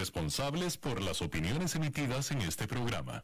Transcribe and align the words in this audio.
responsables 0.00 0.78
por 0.78 1.02
las 1.02 1.20
opiniones 1.20 1.74
emitidas 1.74 2.30
en 2.30 2.40
este 2.40 2.66
programa. 2.66 3.22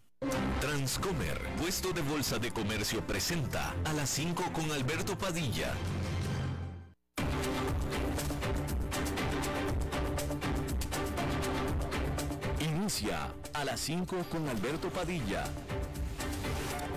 Transcomer, 0.61 1.41
puesto 1.59 1.91
de 1.95 2.03
bolsa 2.03 2.39
de 2.39 2.51
comercio, 2.51 3.01
presenta 3.07 3.75
a 3.87 3.95
las 3.95 4.11
5 4.11 4.53
con 4.53 4.71
Alberto 4.71 5.17
Padilla. 5.17 5.73
Inicia 12.61 13.33
a 13.55 13.65
las 13.65 13.81
5 13.81 14.27
con 14.31 14.47
Alberto 14.47 14.91
Padilla 14.91 15.45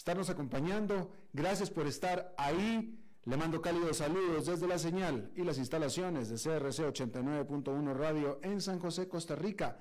estarnos 0.00 0.30
acompañando. 0.30 1.12
Gracias 1.34 1.68
por 1.68 1.86
estar 1.86 2.34
ahí. 2.38 2.98
Le 3.24 3.36
mando 3.36 3.60
cálidos 3.60 3.98
saludos 3.98 4.46
desde 4.46 4.66
la 4.66 4.78
señal 4.78 5.30
y 5.36 5.44
las 5.44 5.58
instalaciones 5.58 6.30
de 6.30 6.36
CRC 6.36 6.88
89.1 6.88 7.92
Radio 7.92 8.40
en 8.42 8.62
San 8.62 8.78
José, 8.78 9.08
Costa 9.08 9.36
Rica, 9.36 9.76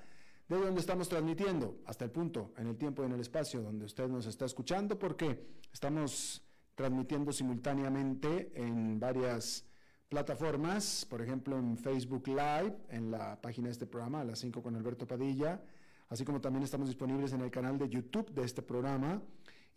de 0.50 0.58
donde 0.58 0.82
estamos 0.82 1.08
transmitiendo 1.08 1.80
hasta 1.86 2.04
el 2.04 2.12
punto, 2.12 2.52
en 2.58 2.68
el 2.68 2.76
tiempo 2.76 3.02
y 3.02 3.06
en 3.06 3.14
el 3.14 3.22
espacio 3.22 3.62
donde 3.62 3.86
usted 3.86 4.10
nos 4.10 4.26
está 4.26 4.44
escuchando, 4.44 5.00
porque 5.00 5.42
estamos 5.72 6.44
transmitiendo 6.76 7.32
simultáneamente 7.32 8.52
en 8.56 9.00
varias 9.00 9.64
plataformas, 10.10 11.06
por 11.10 11.22
ejemplo 11.22 11.58
en 11.58 11.78
Facebook 11.78 12.28
Live, 12.28 12.76
en 12.90 13.10
la 13.10 13.40
página 13.40 13.68
de 13.68 13.72
este 13.72 13.88
programa, 13.88 14.20
a 14.20 14.26
las 14.26 14.40
5 14.40 14.62
con 14.62 14.76
Alberto 14.76 15.08
Padilla, 15.08 15.64
así 16.10 16.26
como 16.26 16.42
también 16.42 16.64
estamos 16.64 16.90
disponibles 16.90 17.32
en 17.32 17.40
el 17.40 17.52
canal 17.52 17.78
de 17.78 17.88
YouTube 17.88 18.30
de 18.32 18.44
este 18.44 18.62
programa 18.62 19.22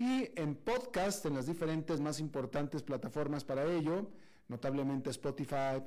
y 0.03 0.33
en 0.35 0.57
podcast 0.57 1.25
en 1.27 1.37
las 1.37 1.47
diferentes 1.47 2.01
más 2.01 2.19
importantes 2.19 2.83
plataformas 2.83 3.45
para 3.45 3.65
ello, 3.65 4.11
notablemente 4.49 5.11
Spotify, 5.11 5.81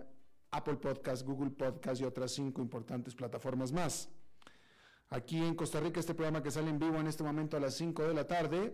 Apple 0.52 0.76
Podcast, 0.76 1.26
Google 1.26 1.50
Podcast 1.50 2.00
y 2.00 2.06
otras 2.06 2.32
cinco 2.32 2.62
importantes 2.62 3.14
plataformas 3.14 3.74
más. 3.74 4.08
Aquí 5.10 5.44
en 5.44 5.54
Costa 5.54 5.82
Rica 5.82 6.00
este 6.00 6.14
programa 6.14 6.42
que 6.42 6.50
sale 6.50 6.70
en 6.70 6.80
vivo 6.80 6.96
en 6.96 7.08
este 7.08 7.24
momento 7.24 7.58
a 7.58 7.60
las 7.60 7.74
5 7.74 8.04
de 8.04 8.14
la 8.14 8.26
tarde 8.26 8.74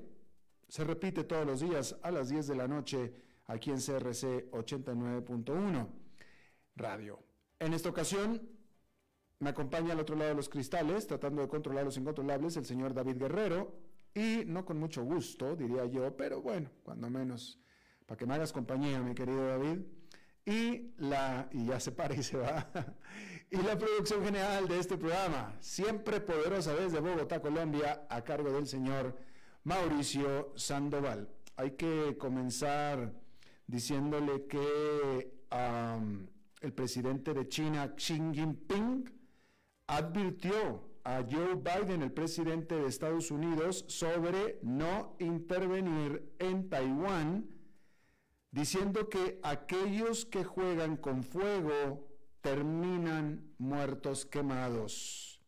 se 0.68 0.84
repite 0.84 1.24
todos 1.24 1.46
los 1.48 1.60
días 1.60 1.98
a 2.04 2.12
las 2.12 2.30
10 2.30 2.46
de 2.46 2.56
la 2.56 2.68
noche 2.68 3.12
aquí 3.48 3.72
en 3.72 3.78
CRC 3.78 4.52
89.1 4.52 5.88
Radio. 6.76 7.20
En 7.58 7.74
esta 7.74 7.90
ocasión 7.90 8.48
me 9.40 9.50
acompaña 9.50 9.94
al 9.94 10.00
otro 10.02 10.16
lado 10.16 10.30
de 10.30 10.36
los 10.36 10.50
cristales, 10.50 11.08
tratando 11.08 11.42
de 11.42 11.48
controlar 11.48 11.84
los 11.84 11.98
incontrolables, 11.98 12.58
el 12.58 12.66
señor 12.66 12.94
David 12.94 13.18
Guerrero, 13.18 13.91
y 14.14 14.44
no 14.46 14.66
con 14.66 14.78
mucho 14.78 15.04
gusto, 15.04 15.56
diría 15.56 15.86
yo, 15.86 16.16
pero 16.16 16.42
bueno, 16.42 16.70
cuando 16.84 17.10
menos, 17.10 17.60
para 18.06 18.18
que 18.18 18.26
me 18.26 18.34
hagas 18.34 18.52
compañía, 18.52 19.02
mi 19.02 19.14
querido 19.16 19.48
David. 19.48 19.80
Y, 20.44 20.94
la, 20.98 21.48
y 21.52 21.68
ya 21.68 21.80
se 21.80 21.92
para 21.92 22.16
y 22.16 22.24
se 22.24 22.36
va. 22.38 22.68
y 23.52 23.58
la 23.58 23.78
producción 23.78 24.24
general 24.24 24.68
de 24.68 24.80
este 24.80 24.98
programa, 24.98 25.56
siempre 25.60 26.20
poderosa 26.20 26.74
desde 26.74 27.00
Bogotá, 27.00 27.40
Colombia, 27.42 28.08
a 28.10 28.24
cargo 28.24 28.52
del 28.52 28.68
señor 28.68 29.16
Mauricio 29.64 30.52
Sandoval. 30.56 31.30
Hay 31.56 31.72
que 31.72 32.18
comenzar 32.18 33.14
diciéndole 33.68 34.48
que 34.48 35.32
el 36.62 36.74
presidente 36.74 37.34
de 37.34 37.48
China, 37.48 37.94
Xi 37.96 38.16
Jinping, 38.34 39.10
advirtió 39.88 40.91
a 41.04 41.24
Joe 41.30 41.56
Biden, 41.56 42.02
el 42.02 42.12
presidente 42.12 42.76
de 42.76 42.88
Estados 42.88 43.32
Unidos, 43.32 43.86
sobre 43.88 44.60
no 44.62 45.16
intervenir 45.20 46.34
en 46.40 46.70
Taiwán, 46.70 47.50
diciendo 48.52 49.10
que 49.10 49.40
aquellos 49.44 50.26
que 50.26 50.44
juegan 50.44 50.98
con 50.98 51.24
fuego 51.24 52.08
terminan 52.42 53.54
muertos 53.58 54.26
quemados, 54.26 55.42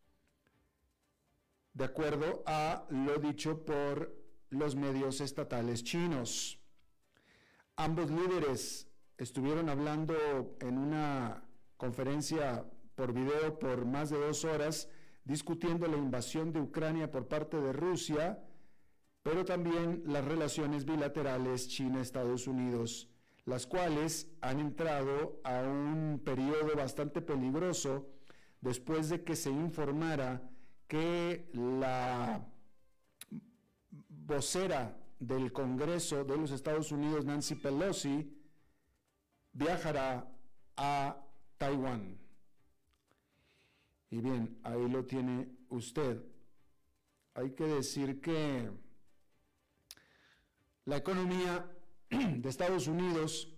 de 1.73 1.85
acuerdo 1.85 2.43
a 2.45 2.85
lo 2.89 3.17
dicho 3.17 3.65
por 3.65 4.15
los 4.49 4.75
medios 4.75 5.21
estatales 5.21 5.83
chinos. 5.83 6.59
Ambos 7.75 8.11
líderes 8.11 8.87
estuvieron 9.17 9.69
hablando 9.69 10.55
en 10.59 10.77
una 10.77 11.43
conferencia 11.77 12.65
por 12.95 13.13
video 13.13 13.57
por 13.57 13.85
más 13.85 14.11
de 14.11 14.19
dos 14.19 14.45
horas 14.45 14.87
discutiendo 15.25 15.87
la 15.87 15.97
invasión 15.97 16.51
de 16.51 16.61
Ucrania 16.61 17.11
por 17.11 17.27
parte 17.27 17.59
de 17.59 17.73
Rusia, 17.73 18.43
pero 19.21 19.45
también 19.45 20.03
las 20.05 20.25
relaciones 20.25 20.85
bilaterales 20.85 21.69
China-Estados 21.69 22.47
Unidos, 22.47 23.09
las 23.45 23.65
cuales 23.65 24.27
han 24.41 24.59
entrado 24.59 25.39
a 25.43 25.61
un 25.61 26.21
periodo 26.23 26.75
bastante 26.75 27.21
peligroso 27.21 28.07
después 28.59 29.09
de 29.09 29.23
que 29.23 29.35
se 29.35 29.49
informara 29.49 30.41
que 30.87 31.49
la 31.53 32.45
vocera 34.09 34.97
del 35.19 35.51
Congreso 35.51 36.23
de 36.25 36.37
los 36.37 36.51
Estados 36.51 36.91
Unidos, 36.91 37.25
Nancy 37.25 37.55
Pelosi, 37.55 38.29
viajará 39.53 40.27
a 40.75 41.17
Taiwán. 41.57 42.22
Y 44.13 44.21
bien, 44.21 44.59
ahí 44.61 44.87
lo 44.89 45.05
tiene 45.05 45.47
usted. 45.69 46.21
Hay 47.33 47.49
que 47.55 47.63
decir 47.63 48.21
que 48.21 48.69
la 50.85 50.97
economía 50.97 51.65
de 52.11 52.47
Estados 52.47 52.85
Unidos 52.85 53.51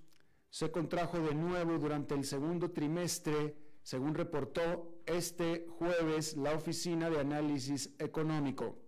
se 0.50 0.72
contrajo 0.72 1.20
de 1.20 1.36
nuevo 1.36 1.78
durante 1.78 2.16
el 2.16 2.24
segundo 2.24 2.72
trimestre, 2.72 3.58
según 3.84 4.16
reportó 4.16 5.02
este 5.06 5.68
jueves 5.78 6.38
la 6.38 6.54
Oficina 6.54 7.10
de 7.10 7.20
Análisis 7.20 7.94
Económico. 8.00 8.80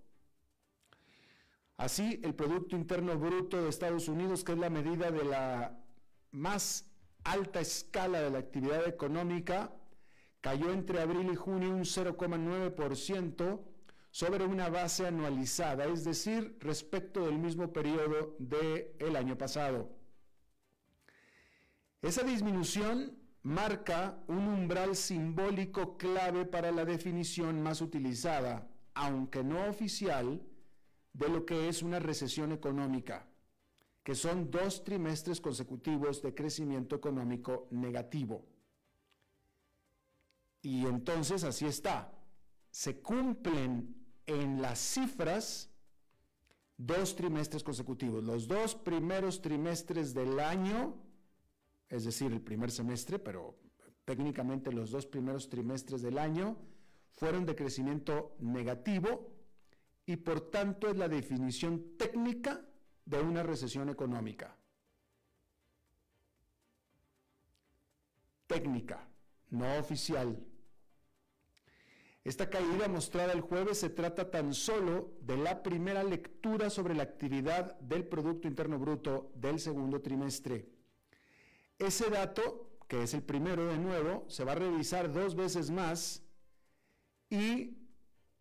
Así, 1.75 2.21
el 2.23 2.33
Producto 2.33 2.77
Interno 2.77 3.19
Bruto 3.19 3.61
de 3.61 3.67
Estados 3.67 4.07
Unidos, 4.07 4.45
que 4.45 4.53
es 4.53 4.57
la 4.57 4.69
medida 4.69 5.11
de 5.11 5.25
la 5.25 5.77
más 6.31 6.85
alta 7.25 7.59
escala 7.59 8.21
de 8.21 8.29
la 8.29 8.39
actividad 8.39 8.87
económica, 8.87 9.73
cayó 10.47 10.71
entre 10.71 11.01
abril 11.01 11.29
y 11.33 11.35
junio 11.35 11.71
un 11.71 11.81
0,9% 11.81 13.59
sobre 14.11 14.45
una 14.45 14.69
base 14.69 15.05
anualizada, 15.05 15.83
es 15.87 16.05
decir, 16.05 16.55
respecto 16.61 17.25
del 17.25 17.37
mismo 17.37 17.73
periodo 17.73 18.33
del 18.39 19.17
año 19.17 19.37
pasado. 19.37 19.89
Esa 22.01 22.23
disminución 22.23 23.17
marca 23.43 24.23
un 24.27 24.47
umbral 24.47 24.95
simbólico 24.95 25.97
clave 25.97 26.45
para 26.45 26.71
la 26.71 26.85
definición 26.85 27.61
más 27.61 27.81
utilizada, 27.81 28.69
aunque 28.93 29.43
no 29.43 29.67
oficial, 29.67 30.41
de 31.11 31.27
lo 31.27 31.45
que 31.45 31.67
es 31.67 31.83
una 31.83 31.99
recesión 31.99 32.53
económica, 32.53 33.27
que 34.01 34.15
son 34.15 34.49
dos 34.49 34.85
trimestres 34.85 35.41
consecutivos 35.41 36.21
de 36.21 36.33
crecimiento 36.33 36.95
económico 36.95 37.67
negativo. 37.69 38.45
Y 40.61 40.85
entonces 40.85 41.43
así 41.43 41.65
está. 41.65 42.13
Se 42.71 43.01
cumplen 43.01 43.95
en 44.25 44.61
las 44.61 44.79
cifras 44.79 45.69
dos 46.77 47.15
trimestres 47.15 47.63
consecutivos. 47.63 48.23
Los 48.23 48.47
dos 48.47 48.75
primeros 48.75 49.41
trimestres 49.41 50.13
del 50.13 50.39
año, 50.39 50.95
es 51.89 52.05
decir, 52.05 52.31
el 52.31 52.41
primer 52.41 52.71
semestre, 52.71 53.19
pero 53.19 53.57
técnicamente 54.05 54.71
los 54.71 54.91
dos 54.91 55.05
primeros 55.05 55.49
trimestres 55.49 56.01
del 56.01 56.17
año, 56.17 56.57
fueron 57.13 57.45
de 57.45 57.55
crecimiento 57.55 58.35
negativo 58.39 59.33
y 60.05 60.17
por 60.17 60.51
tanto 60.51 60.87
es 60.87 60.95
la 60.95 61.09
definición 61.09 61.97
técnica 61.97 62.63
de 63.05 63.19
una 63.19 63.43
recesión 63.43 63.89
económica. 63.89 64.55
Técnica, 68.45 69.09
no 69.49 69.77
oficial. 69.77 70.37
Esta 72.23 72.49
caída 72.49 72.89
mostrada 72.89 73.31
el 73.31 73.39
jueves 73.39 73.79
se 73.79 73.89
trata 73.89 74.29
tan 74.29 74.53
solo 74.53 75.13
de 75.21 75.37
la 75.37 75.63
primera 75.63 76.03
lectura 76.03 76.69
sobre 76.69 76.93
la 76.93 77.03
actividad 77.03 77.79
del 77.79 78.05
Producto 78.05 78.49
Interno 78.49 78.77
Bruto 78.77 79.31
del 79.35 79.61
segundo 79.61 80.01
trimestre. 80.01 80.67
Ese 81.79 82.09
dato, 82.09 82.79
que 82.89 83.03
es 83.03 83.13
el 83.13 83.23
primero 83.23 83.67
de 83.67 83.77
nuevo, 83.77 84.25
se 84.27 84.43
va 84.43 84.51
a 84.51 84.55
revisar 84.55 85.13
dos 85.13 85.35
veces 85.35 85.71
más 85.71 86.21
y 87.29 87.77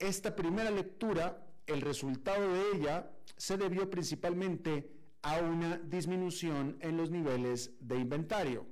esta 0.00 0.34
primera 0.34 0.70
lectura 0.72 1.46
el 1.66 1.80
resultado 1.80 2.52
de 2.52 2.76
ella 2.76 3.10
se 3.36 3.56
debió 3.56 3.88
principalmente 3.88 4.90
a 5.22 5.38
una 5.40 5.76
disminución 5.76 6.76
en 6.80 6.96
los 6.96 7.10
niveles 7.10 7.72
de 7.80 7.98
inventario. 7.98 8.66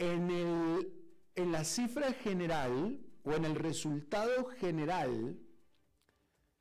En, 0.00 0.30
en 1.34 1.52
la 1.52 1.62
cifra 1.62 2.14
general 2.14 2.98
o 3.22 3.32
en 3.34 3.44
el 3.44 3.54
resultado 3.54 4.46
general, 4.46 5.38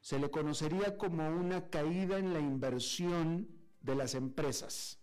se 0.01 0.19
le 0.19 0.29
conocería 0.29 0.97
como 0.97 1.25
una 1.29 1.69
caída 1.69 2.17
en 2.17 2.33
la 2.33 2.39
inversión 2.39 3.47
de 3.79 3.95
las 3.95 4.13
empresas. 4.13 4.99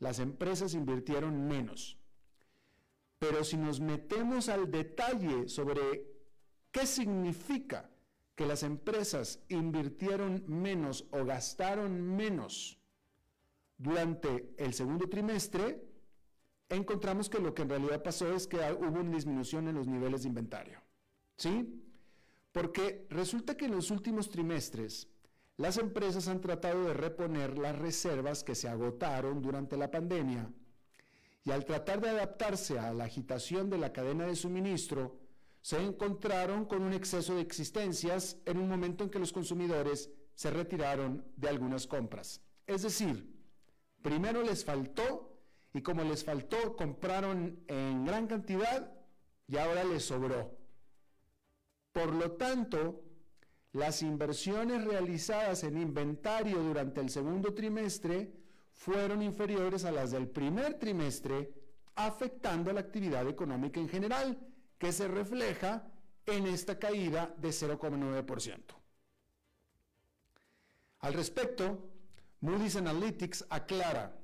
Las 0.00 0.18
empresas 0.18 0.74
invirtieron 0.74 1.46
menos. 1.46 1.98
Pero 3.20 3.44
si 3.44 3.56
nos 3.56 3.78
metemos 3.78 4.48
al 4.48 4.68
detalle 4.68 5.48
sobre 5.48 6.04
qué 6.72 6.84
significa 6.84 7.90
que 8.34 8.44
las 8.44 8.64
empresas 8.64 9.44
invirtieron 9.48 10.42
menos 10.48 11.06
o 11.12 11.24
gastaron 11.24 12.00
menos 12.00 12.80
durante 13.76 14.52
el 14.56 14.72
segundo 14.74 15.08
trimestre, 15.08 15.89
encontramos 16.70 17.28
que 17.28 17.38
lo 17.38 17.54
que 17.54 17.62
en 17.62 17.68
realidad 17.68 18.02
pasó 18.02 18.32
es 18.34 18.46
que 18.46 18.56
hubo 18.56 19.00
una 19.00 19.14
disminución 19.14 19.68
en 19.68 19.74
los 19.74 19.86
niveles 19.86 20.22
de 20.22 20.28
inventario. 20.28 20.80
¿Sí? 21.36 21.84
Porque 22.52 23.06
resulta 23.10 23.56
que 23.56 23.66
en 23.66 23.72
los 23.72 23.90
últimos 23.90 24.30
trimestres 24.30 25.08
las 25.56 25.76
empresas 25.76 26.26
han 26.28 26.40
tratado 26.40 26.84
de 26.84 26.94
reponer 26.94 27.58
las 27.58 27.78
reservas 27.78 28.42
que 28.42 28.54
se 28.54 28.68
agotaron 28.68 29.42
durante 29.42 29.76
la 29.76 29.90
pandemia 29.90 30.50
y 31.44 31.50
al 31.50 31.64
tratar 31.64 32.00
de 32.00 32.10
adaptarse 32.10 32.78
a 32.78 32.92
la 32.92 33.04
agitación 33.04 33.70
de 33.70 33.78
la 33.78 33.92
cadena 33.92 34.26
de 34.26 34.36
suministro, 34.36 35.18
se 35.62 35.78
encontraron 35.82 36.64
con 36.64 36.82
un 36.82 36.92
exceso 36.92 37.34
de 37.34 37.42
existencias 37.42 38.38
en 38.46 38.58
un 38.58 38.68
momento 38.68 39.04
en 39.04 39.10
que 39.10 39.18
los 39.18 39.32
consumidores 39.32 40.10
se 40.34 40.50
retiraron 40.50 41.24
de 41.36 41.48
algunas 41.48 41.86
compras. 41.86 42.40
Es 42.66 42.82
decir, 42.82 43.30
primero 44.02 44.42
les 44.42 44.64
faltó 44.64 45.29
y 45.72 45.82
como 45.82 46.02
les 46.02 46.24
faltó 46.24 46.76
compraron 46.76 47.62
en 47.68 48.04
gran 48.04 48.26
cantidad 48.26 48.92
y 49.46 49.56
ahora 49.56 49.84
les 49.84 50.04
sobró. 50.04 50.56
Por 51.92 52.12
lo 52.12 52.32
tanto, 52.32 53.02
las 53.72 54.02
inversiones 54.02 54.84
realizadas 54.84 55.64
en 55.64 55.78
inventario 55.78 56.60
durante 56.60 57.00
el 57.00 57.10
segundo 57.10 57.54
trimestre 57.54 58.32
fueron 58.72 59.22
inferiores 59.22 59.84
a 59.84 59.92
las 59.92 60.10
del 60.10 60.28
primer 60.28 60.78
trimestre, 60.78 61.52
afectando 61.94 62.72
la 62.72 62.80
actividad 62.80 63.28
económica 63.28 63.78
en 63.78 63.88
general, 63.88 64.38
que 64.78 64.92
se 64.92 65.06
refleja 65.06 65.86
en 66.26 66.46
esta 66.46 66.78
caída 66.78 67.34
de 67.38 67.50
0,9%. 67.50 68.80
Al 71.00 71.14
respecto, 71.14 71.90
Moody's 72.40 72.76
Analytics 72.76 73.46
aclara, 73.50 74.16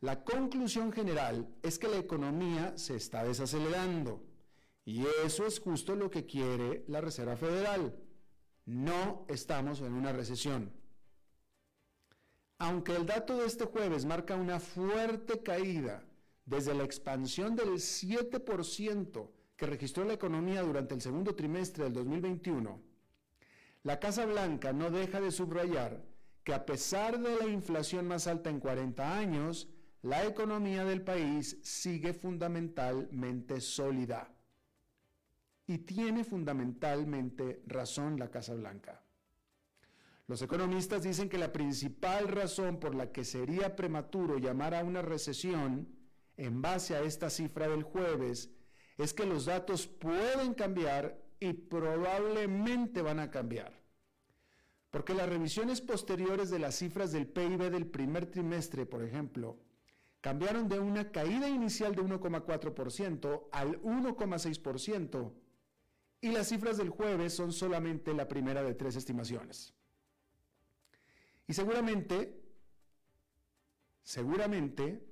la 0.00 0.22
conclusión 0.22 0.92
general 0.92 1.48
es 1.62 1.78
que 1.78 1.88
la 1.88 1.98
economía 1.98 2.76
se 2.76 2.94
está 2.94 3.24
desacelerando 3.24 4.22
y 4.84 5.04
eso 5.24 5.44
es 5.44 5.58
justo 5.58 5.96
lo 5.96 6.08
que 6.10 6.24
quiere 6.24 6.84
la 6.86 7.00
Reserva 7.00 7.36
Federal. 7.36 7.94
No 8.64 9.26
estamos 9.28 9.80
en 9.80 9.92
una 9.92 10.12
recesión. 10.12 10.72
Aunque 12.58 12.94
el 12.94 13.06
dato 13.06 13.36
de 13.36 13.46
este 13.46 13.64
jueves 13.64 14.04
marca 14.04 14.36
una 14.36 14.60
fuerte 14.60 15.42
caída 15.42 16.04
desde 16.44 16.74
la 16.74 16.84
expansión 16.84 17.54
del 17.54 17.74
7% 17.74 19.30
que 19.56 19.66
registró 19.66 20.04
la 20.04 20.14
economía 20.14 20.62
durante 20.62 20.94
el 20.94 21.00
segundo 21.00 21.34
trimestre 21.34 21.84
del 21.84 21.92
2021, 21.92 22.80
la 23.82 23.98
Casa 23.98 24.26
Blanca 24.26 24.72
no 24.72 24.90
deja 24.90 25.20
de 25.20 25.32
subrayar 25.32 26.04
que 26.44 26.54
a 26.54 26.64
pesar 26.64 27.18
de 27.18 27.36
la 27.36 27.46
inflación 27.46 28.06
más 28.08 28.26
alta 28.26 28.48
en 28.48 28.60
40 28.60 29.18
años, 29.18 29.68
la 30.08 30.24
economía 30.24 30.86
del 30.86 31.02
país 31.02 31.58
sigue 31.62 32.14
fundamentalmente 32.14 33.60
sólida. 33.60 34.32
Y 35.66 35.78
tiene 35.78 36.24
fundamentalmente 36.24 37.62
razón 37.66 38.18
la 38.18 38.30
Casa 38.30 38.54
Blanca. 38.54 39.02
Los 40.26 40.40
economistas 40.40 41.02
dicen 41.02 41.28
que 41.28 41.36
la 41.36 41.52
principal 41.52 42.28
razón 42.28 42.80
por 42.80 42.94
la 42.94 43.12
que 43.12 43.22
sería 43.22 43.76
prematuro 43.76 44.38
llamar 44.38 44.74
a 44.74 44.82
una 44.82 45.02
recesión 45.02 45.88
en 46.38 46.62
base 46.62 46.96
a 46.96 47.02
esta 47.02 47.28
cifra 47.28 47.68
del 47.68 47.82
jueves 47.82 48.50
es 48.96 49.12
que 49.12 49.26
los 49.26 49.44
datos 49.44 49.86
pueden 49.86 50.54
cambiar 50.54 51.22
y 51.38 51.52
probablemente 51.52 53.02
van 53.02 53.20
a 53.20 53.30
cambiar. 53.30 53.72
Porque 54.90 55.12
las 55.12 55.28
revisiones 55.28 55.82
posteriores 55.82 56.48
de 56.48 56.60
las 56.60 56.76
cifras 56.76 57.12
del 57.12 57.26
PIB 57.26 57.70
del 57.70 57.86
primer 57.86 58.24
trimestre, 58.24 58.86
por 58.86 59.04
ejemplo, 59.04 59.67
cambiaron 60.20 60.68
de 60.68 60.80
una 60.80 61.10
caída 61.10 61.48
inicial 61.48 61.94
de 61.94 62.02
1,4% 62.02 63.48
al 63.52 63.80
1,6% 63.82 65.32
y 66.20 66.30
las 66.32 66.48
cifras 66.48 66.76
del 66.76 66.90
jueves 66.90 67.34
son 67.34 67.52
solamente 67.52 68.12
la 68.12 68.26
primera 68.26 68.62
de 68.62 68.74
tres 68.74 68.96
estimaciones. 68.96 69.74
Y 71.46 71.54
seguramente, 71.54 72.42
seguramente, 74.02 75.06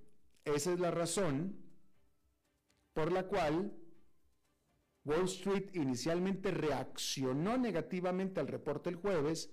esa 0.44 0.72
es 0.72 0.80
la 0.80 0.90
razón 0.90 1.56
por 2.92 3.12
la 3.12 3.26
cual 3.26 3.72
Wall 5.04 5.24
Street 5.24 5.70
inicialmente 5.74 6.50
reaccionó 6.50 7.56
negativamente 7.56 8.40
al 8.40 8.48
reporte 8.48 8.90
el 8.90 8.96
jueves, 8.96 9.50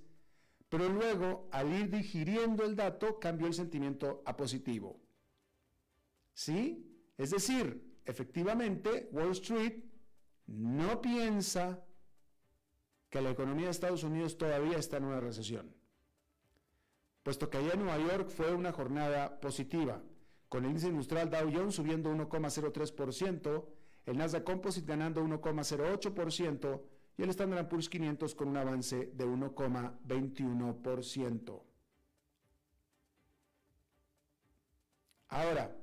pero 0.67 0.89
luego, 0.89 1.47
al 1.51 1.71
ir 1.71 1.91
digiriendo 1.91 2.65
el 2.65 2.75
dato, 2.75 3.19
cambió 3.19 3.45
el 3.45 3.53
sentimiento 3.53 4.23
a 4.25 4.35
positivo. 4.35 5.02
¿Sí? 6.33 6.89
Es 7.17 7.31
decir, 7.31 7.99
efectivamente, 8.05 9.09
Wall 9.11 9.31
Street 9.31 9.83
no 10.47 11.01
piensa 11.01 11.83
que 13.09 13.21
la 13.21 13.31
economía 13.31 13.65
de 13.65 13.71
Estados 13.71 14.03
Unidos 14.03 14.37
todavía 14.37 14.77
está 14.77 14.97
en 14.97 15.05
una 15.05 15.19
recesión, 15.19 15.75
puesto 17.21 17.49
que 17.49 17.57
allá 17.57 17.73
en 17.73 17.83
Nueva 17.83 17.99
York 17.99 18.29
fue 18.29 18.53
una 18.53 18.71
jornada 18.71 19.39
positiva, 19.39 20.01
con 20.49 20.65
el 20.65 20.71
índice 20.71 20.87
industrial 20.87 21.29
Dow 21.29 21.51
Jones 21.53 21.75
subiendo 21.75 22.11
1,03%, 22.11 23.65
el 24.05 24.17
Nasdaq 24.17 24.43
Composite 24.43 24.87
ganando 24.87 25.23
1,08% 25.23 26.81
y 27.17 27.23
el 27.23 27.29
Standard 27.29 27.69
Poor's 27.69 27.87
500 27.89 28.35
con 28.35 28.49
un 28.49 28.57
avance 28.57 29.11
de 29.13 29.25
1,21%. 29.25 31.61
Ahora, 35.29 35.73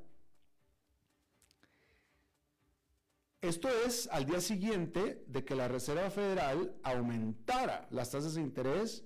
Esto 3.42 3.70
es 3.86 4.06
al 4.12 4.26
día 4.26 4.40
siguiente 4.40 5.24
de 5.26 5.44
que 5.44 5.54
la 5.54 5.66
Reserva 5.66 6.10
Federal 6.10 6.76
aumentara 6.82 7.88
las 7.90 8.10
tasas 8.10 8.34
de 8.34 8.42
interés 8.42 9.02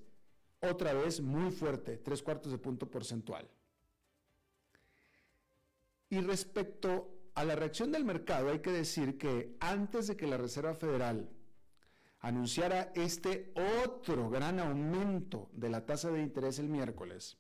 otra 0.61 0.93
vez 0.93 1.21
muy 1.21 1.53
fuerte, 1.53 1.99
tres 1.99 2.21
cuartos 2.21 2.51
de 2.51 2.59
punto 2.59 2.91
porcentual. 2.91 3.49
Y 6.11 6.21
respecto 6.21 7.11
a 7.35 7.45
la 7.45 7.55
reacción 7.55 7.93
del 7.93 8.05
mercado, 8.05 8.51
hay 8.51 8.59
que 8.59 8.73
decir 8.73 9.19
que 9.19 9.57
antes 9.61 10.09
de 10.09 10.17
que 10.17 10.27
la 10.27 10.37
Reserva 10.37 10.75
Federal 10.75 11.31
anunciara 12.19 12.91
este 12.95 13.53
otro 13.85 14.31
gran 14.31 14.59
aumento 14.59 15.49
de 15.53 15.69
la 15.69 15.87
tasa 15.87 16.11
de 16.11 16.23
interés 16.23 16.59
el 16.59 16.69
miércoles, 16.69 17.39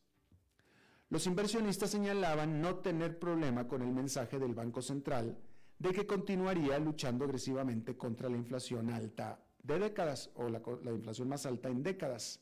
los 1.08 1.26
inversionistas 1.26 1.90
señalaban 1.90 2.60
no 2.60 2.76
tener 2.76 3.18
problema 3.18 3.66
con 3.66 3.82
el 3.82 3.92
mensaje 3.92 4.38
del 4.38 4.54
Banco 4.54 4.80
Central 4.80 5.36
de 5.78 5.92
que 5.92 6.06
continuaría 6.06 6.78
luchando 6.78 7.24
agresivamente 7.24 7.96
contra 7.96 8.28
la 8.28 8.36
inflación 8.36 8.90
alta 8.90 9.40
de 9.62 9.78
décadas 9.78 10.30
o 10.34 10.48
la, 10.48 10.60
inflación 10.92 11.28
más 11.28 11.46
alta 11.46 11.68
en 11.68 11.82
décadas. 11.82 12.40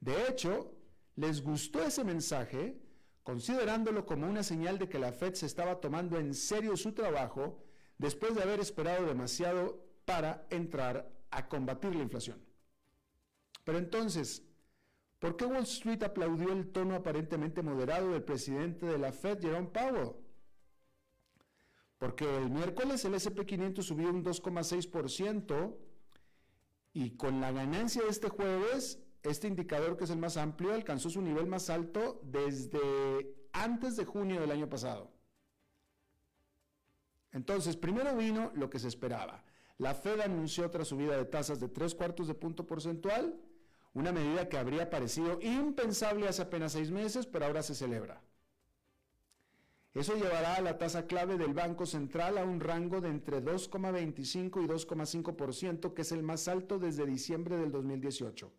De 0.00 0.28
hecho, 0.28 0.72
les 1.16 1.42
gustó 1.42 1.82
ese 1.82 2.04
mensaje, 2.04 2.80
considerándolo 3.22 4.06
como 4.06 4.26
una 4.26 4.42
señal 4.42 4.78
de 4.78 4.88
que 4.88 4.98
la 4.98 5.12
Fed 5.12 5.34
se 5.34 5.46
estaba 5.46 5.80
tomando 5.80 6.18
en 6.18 6.34
serio 6.34 6.76
su 6.76 6.92
trabajo 6.92 7.62
después 7.98 8.34
de 8.34 8.42
haber 8.42 8.60
esperado 8.60 9.06
demasiado 9.06 9.84
para 10.04 10.46
entrar 10.50 11.12
a 11.30 11.48
combatir 11.48 11.94
la 11.94 12.02
inflación. 12.02 12.40
Pero 13.64 13.78
entonces, 13.78 14.42
¿por 15.18 15.36
qué 15.36 15.44
Wall 15.44 15.64
Street 15.64 16.02
aplaudió 16.02 16.52
el 16.52 16.70
tono 16.72 16.94
aparentemente 16.94 17.62
moderado 17.62 18.12
del 18.12 18.22
presidente 18.22 18.86
de 18.86 18.98
la 18.98 19.12
Fed, 19.12 19.40
Jerome 19.40 19.68
Powell? 19.68 20.12
Porque 22.00 22.24
el 22.24 22.48
miércoles 22.48 23.04
el 23.04 23.12
SP500 23.12 23.82
subió 23.82 24.08
un 24.08 24.24
2,6% 24.24 25.76
y 26.94 27.10
con 27.10 27.42
la 27.42 27.52
ganancia 27.52 28.02
de 28.02 28.08
este 28.08 28.30
jueves, 28.30 29.02
este 29.22 29.48
indicador 29.48 29.98
que 29.98 30.04
es 30.04 30.10
el 30.10 30.16
más 30.16 30.38
amplio 30.38 30.72
alcanzó 30.72 31.10
su 31.10 31.20
nivel 31.20 31.46
más 31.46 31.68
alto 31.68 32.22
desde 32.24 32.80
antes 33.52 33.96
de 33.96 34.06
junio 34.06 34.40
del 34.40 34.50
año 34.50 34.66
pasado. 34.66 35.12
Entonces, 37.32 37.76
primero 37.76 38.16
vino 38.16 38.50
lo 38.54 38.70
que 38.70 38.78
se 38.78 38.88
esperaba, 38.88 39.44
la 39.76 39.92
Fed 39.92 40.20
anunció 40.20 40.64
otra 40.64 40.86
subida 40.86 41.18
de 41.18 41.26
tasas 41.26 41.60
de 41.60 41.68
tres 41.68 41.94
cuartos 41.94 42.28
de 42.28 42.34
punto 42.34 42.66
porcentual, 42.66 43.38
una 43.92 44.10
medida 44.10 44.48
que 44.48 44.56
habría 44.56 44.88
parecido 44.88 45.38
impensable 45.42 46.28
hace 46.28 46.40
apenas 46.40 46.72
seis 46.72 46.90
meses, 46.90 47.26
pero 47.26 47.44
ahora 47.44 47.62
se 47.62 47.74
celebra. 47.74 48.22
Eso 49.92 50.14
llevará 50.14 50.54
a 50.54 50.60
la 50.60 50.78
tasa 50.78 51.06
clave 51.06 51.36
del 51.36 51.52
Banco 51.52 51.84
Central 51.84 52.38
a 52.38 52.44
un 52.44 52.60
rango 52.60 53.00
de 53.00 53.08
entre 53.08 53.42
2,25 53.42 54.64
y 54.64 54.68
2,5%, 54.68 55.94
que 55.94 56.02
es 56.02 56.12
el 56.12 56.22
más 56.22 56.46
alto 56.46 56.78
desde 56.78 57.06
diciembre 57.06 57.56
del 57.56 57.72
2018. 57.72 58.52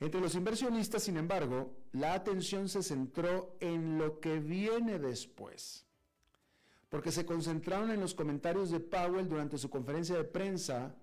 Entre 0.00 0.20
los 0.20 0.34
inversionistas, 0.34 1.04
sin 1.04 1.16
embargo, 1.16 1.76
la 1.92 2.14
atención 2.14 2.68
se 2.68 2.82
centró 2.82 3.56
en 3.60 3.98
lo 3.98 4.18
que 4.18 4.40
viene 4.40 4.98
después, 4.98 5.86
porque 6.88 7.12
se 7.12 7.24
concentraron 7.26 7.92
en 7.92 8.00
los 8.00 8.14
comentarios 8.14 8.70
de 8.70 8.80
Powell 8.80 9.28
durante 9.28 9.58
su 9.58 9.70
conferencia 9.70 10.16
de 10.16 10.24
prensa 10.24 10.94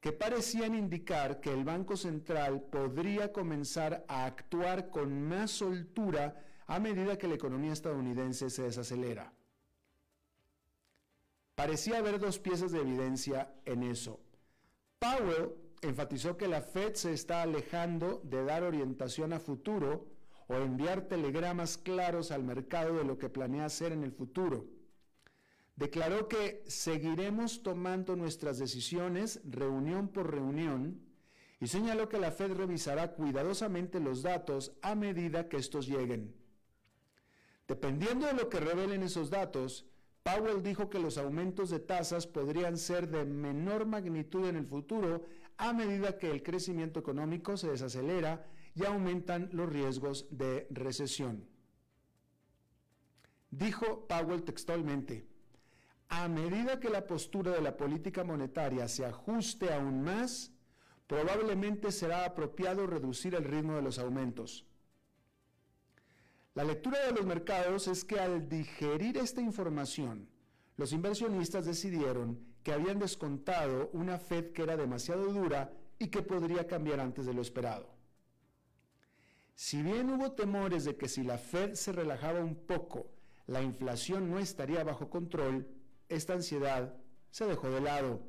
que 0.00 0.12
parecían 0.12 0.74
indicar 0.74 1.40
que 1.40 1.52
el 1.52 1.64
Banco 1.64 1.96
Central 1.96 2.62
podría 2.62 3.32
comenzar 3.32 4.04
a 4.08 4.26
actuar 4.26 4.90
con 4.90 5.28
más 5.28 5.52
soltura 5.52 6.44
a 6.72 6.78
medida 6.78 7.18
que 7.18 7.28
la 7.28 7.34
economía 7.34 7.74
estadounidense 7.74 8.48
se 8.48 8.62
desacelera. 8.62 9.30
Parecía 11.54 11.98
haber 11.98 12.18
dos 12.18 12.38
piezas 12.38 12.72
de 12.72 12.80
evidencia 12.80 13.52
en 13.66 13.82
eso. 13.82 14.20
Powell 14.98 15.52
enfatizó 15.82 16.38
que 16.38 16.48
la 16.48 16.62
Fed 16.62 16.94
se 16.94 17.12
está 17.12 17.42
alejando 17.42 18.22
de 18.24 18.42
dar 18.46 18.62
orientación 18.62 19.34
a 19.34 19.38
futuro 19.38 20.06
o 20.48 20.54
enviar 20.54 21.02
telegramas 21.08 21.76
claros 21.76 22.30
al 22.30 22.42
mercado 22.42 22.96
de 22.96 23.04
lo 23.04 23.18
que 23.18 23.28
planea 23.28 23.66
hacer 23.66 23.92
en 23.92 24.02
el 24.02 24.12
futuro. 24.12 24.64
Declaró 25.76 26.26
que 26.26 26.64
seguiremos 26.68 27.62
tomando 27.62 28.16
nuestras 28.16 28.58
decisiones 28.58 29.42
reunión 29.44 30.08
por 30.08 30.30
reunión 30.30 31.02
y 31.60 31.66
señaló 31.66 32.08
que 32.08 32.18
la 32.18 32.30
Fed 32.30 32.54
revisará 32.54 33.12
cuidadosamente 33.12 34.00
los 34.00 34.22
datos 34.22 34.72
a 34.80 34.94
medida 34.94 35.50
que 35.50 35.58
estos 35.58 35.86
lleguen. 35.86 36.40
Dependiendo 37.72 38.26
de 38.26 38.34
lo 38.34 38.50
que 38.50 38.60
revelen 38.60 39.02
esos 39.02 39.30
datos, 39.30 39.86
Powell 40.22 40.62
dijo 40.62 40.90
que 40.90 40.98
los 40.98 41.16
aumentos 41.16 41.70
de 41.70 41.80
tasas 41.80 42.26
podrían 42.26 42.76
ser 42.76 43.08
de 43.08 43.24
menor 43.24 43.86
magnitud 43.86 44.46
en 44.46 44.56
el 44.56 44.66
futuro 44.66 45.24
a 45.56 45.72
medida 45.72 46.18
que 46.18 46.30
el 46.30 46.42
crecimiento 46.42 47.00
económico 47.00 47.56
se 47.56 47.70
desacelera 47.70 48.44
y 48.74 48.84
aumentan 48.84 49.48
los 49.52 49.72
riesgos 49.72 50.26
de 50.30 50.66
recesión. 50.68 51.48
Dijo 53.50 54.06
Powell 54.06 54.42
textualmente, 54.42 55.24
a 56.10 56.28
medida 56.28 56.78
que 56.78 56.90
la 56.90 57.06
postura 57.06 57.52
de 57.52 57.62
la 57.62 57.78
política 57.78 58.22
monetaria 58.22 58.86
se 58.86 59.06
ajuste 59.06 59.72
aún 59.72 60.02
más, 60.02 60.52
probablemente 61.06 61.90
será 61.90 62.26
apropiado 62.26 62.86
reducir 62.86 63.34
el 63.34 63.44
ritmo 63.44 63.76
de 63.76 63.82
los 63.82 63.98
aumentos. 63.98 64.66
La 66.54 66.64
lectura 66.64 66.98
de 67.06 67.12
los 67.12 67.24
mercados 67.24 67.88
es 67.88 68.04
que 68.04 68.20
al 68.20 68.48
digerir 68.48 69.16
esta 69.16 69.40
información, 69.40 70.28
los 70.76 70.92
inversionistas 70.92 71.64
decidieron 71.64 72.38
que 72.62 72.72
habían 72.72 72.98
descontado 72.98 73.88
una 73.94 74.18
Fed 74.18 74.52
que 74.52 74.62
era 74.62 74.76
demasiado 74.76 75.32
dura 75.32 75.72
y 75.98 76.08
que 76.08 76.20
podría 76.20 76.66
cambiar 76.66 77.00
antes 77.00 77.24
de 77.24 77.32
lo 77.32 77.40
esperado. 77.40 77.88
Si 79.54 79.82
bien 79.82 80.10
hubo 80.10 80.32
temores 80.32 80.84
de 80.84 80.96
que 80.96 81.08
si 81.08 81.22
la 81.22 81.38
Fed 81.38 81.74
se 81.74 81.92
relajaba 81.92 82.40
un 82.40 82.54
poco, 82.54 83.06
la 83.46 83.62
inflación 83.62 84.30
no 84.30 84.38
estaría 84.38 84.84
bajo 84.84 85.08
control, 85.08 85.66
esta 86.08 86.34
ansiedad 86.34 86.94
se 87.30 87.46
dejó 87.46 87.70
de 87.70 87.80
lado. 87.80 88.22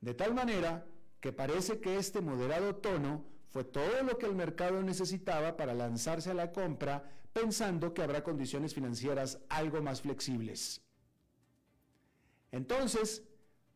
De 0.00 0.14
tal 0.14 0.34
manera 0.34 0.86
que 1.20 1.32
parece 1.32 1.80
que 1.80 1.96
este 1.96 2.20
moderado 2.20 2.76
tono 2.76 3.24
fue 3.52 3.64
todo 3.64 4.02
lo 4.02 4.16
que 4.16 4.24
el 4.24 4.34
mercado 4.34 4.82
necesitaba 4.82 5.58
para 5.58 5.74
lanzarse 5.74 6.30
a 6.30 6.34
la 6.34 6.52
compra 6.52 7.04
pensando 7.34 7.92
que 7.92 8.02
habrá 8.02 8.24
condiciones 8.24 8.72
financieras 8.72 9.40
algo 9.50 9.82
más 9.82 10.00
flexibles. 10.00 10.80
Entonces, 12.50 13.22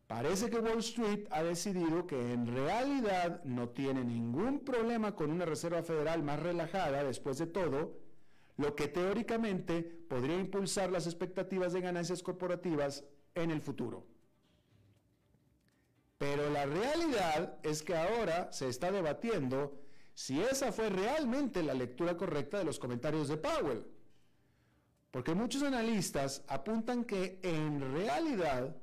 parece 0.07 0.49
que 0.49 0.57
Wall 0.57 0.79
Street 0.79 1.27
ha 1.29 1.43
decidido 1.43 2.07
que 2.07 2.33
en 2.33 2.47
realidad 2.47 3.43
no 3.43 3.69
tiene 3.69 4.03
ningún 4.03 4.61
problema 4.61 5.15
con 5.15 5.29
una 5.29 5.45
Reserva 5.45 5.83
Federal 5.83 6.23
más 6.23 6.39
relajada 6.39 7.03
después 7.03 7.37
de 7.37 7.45
todo, 7.45 7.99
lo 8.57 8.75
que 8.75 8.87
teóricamente 8.87 9.83
podría 9.83 10.39
impulsar 10.39 10.91
las 10.91 11.05
expectativas 11.05 11.71
de 11.73 11.81
ganancias 11.81 12.23
corporativas 12.23 13.03
en 13.35 13.51
el 13.51 13.61
futuro. 13.61 14.07
Pero 16.17 16.49
la 16.49 16.65
realidad 16.65 17.57
es 17.63 17.83
que 17.83 17.95
ahora 17.95 18.51
se 18.51 18.67
está 18.67 18.91
debatiendo 18.91 19.79
si 20.13 20.41
esa 20.41 20.71
fue 20.71 20.89
realmente 20.89 21.61
la 21.61 21.75
lectura 21.75 22.17
correcta 22.17 22.57
de 22.57 22.63
los 22.63 22.79
comentarios 22.79 23.27
de 23.27 23.37
Powell. 23.37 23.85
Porque 25.11 25.35
muchos 25.35 25.61
analistas 25.63 26.43
apuntan 26.47 27.05
que 27.05 27.39
en 27.43 27.93
realidad 27.93 28.75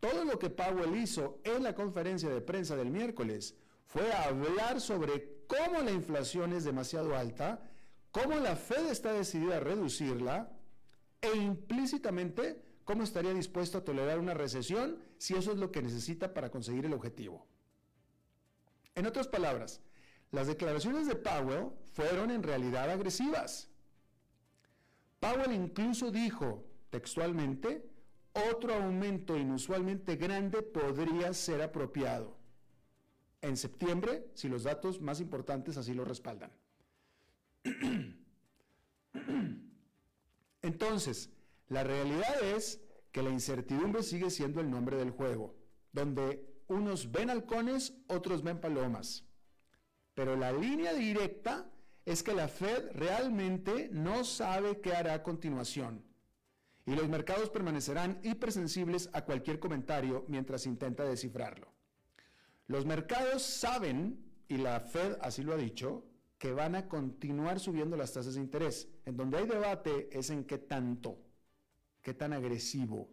todo 0.00 0.24
lo 0.24 0.38
que 0.38 0.50
Powell 0.50 0.96
hizo 0.96 1.40
en 1.44 1.62
la 1.62 1.74
conferencia 1.74 2.28
de 2.28 2.40
prensa 2.40 2.74
del 2.74 2.90
miércoles 2.90 3.54
fue 3.86 4.12
hablar 4.12 4.80
sobre 4.80 5.44
cómo 5.46 5.80
la 5.80 5.92
inflación 5.92 6.52
es 6.52 6.64
demasiado 6.64 7.16
alta, 7.16 7.62
cómo 8.10 8.34
la 8.36 8.56
Fed 8.56 8.86
está 8.86 9.12
decidida 9.12 9.58
a 9.58 9.60
reducirla 9.60 10.50
e 11.20 11.36
implícitamente 11.36 12.62
¿Cómo 12.90 13.04
estaría 13.04 13.32
dispuesto 13.32 13.78
a 13.78 13.84
tolerar 13.84 14.18
una 14.18 14.34
recesión 14.34 14.98
si 15.20 15.34
eso 15.34 15.52
es 15.52 15.58
lo 15.58 15.70
que 15.70 15.82
necesita 15.82 16.32
para 16.32 16.50
conseguir 16.50 16.86
el 16.86 16.94
objetivo? 16.94 17.46
En 18.94 19.06
otras 19.06 19.28
palabras, 19.28 19.82
las 20.30 20.46
declaraciones 20.46 21.06
de 21.06 21.14
Powell 21.14 21.72
fueron 21.92 22.30
en 22.30 22.42
realidad 22.42 22.88
agresivas. 22.88 23.68
Powell 25.20 25.52
incluso 25.52 26.10
dijo 26.10 26.64
textualmente, 26.88 27.86
otro 28.32 28.72
aumento 28.72 29.36
inusualmente 29.36 30.16
grande 30.16 30.62
podría 30.62 31.34
ser 31.34 31.60
apropiado 31.60 32.38
en 33.42 33.58
septiembre 33.58 34.26
si 34.32 34.48
los 34.48 34.62
datos 34.62 35.02
más 35.02 35.20
importantes 35.20 35.76
así 35.76 35.92
lo 35.92 36.06
respaldan. 36.06 36.50
Entonces, 40.62 41.28
la 41.68 41.84
realidad 41.84 42.42
es 42.42 42.80
que 43.12 43.22
la 43.22 43.30
incertidumbre 43.30 44.02
sigue 44.02 44.30
siendo 44.30 44.60
el 44.60 44.70
nombre 44.70 44.96
del 44.96 45.10
juego, 45.10 45.56
donde 45.92 46.46
unos 46.68 47.10
ven 47.10 47.30
halcones, 47.30 47.94
otros 48.06 48.42
ven 48.42 48.60
palomas. 48.60 49.24
Pero 50.14 50.36
la 50.36 50.52
línea 50.52 50.92
directa 50.94 51.70
es 52.04 52.22
que 52.22 52.34
la 52.34 52.48
Fed 52.48 52.92
realmente 52.92 53.88
no 53.92 54.24
sabe 54.24 54.80
qué 54.80 54.94
hará 54.94 55.14
a 55.14 55.22
continuación. 55.22 56.04
Y 56.86 56.94
los 56.94 57.08
mercados 57.08 57.50
permanecerán 57.50 58.20
hipersensibles 58.22 59.10
a 59.12 59.24
cualquier 59.24 59.58
comentario 59.58 60.24
mientras 60.28 60.66
intenta 60.66 61.04
descifrarlo. 61.04 61.72
Los 62.66 62.86
mercados 62.86 63.42
saben, 63.42 64.24
y 64.48 64.56
la 64.56 64.80
Fed 64.80 65.16
así 65.20 65.42
lo 65.42 65.54
ha 65.54 65.56
dicho, 65.56 66.06
que 66.38 66.52
van 66.52 66.74
a 66.74 66.88
continuar 66.88 67.60
subiendo 67.60 67.96
las 67.96 68.12
tasas 68.12 68.34
de 68.34 68.40
interés. 68.40 68.88
En 69.04 69.16
donde 69.16 69.38
hay 69.38 69.46
debate 69.46 70.08
es 70.10 70.30
en 70.30 70.44
qué 70.44 70.58
tanto 70.58 71.29
qué 72.02 72.14
tan 72.14 72.32
agresivo. 72.32 73.08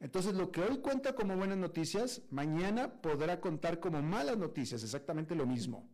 Entonces, 0.00 0.34
lo 0.34 0.52
que 0.52 0.62
hoy 0.62 0.78
cuenta 0.78 1.14
como 1.14 1.36
buenas 1.36 1.58
noticias, 1.58 2.22
mañana 2.30 3.00
podrá 3.00 3.40
contar 3.40 3.80
como 3.80 4.00
malas 4.00 4.38
noticias, 4.38 4.82
exactamente 4.84 5.34
lo 5.34 5.44
mismo. 5.44 5.88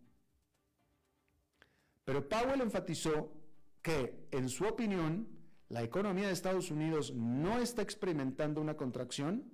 Pero 2.04 2.28
Powell 2.28 2.61
enfatizó 2.61 3.32
que, 3.80 4.28
en 4.30 4.50
su 4.50 4.66
opinión, 4.66 5.26
la 5.70 5.82
economía 5.82 6.26
de 6.26 6.34
Estados 6.34 6.70
Unidos 6.70 7.14
no 7.14 7.58
está 7.58 7.80
experimentando 7.80 8.61
una 8.61 8.76
contracción, 8.76 9.50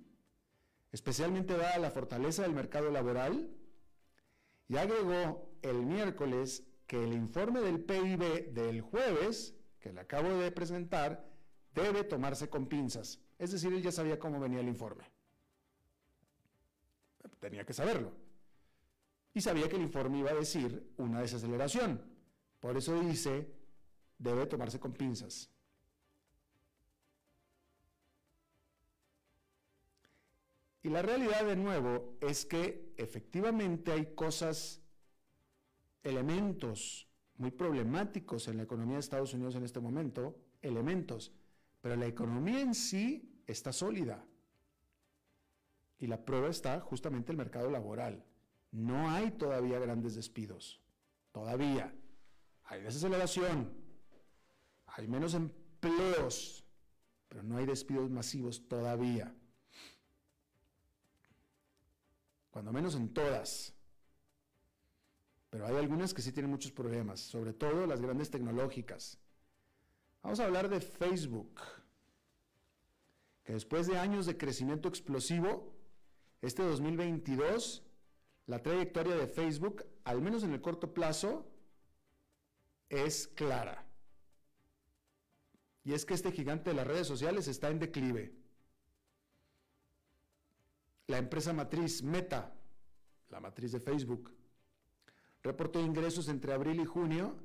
especialmente 0.91 1.55
dada 1.55 1.77
la 1.77 1.91
fortaleza 1.91 2.41
del 2.41 2.53
mercado 2.53 2.91
laboral, 2.91 3.49
y 4.67 4.75
agregó 4.75 5.49
el 5.61 5.85
miércoles 5.85 6.67
que 6.87 7.01
el 7.01 7.13
informe 7.13 7.61
del 7.61 7.83
PIB 7.83 8.53
del 8.53 8.81
jueves 8.81 9.55
que 9.81 9.91
le 9.91 10.01
acabo 10.01 10.29
de 10.37 10.51
presentar 10.51 11.27
debe 11.73 12.03
tomarse 12.03 12.49
con 12.49 12.67
pinzas. 12.67 13.19
Es 13.37 13.51
decir, 13.51 13.73
él 13.73 13.81
ya 13.81 13.91
sabía 13.91 14.19
cómo 14.19 14.39
venía 14.39 14.59
el 14.59 14.67
informe. 14.67 15.03
Tenía 17.39 17.65
que 17.65 17.73
saberlo. 17.73 18.13
Y 19.33 19.41
sabía 19.41 19.67
que 19.67 19.77
el 19.77 19.81
informe 19.81 20.19
iba 20.19 20.31
a 20.31 20.35
decir 20.35 20.93
una 20.97 21.21
desaceleración. 21.21 22.01
Por 22.59 22.77
eso 22.77 22.99
dice, 22.99 23.51
debe 24.19 24.45
tomarse 24.45 24.79
con 24.79 24.93
pinzas. 24.93 25.49
Y 30.83 30.89
la 30.89 31.01
realidad 31.01 31.45
de 31.45 31.55
nuevo 31.55 32.17
es 32.21 32.45
que 32.45 32.93
efectivamente 32.97 33.91
hay 33.91 34.13
cosas, 34.13 34.81
elementos 36.03 37.10
muy 37.41 37.51
problemáticos 37.51 38.47
en 38.47 38.57
la 38.57 38.63
economía 38.63 38.93
de 38.93 38.99
Estados 38.99 39.33
Unidos 39.33 39.55
en 39.55 39.63
este 39.63 39.79
momento, 39.79 40.37
elementos, 40.61 41.33
pero 41.81 41.95
la 41.95 42.05
economía 42.05 42.61
en 42.61 42.75
sí 42.75 43.41
está 43.47 43.73
sólida. 43.73 44.23
Y 45.97 46.07
la 46.07 46.23
prueba 46.23 46.49
está 46.49 46.79
justamente 46.79 47.31
el 47.31 47.37
mercado 47.37 47.69
laboral. 47.69 48.23
No 48.71 49.09
hay 49.09 49.31
todavía 49.31 49.79
grandes 49.79 50.15
despidos. 50.15 50.81
Todavía. 51.31 51.93
Hay 52.65 52.81
desaceleración. 52.81 53.73
Hay 54.85 55.07
menos 55.07 55.33
empleos. 55.33 56.65
Pero 57.27 57.43
no 57.43 57.57
hay 57.57 57.65
despidos 57.65 58.09
masivos 58.09 58.67
todavía. 58.67 59.35
Cuando 62.51 62.71
menos 62.71 62.95
en 62.95 63.13
todas. 63.13 63.75
Pero 65.51 65.67
hay 65.67 65.75
algunas 65.75 66.13
que 66.13 66.21
sí 66.21 66.31
tienen 66.31 66.49
muchos 66.49 66.71
problemas, 66.71 67.19
sobre 67.19 67.51
todo 67.51 67.85
las 67.85 68.01
grandes 68.01 68.31
tecnológicas. 68.31 69.19
Vamos 70.23 70.39
a 70.39 70.45
hablar 70.45 70.69
de 70.69 70.79
Facebook, 70.79 71.59
que 73.43 73.53
después 73.53 73.85
de 73.85 73.97
años 73.97 74.25
de 74.25 74.37
crecimiento 74.37 74.87
explosivo, 74.87 75.75
este 76.41 76.63
2022, 76.63 77.83
la 78.47 78.63
trayectoria 78.63 79.15
de 79.15 79.27
Facebook, 79.27 79.85
al 80.05 80.21
menos 80.21 80.43
en 80.43 80.53
el 80.53 80.61
corto 80.61 80.93
plazo, 80.93 81.45
es 82.87 83.27
clara. 83.27 83.85
Y 85.83 85.91
es 85.93 86.05
que 86.05 86.13
este 86.13 86.31
gigante 86.31 86.69
de 86.69 86.77
las 86.77 86.87
redes 86.87 87.07
sociales 87.07 87.49
está 87.49 87.69
en 87.69 87.79
declive. 87.79 88.33
La 91.07 91.17
empresa 91.17 91.51
matriz 91.51 92.03
Meta, 92.03 92.53
la 93.29 93.41
matriz 93.41 93.73
de 93.73 93.81
Facebook, 93.81 94.31
reportó 95.43 95.79
ingresos 95.79 96.27
entre 96.29 96.53
abril 96.53 96.81
y 96.81 96.85
junio 96.85 97.35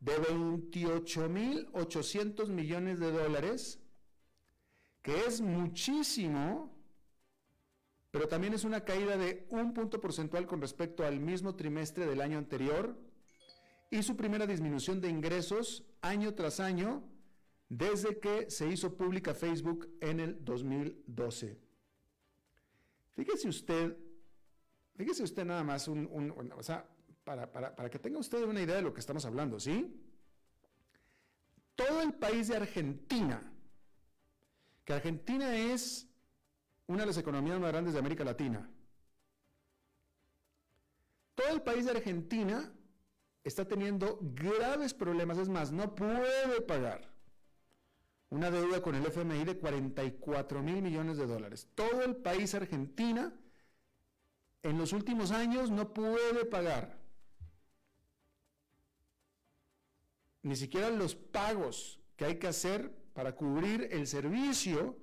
de 0.00 0.16
28.800 0.16 2.48
millones 2.48 2.98
de 3.00 3.10
dólares, 3.10 3.80
que 5.02 5.24
es 5.26 5.40
muchísimo, 5.40 6.72
pero 8.10 8.28
también 8.28 8.52
es 8.54 8.64
una 8.64 8.84
caída 8.84 9.16
de 9.16 9.46
un 9.50 9.72
punto 9.72 10.00
porcentual 10.00 10.46
con 10.46 10.60
respecto 10.60 11.04
al 11.04 11.18
mismo 11.20 11.54
trimestre 11.56 12.06
del 12.06 12.20
año 12.20 12.38
anterior 12.38 12.96
y 13.90 14.02
su 14.02 14.16
primera 14.16 14.46
disminución 14.46 15.00
de 15.00 15.08
ingresos 15.08 15.84
año 16.00 16.34
tras 16.34 16.60
año 16.60 17.02
desde 17.68 18.18
que 18.18 18.50
se 18.50 18.68
hizo 18.68 18.96
pública 18.96 19.34
Facebook 19.34 19.88
en 20.00 20.20
el 20.20 20.44
2012. 20.44 21.58
Fíjese 23.10 23.48
usted, 23.48 23.96
fíjese 24.96 25.22
usted 25.22 25.44
nada 25.44 25.64
más 25.64 25.88
un, 25.88 26.52
o 26.56 26.62
sea, 26.62 26.88
para, 27.24 27.90
que 27.90 27.98
tenga 27.98 28.18
usted 28.18 28.44
una 28.44 28.60
idea 28.60 28.76
de 28.76 28.82
lo 28.82 28.92
que 28.92 29.00
estamos 29.00 29.24
hablando, 29.24 29.58
¿sí? 29.58 30.00
Todo 31.74 32.02
el 32.02 32.12
país 32.12 32.48
de 32.48 32.56
Argentina, 32.56 33.42
que 34.84 34.92
Argentina 34.92 35.56
es 35.56 36.06
una 36.86 37.00
de 37.00 37.06
las 37.06 37.16
economías 37.18 37.58
más 37.58 37.72
grandes 37.72 37.94
de 37.94 37.98
América 37.98 38.24
Latina, 38.24 38.70
todo 41.34 41.48
el 41.48 41.62
país 41.62 41.86
de 41.86 41.92
Argentina 41.92 42.72
está 43.42 43.64
teniendo 43.64 44.18
graves 44.20 44.94
problemas, 44.94 45.38
es 45.38 45.48
más, 45.48 45.72
no 45.72 45.94
puede 45.94 46.60
pagar 46.60 47.10
una 48.28 48.50
deuda 48.50 48.82
con 48.82 48.94
el 48.94 49.06
FMI 49.06 49.44
de 49.44 49.58
44 49.58 50.62
mil 50.62 50.82
millones 50.82 51.16
de 51.16 51.26
dólares. 51.26 51.68
Todo 51.74 52.02
el 52.02 52.16
país 52.16 52.54
Argentina 52.54 53.32
en 54.62 54.78
los 54.78 54.92
últimos 54.92 55.30
años 55.30 55.70
no 55.70 55.92
puede 55.92 56.44
pagar 56.44 57.03
ni 60.44 60.56
siquiera 60.56 60.90
los 60.90 61.14
pagos 61.14 62.00
que 62.16 62.26
hay 62.26 62.38
que 62.38 62.46
hacer 62.46 62.94
para 63.14 63.34
cubrir 63.34 63.88
el 63.90 64.06
servicio 64.06 64.98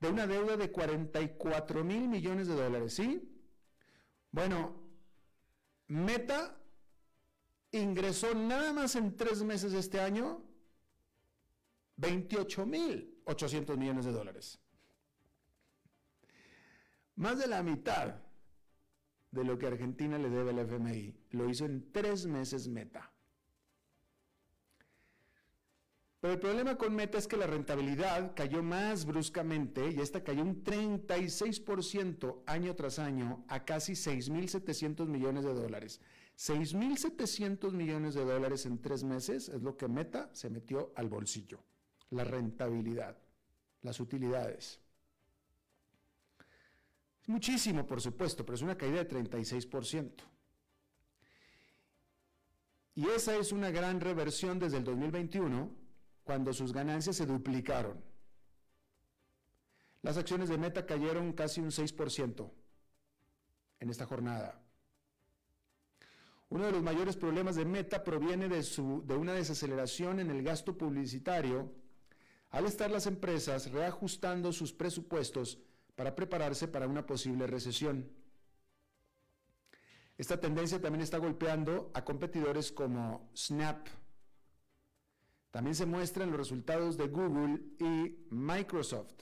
de 0.00 0.08
una 0.08 0.26
deuda 0.26 0.56
de 0.56 0.72
44 0.72 1.84
mil 1.84 2.08
millones 2.08 2.48
de 2.48 2.54
dólares, 2.54 2.94
¿sí? 2.94 3.22
Bueno, 4.30 4.82
Meta 5.88 6.58
ingresó 7.70 8.34
nada 8.34 8.72
más 8.72 8.96
en 8.96 9.14
tres 9.14 9.42
meses 9.42 9.72
de 9.72 9.78
este 9.78 10.00
año 10.00 10.42
28 11.96 12.64
mil 12.64 13.20
800 13.24 13.76
millones 13.76 14.06
de 14.06 14.12
dólares. 14.12 14.58
Más 17.16 17.38
de 17.38 17.46
la 17.46 17.62
mitad 17.62 18.14
de 19.32 19.44
lo 19.44 19.58
que 19.58 19.66
Argentina 19.66 20.16
le 20.16 20.30
debe 20.30 20.50
al 20.50 20.60
FMI 20.60 21.14
lo 21.32 21.50
hizo 21.50 21.66
en 21.66 21.92
tres 21.92 22.26
meses 22.26 22.68
Meta. 22.68 23.12
Pero 26.20 26.34
el 26.34 26.40
problema 26.40 26.76
con 26.76 26.94
Meta 26.94 27.16
es 27.16 27.28
que 27.28 27.36
la 27.36 27.46
rentabilidad 27.46 28.34
cayó 28.34 28.60
más 28.60 29.04
bruscamente 29.04 29.88
y 29.90 30.00
esta 30.00 30.24
cayó 30.24 30.42
un 30.42 30.64
36% 30.64 32.42
año 32.46 32.74
tras 32.74 32.98
año 32.98 33.44
a 33.46 33.64
casi 33.64 33.92
6.700 33.92 35.06
millones 35.06 35.44
de 35.44 35.54
dólares. 35.54 36.00
6.700 36.36 37.72
millones 37.72 38.14
de 38.14 38.24
dólares 38.24 38.66
en 38.66 38.80
tres 38.80 39.04
meses 39.04 39.48
es 39.48 39.62
lo 39.62 39.76
que 39.76 39.86
Meta 39.86 40.28
se 40.32 40.50
metió 40.50 40.92
al 40.96 41.08
bolsillo. 41.08 41.60
La 42.10 42.24
rentabilidad, 42.24 43.16
las 43.82 44.00
utilidades. 44.00 44.80
Es 47.22 47.28
muchísimo, 47.28 47.86
por 47.86 48.00
supuesto, 48.00 48.44
pero 48.44 48.56
es 48.56 48.62
una 48.62 48.76
caída 48.76 49.04
de 49.04 49.08
36%. 49.08 50.12
Y 52.96 53.06
esa 53.10 53.36
es 53.36 53.52
una 53.52 53.70
gran 53.70 54.00
reversión 54.00 54.58
desde 54.58 54.78
el 54.78 54.84
2021 54.84 55.87
cuando 56.28 56.52
sus 56.52 56.74
ganancias 56.74 57.16
se 57.16 57.24
duplicaron. 57.24 58.04
Las 60.02 60.18
acciones 60.18 60.50
de 60.50 60.58
Meta 60.58 60.84
cayeron 60.84 61.32
casi 61.32 61.62
un 61.62 61.70
6% 61.70 62.50
en 63.80 63.88
esta 63.88 64.04
jornada. 64.04 64.60
Uno 66.50 66.66
de 66.66 66.72
los 66.72 66.82
mayores 66.82 67.16
problemas 67.16 67.56
de 67.56 67.64
Meta 67.64 68.04
proviene 68.04 68.46
de, 68.50 68.62
su, 68.62 69.02
de 69.06 69.16
una 69.16 69.32
desaceleración 69.32 70.20
en 70.20 70.28
el 70.30 70.42
gasto 70.42 70.76
publicitario 70.76 71.72
al 72.50 72.66
estar 72.66 72.90
las 72.90 73.06
empresas 73.06 73.72
reajustando 73.72 74.52
sus 74.52 74.74
presupuestos 74.74 75.58
para 75.94 76.14
prepararse 76.14 76.68
para 76.68 76.86
una 76.86 77.06
posible 77.06 77.46
recesión. 77.46 78.06
Esta 80.18 80.38
tendencia 80.38 80.78
también 80.78 81.00
está 81.00 81.16
golpeando 81.16 81.90
a 81.94 82.04
competidores 82.04 82.70
como 82.70 83.30
Snap, 83.34 83.88
también 85.50 85.74
se 85.74 85.86
muestran 85.86 86.30
los 86.30 86.38
resultados 86.38 86.96
de 86.96 87.08
Google 87.08 87.60
y 87.78 88.26
Microsoft. 88.30 89.14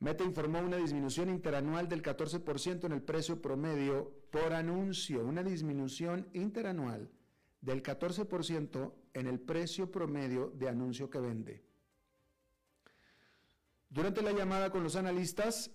Meta 0.00 0.22
informó 0.22 0.60
una 0.60 0.76
disminución 0.76 1.30
interanual 1.30 1.88
del 1.88 2.02
14% 2.02 2.84
en 2.84 2.92
el 2.92 3.02
precio 3.02 3.40
promedio 3.40 4.12
por 4.30 4.52
anuncio, 4.52 5.24
una 5.24 5.42
disminución 5.42 6.28
interanual 6.34 7.10
del 7.62 7.82
14% 7.82 8.92
en 9.14 9.26
el 9.26 9.40
precio 9.40 9.90
promedio 9.90 10.50
de 10.50 10.68
anuncio 10.68 11.08
que 11.08 11.20
vende. 11.20 11.64
Durante 13.88 14.20
la 14.20 14.32
llamada 14.32 14.70
con 14.70 14.82
los 14.82 14.96
analistas, 14.96 15.70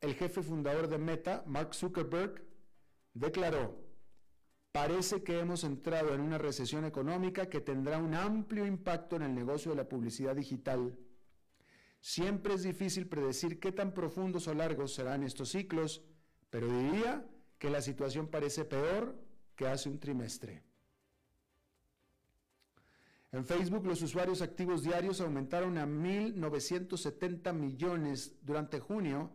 el 0.00 0.14
jefe 0.14 0.42
fundador 0.42 0.88
de 0.88 0.96
Meta, 0.96 1.42
Mark 1.46 1.74
Zuckerberg, 1.74 2.42
declaró, 3.12 3.83
Parece 4.74 5.22
que 5.22 5.38
hemos 5.38 5.62
entrado 5.62 6.12
en 6.14 6.20
una 6.20 6.36
recesión 6.36 6.84
económica 6.84 7.48
que 7.48 7.60
tendrá 7.60 7.98
un 7.98 8.12
amplio 8.12 8.66
impacto 8.66 9.14
en 9.14 9.22
el 9.22 9.32
negocio 9.32 9.70
de 9.70 9.76
la 9.76 9.88
publicidad 9.88 10.34
digital. 10.34 10.98
Siempre 12.00 12.54
es 12.54 12.64
difícil 12.64 13.06
predecir 13.06 13.60
qué 13.60 13.70
tan 13.70 13.94
profundos 13.94 14.48
o 14.48 14.52
largos 14.52 14.92
serán 14.92 15.22
estos 15.22 15.50
ciclos, 15.50 16.02
pero 16.50 16.66
diría 16.66 17.24
que 17.56 17.70
la 17.70 17.80
situación 17.80 18.26
parece 18.26 18.64
peor 18.64 19.14
que 19.54 19.68
hace 19.68 19.88
un 19.88 20.00
trimestre. 20.00 20.64
En 23.30 23.44
Facebook 23.44 23.86
los 23.86 24.02
usuarios 24.02 24.42
activos 24.42 24.82
diarios 24.82 25.20
aumentaron 25.20 25.78
a 25.78 25.86
1.970 25.86 27.52
millones 27.52 28.34
durante 28.42 28.80
junio 28.80 29.30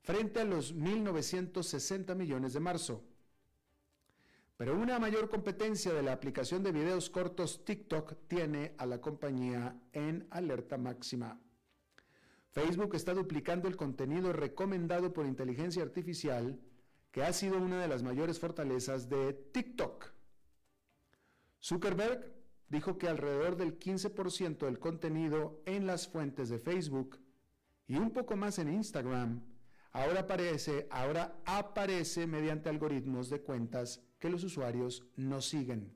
frente 0.00 0.40
a 0.40 0.44
los 0.44 0.74
1.960 0.74 2.16
millones 2.16 2.54
de 2.54 2.58
marzo. 2.58 3.04
Pero 4.60 4.78
una 4.78 4.98
mayor 4.98 5.30
competencia 5.30 5.94
de 5.94 6.02
la 6.02 6.12
aplicación 6.12 6.62
de 6.62 6.70
videos 6.70 7.08
cortos 7.08 7.64
TikTok 7.64 8.28
tiene 8.28 8.74
a 8.76 8.84
la 8.84 9.00
compañía 9.00 9.80
en 9.94 10.28
alerta 10.30 10.76
máxima. 10.76 11.40
Facebook 12.50 12.94
está 12.94 13.14
duplicando 13.14 13.68
el 13.68 13.78
contenido 13.78 14.34
recomendado 14.34 15.14
por 15.14 15.24
inteligencia 15.24 15.82
artificial, 15.82 16.60
que 17.10 17.22
ha 17.22 17.32
sido 17.32 17.56
una 17.56 17.80
de 17.80 17.88
las 17.88 18.02
mayores 18.02 18.38
fortalezas 18.38 19.08
de 19.08 19.32
TikTok. 19.32 20.12
Zuckerberg 21.64 22.30
dijo 22.68 22.98
que 22.98 23.08
alrededor 23.08 23.56
del 23.56 23.78
15% 23.78 24.66
del 24.66 24.78
contenido 24.78 25.62
en 25.64 25.86
las 25.86 26.06
fuentes 26.06 26.50
de 26.50 26.58
Facebook 26.58 27.18
y 27.86 27.96
un 27.96 28.10
poco 28.10 28.36
más 28.36 28.58
en 28.58 28.70
Instagram 28.74 29.40
ahora 29.92 30.20
aparece, 30.20 30.86
ahora 30.90 31.40
aparece 31.46 32.26
mediante 32.26 32.68
algoritmos 32.68 33.30
de 33.30 33.40
cuentas 33.40 34.02
que 34.20 34.30
los 34.30 34.44
usuarios 34.44 35.02
no 35.16 35.40
siguen. 35.40 35.92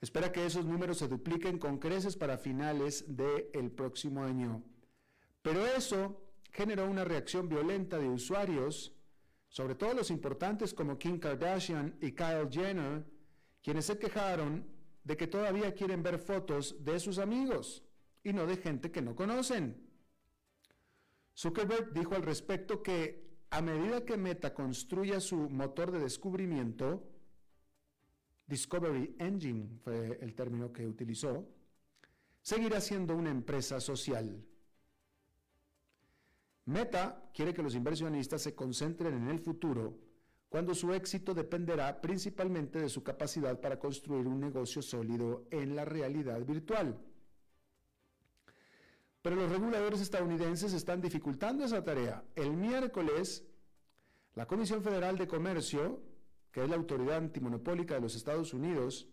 espera 0.00 0.32
que 0.32 0.46
esos 0.46 0.64
números 0.64 0.96
se 0.96 1.08
dupliquen 1.08 1.58
con 1.58 1.78
creces 1.78 2.16
para 2.16 2.38
finales 2.38 3.04
del 3.06 3.70
próximo 3.70 4.24
año. 4.24 4.64
Pero 5.42 5.66
eso 5.66 6.32
generó 6.50 6.88
una 6.88 7.04
reacción 7.04 7.48
violenta 7.50 7.98
de 7.98 8.08
usuarios, 8.08 8.94
sobre 9.50 9.74
todo 9.74 9.92
los 9.92 10.10
importantes 10.10 10.72
como 10.72 10.98
Kim 10.98 11.18
Kardashian 11.18 11.98
y 12.00 12.12
Kyle 12.12 12.48
Jenner, 12.50 13.04
quienes 13.62 13.84
se 13.84 13.98
quejaron 13.98 14.66
de 15.04 15.16
que 15.18 15.26
todavía 15.26 15.74
quieren 15.74 16.02
ver 16.02 16.18
fotos 16.18 16.82
de 16.82 16.98
sus 16.98 17.18
amigos 17.18 17.84
y 18.24 18.32
no 18.32 18.46
de 18.46 18.56
gente 18.56 18.90
que 18.90 19.02
no 19.02 19.14
conocen. 19.14 19.86
Zuckerberg 21.36 21.92
dijo 21.92 22.14
al 22.14 22.22
respecto 22.22 22.82
que 22.82 23.29
a 23.50 23.60
medida 23.60 24.04
que 24.04 24.16
Meta 24.16 24.54
construya 24.54 25.20
su 25.20 25.36
motor 25.50 25.90
de 25.90 25.98
descubrimiento, 25.98 27.02
Discovery 28.46 29.16
Engine 29.18 29.78
fue 29.82 30.18
el 30.20 30.34
término 30.34 30.72
que 30.72 30.86
utilizó, 30.86 31.46
seguirá 32.40 32.80
siendo 32.80 33.16
una 33.16 33.30
empresa 33.30 33.80
social. 33.80 34.44
Meta 36.64 37.30
quiere 37.34 37.52
que 37.52 37.62
los 37.62 37.74
inversionistas 37.74 38.42
se 38.42 38.54
concentren 38.54 39.14
en 39.14 39.28
el 39.28 39.40
futuro, 39.40 39.98
cuando 40.48 40.74
su 40.74 40.92
éxito 40.92 41.34
dependerá 41.34 42.00
principalmente 42.00 42.80
de 42.80 42.88
su 42.88 43.02
capacidad 43.02 43.60
para 43.60 43.78
construir 43.78 44.26
un 44.26 44.40
negocio 44.40 44.82
sólido 44.82 45.46
en 45.50 45.74
la 45.74 45.84
realidad 45.84 46.44
virtual. 46.44 47.00
Pero 49.22 49.36
los 49.36 49.50
reguladores 49.50 50.00
estadounidenses 50.00 50.72
están 50.72 51.00
dificultando 51.00 51.64
esa 51.64 51.84
tarea. 51.84 52.24
El 52.34 52.52
miércoles, 52.52 53.44
la 54.34 54.46
Comisión 54.46 54.82
Federal 54.82 55.18
de 55.18 55.28
Comercio, 55.28 56.02
que 56.50 56.62
es 56.64 56.70
la 56.70 56.76
autoridad 56.76 57.18
antimonopólica 57.18 57.94
de 57.94 58.00
los 58.00 58.14
Estados 58.14 58.54
Unidos, 58.54 59.08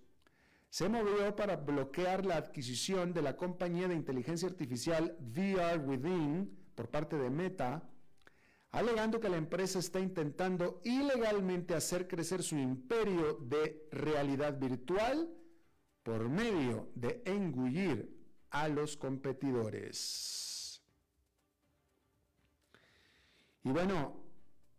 se 0.69 0.89
movió 0.89 1.35
para 1.35 1.57
bloquear 1.57 2.25
la 2.25 2.37
adquisición 2.37 3.13
de 3.13 3.21
la 3.21 3.35
compañía 3.35 3.87
de 3.87 3.95
inteligencia 3.95 4.47
artificial 4.47 5.17
VR 5.19 5.79
Within 5.79 6.57
por 6.75 6.89
parte 6.89 7.17
de 7.17 7.29
Meta, 7.29 7.89
alegando 8.71 9.19
que 9.19 9.29
la 9.29 9.37
empresa 9.37 9.79
está 9.79 9.99
intentando 9.99 10.81
ilegalmente 10.83 11.73
hacer 11.73 12.07
crecer 12.07 12.43
su 12.43 12.57
imperio 12.57 13.39
de 13.41 13.87
realidad 13.91 14.57
virtual 14.57 15.29
por 16.03 16.29
medio 16.29 16.89
de 16.95 17.21
engullir 17.25 18.16
a 18.61 18.67
los 18.67 18.97
competidores. 18.97 20.81
Y 23.63 23.69
bueno, 23.69 24.15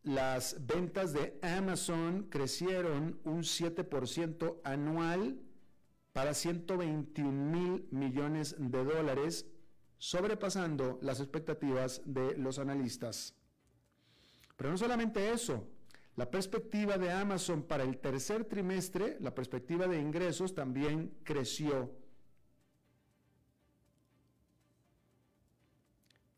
las 0.02 0.66
ventas 0.66 1.12
de 1.12 1.38
Amazon 1.42 2.28
crecieron 2.30 3.20
un 3.24 3.42
7% 3.42 4.60
anual 4.64 5.38
para 6.12 6.34
121 6.34 7.30
mil 7.30 7.86
millones 7.90 8.56
de 8.58 8.84
dólares, 8.84 9.46
sobrepasando 9.98 10.98
las 11.02 11.20
expectativas 11.20 12.00
de 12.04 12.36
los 12.36 12.58
analistas. 12.58 13.34
Pero 14.56 14.70
no 14.70 14.78
solamente 14.78 15.30
eso, 15.30 15.68
la 16.16 16.30
perspectiva 16.30 16.98
de 16.98 17.12
Amazon 17.12 17.62
para 17.62 17.84
el 17.84 17.98
tercer 17.98 18.44
trimestre, 18.44 19.18
la 19.20 19.34
perspectiva 19.34 19.86
de 19.86 20.00
ingresos 20.00 20.54
también 20.54 21.14
creció 21.22 21.92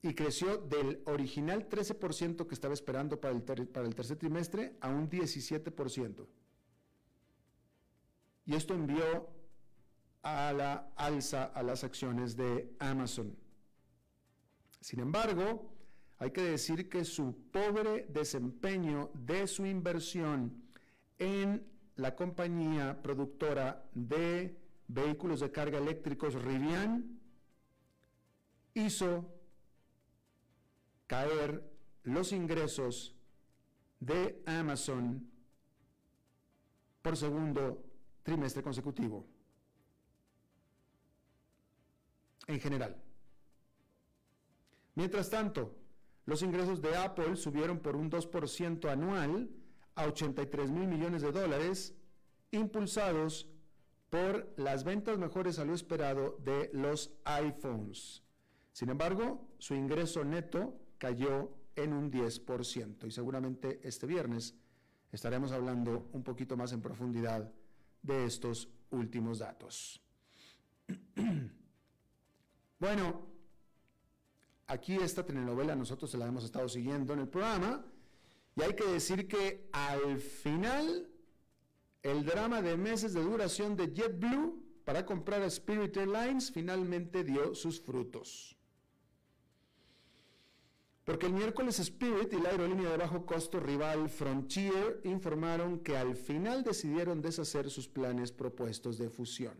y 0.02 0.14
creció 0.14 0.56
del 0.56 1.02
original 1.06 1.68
13% 1.68 2.46
que 2.46 2.54
estaba 2.54 2.74
esperando 2.74 3.20
para 3.20 3.34
el, 3.34 3.42
para 3.42 3.86
el 3.86 3.94
tercer 3.94 4.16
trimestre 4.16 4.76
a 4.80 4.88
un 4.88 5.10
17%. 5.10 6.26
Y 8.46 8.54
esto 8.54 8.74
envió 8.74 9.28
a 10.22 10.52
la 10.52 10.92
alza 10.96 11.44
a 11.44 11.62
las 11.62 11.84
acciones 11.84 12.36
de 12.36 12.74
Amazon. 12.78 13.36
Sin 14.80 15.00
embargo, 15.00 15.70
hay 16.18 16.30
que 16.30 16.42
decir 16.42 16.88
que 16.88 17.04
su 17.04 17.34
pobre 17.50 18.06
desempeño 18.08 19.10
de 19.14 19.46
su 19.46 19.66
inversión 19.66 20.64
en 21.18 21.66
la 21.96 22.14
compañía 22.14 23.00
productora 23.02 23.84
de 23.94 24.56
vehículos 24.88 25.40
de 25.40 25.52
carga 25.52 25.78
eléctricos 25.78 26.34
Rivian 26.34 27.20
hizo 28.74 29.39
caer 31.10 31.68
los 32.04 32.30
ingresos 32.30 33.16
de 33.98 34.40
Amazon 34.46 35.28
por 37.02 37.16
segundo 37.16 37.84
trimestre 38.22 38.62
consecutivo. 38.62 39.26
En 42.46 42.60
general. 42.60 42.96
Mientras 44.94 45.28
tanto, 45.28 45.74
los 46.26 46.42
ingresos 46.42 46.80
de 46.80 46.96
Apple 46.96 47.34
subieron 47.34 47.80
por 47.80 47.96
un 47.96 48.08
2% 48.08 48.88
anual 48.88 49.50
a 49.96 50.06
83 50.06 50.70
mil 50.70 50.86
millones 50.86 51.22
de 51.22 51.32
dólares, 51.32 51.92
impulsados 52.52 53.48
por 54.10 54.54
las 54.56 54.84
ventas 54.84 55.18
mejores 55.18 55.58
a 55.58 55.64
lo 55.64 55.74
esperado 55.74 56.36
de 56.44 56.70
los 56.72 57.10
iPhones. 57.24 58.22
Sin 58.72 58.90
embargo, 58.90 59.48
su 59.58 59.74
ingreso 59.74 60.24
neto 60.24 60.80
cayó 61.00 61.50
en 61.74 61.94
un 61.94 62.12
10% 62.12 63.06
y 63.06 63.10
seguramente 63.10 63.80
este 63.82 64.06
viernes 64.06 64.54
estaremos 65.10 65.50
hablando 65.50 66.10
un 66.12 66.22
poquito 66.22 66.56
más 66.56 66.72
en 66.72 66.82
profundidad 66.82 67.50
de 68.02 68.26
estos 68.26 68.68
últimos 68.90 69.38
datos. 69.38 70.02
bueno, 72.78 73.26
aquí 74.66 74.96
esta 74.96 75.24
telenovela 75.24 75.74
nosotros 75.74 76.10
se 76.10 76.18
la 76.18 76.26
hemos 76.26 76.44
estado 76.44 76.68
siguiendo 76.68 77.14
en 77.14 77.20
el 77.20 77.28
programa 77.28 77.82
y 78.54 78.62
hay 78.62 78.74
que 78.74 78.86
decir 78.86 79.26
que 79.26 79.70
al 79.72 80.18
final 80.18 81.08
el 82.02 82.24
drama 82.26 82.60
de 82.60 82.76
meses 82.76 83.14
de 83.14 83.22
duración 83.22 83.74
de 83.74 83.92
JetBlue 83.94 84.62
para 84.84 85.06
comprar 85.06 85.40
a 85.40 85.46
Spirit 85.46 85.96
Airlines 85.96 86.52
finalmente 86.52 87.24
dio 87.24 87.54
sus 87.54 87.80
frutos. 87.80 88.59
Porque 91.10 91.26
el 91.26 91.32
miércoles 91.32 91.80
Spirit 91.80 92.32
y 92.32 92.40
la 92.40 92.50
aerolínea 92.50 92.88
de 92.88 92.96
bajo 92.96 93.26
costo 93.26 93.58
rival 93.58 94.08
Frontier 94.08 95.00
informaron 95.02 95.80
que 95.80 95.96
al 95.96 96.14
final 96.14 96.62
decidieron 96.62 97.20
deshacer 97.20 97.68
sus 97.68 97.88
planes 97.88 98.30
propuestos 98.30 98.96
de 98.96 99.10
fusión. 99.10 99.54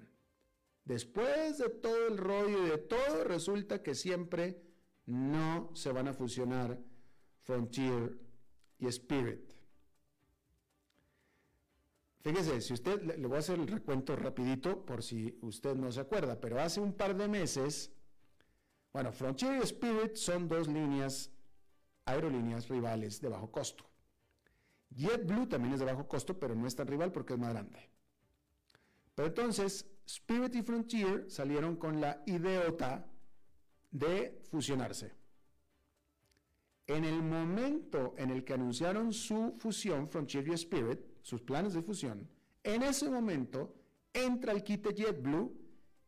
Después 0.85 1.59
de 1.59 1.69
todo 1.69 2.07
el 2.07 2.19
rollo 2.19 2.67
y 2.67 2.71
de 2.71 2.79
todo, 2.79 3.25
resulta 3.25 3.83
que 3.83 3.97
siempre 3.97 4.63
no 5.07 5.73
se 5.75 5.91
van 5.91 6.07
a 6.07 6.13
fusionar 6.13 6.79
Frontier 7.41 8.17
y 8.79 8.87
Spirit. 8.87 9.53
Fíjese, 12.21 12.61
si 12.61 12.75
usted, 12.75 13.03
le 13.03 13.27
voy 13.27 13.39
a 13.39 13.41
hacer 13.41 13.59
el 13.59 13.67
recuento 13.67 14.15
rapidito 14.15 14.87
por 14.87 15.03
si 15.03 15.37
usted 15.43 15.75
no 15.75 15.91
se 15.91 15.99
acuerda, 15.99 16.39
pero 16.41 16.61
hace 16.61 16.81
un 16.81 16.93
par 16.93 17.17
de 17.17 17.27
meses, 17.27 17.91
bueno, 18.93 19.11
Frontier 19.11 19.57
y 19.57 19.65
Spirit 19.65 20.15
son 20.15 20.47
dos 20.47 20.69
líneas 20.69 21.33
aerolíneas 22.11 22.69
rivales 22.69 23.21
de 23.21 23.29
bajo 23.29 23.51
costo. 23.51 23.85
JetBlue 24.97 25.47
también 25.47 25.75
es 25.75 25.81
de 25.81 25.87
bajo 25.87 26.07
costo, 26.09 26.39
pero 26.39 26.55
no 26.55 26.67
es 26.67 26.75
tan 26.75 26.87
rival 26.87 27.13
porque 27.13 27.35
es 27.35 27.39
más 27.39 27.53
grande. 27.53 27.89
Pero 29.15 29.29
entonces, 29.29 29.87
Spirit 30.07 30.55
y 30.57 30.63
Frontier 30.63 31.31
salieron 31.31 31.77
con 31.77 32.01
la 32.01 32.23
ideota 32.27 33.07
de 33.91 34.43
fusionarse. 34.51 35.13
En 36.87 37.05
el 37.05 37.23
momento 37.23 38.15
en 38.17 38.31
el 38.31 38.45
que 38.45 38.55
anunciaron 38.55 39.13
su 39.13 39.55
fusión, 39.59 40.09
Frontier 40.09 40.49
y 40.49 40.53
Spirit, 40.55 40.99
sus 41.23 41.41
planes 41.41 41.75
de 41.75 41.83
fusión, 41.83 42.29
en 42.65 42.83
ese 42.83 43.09
momento 43.09 43.75
entra 44.13 44.53
el 44.53 44.65
quite 44.65 44.93
JetBlue 44.93 45.55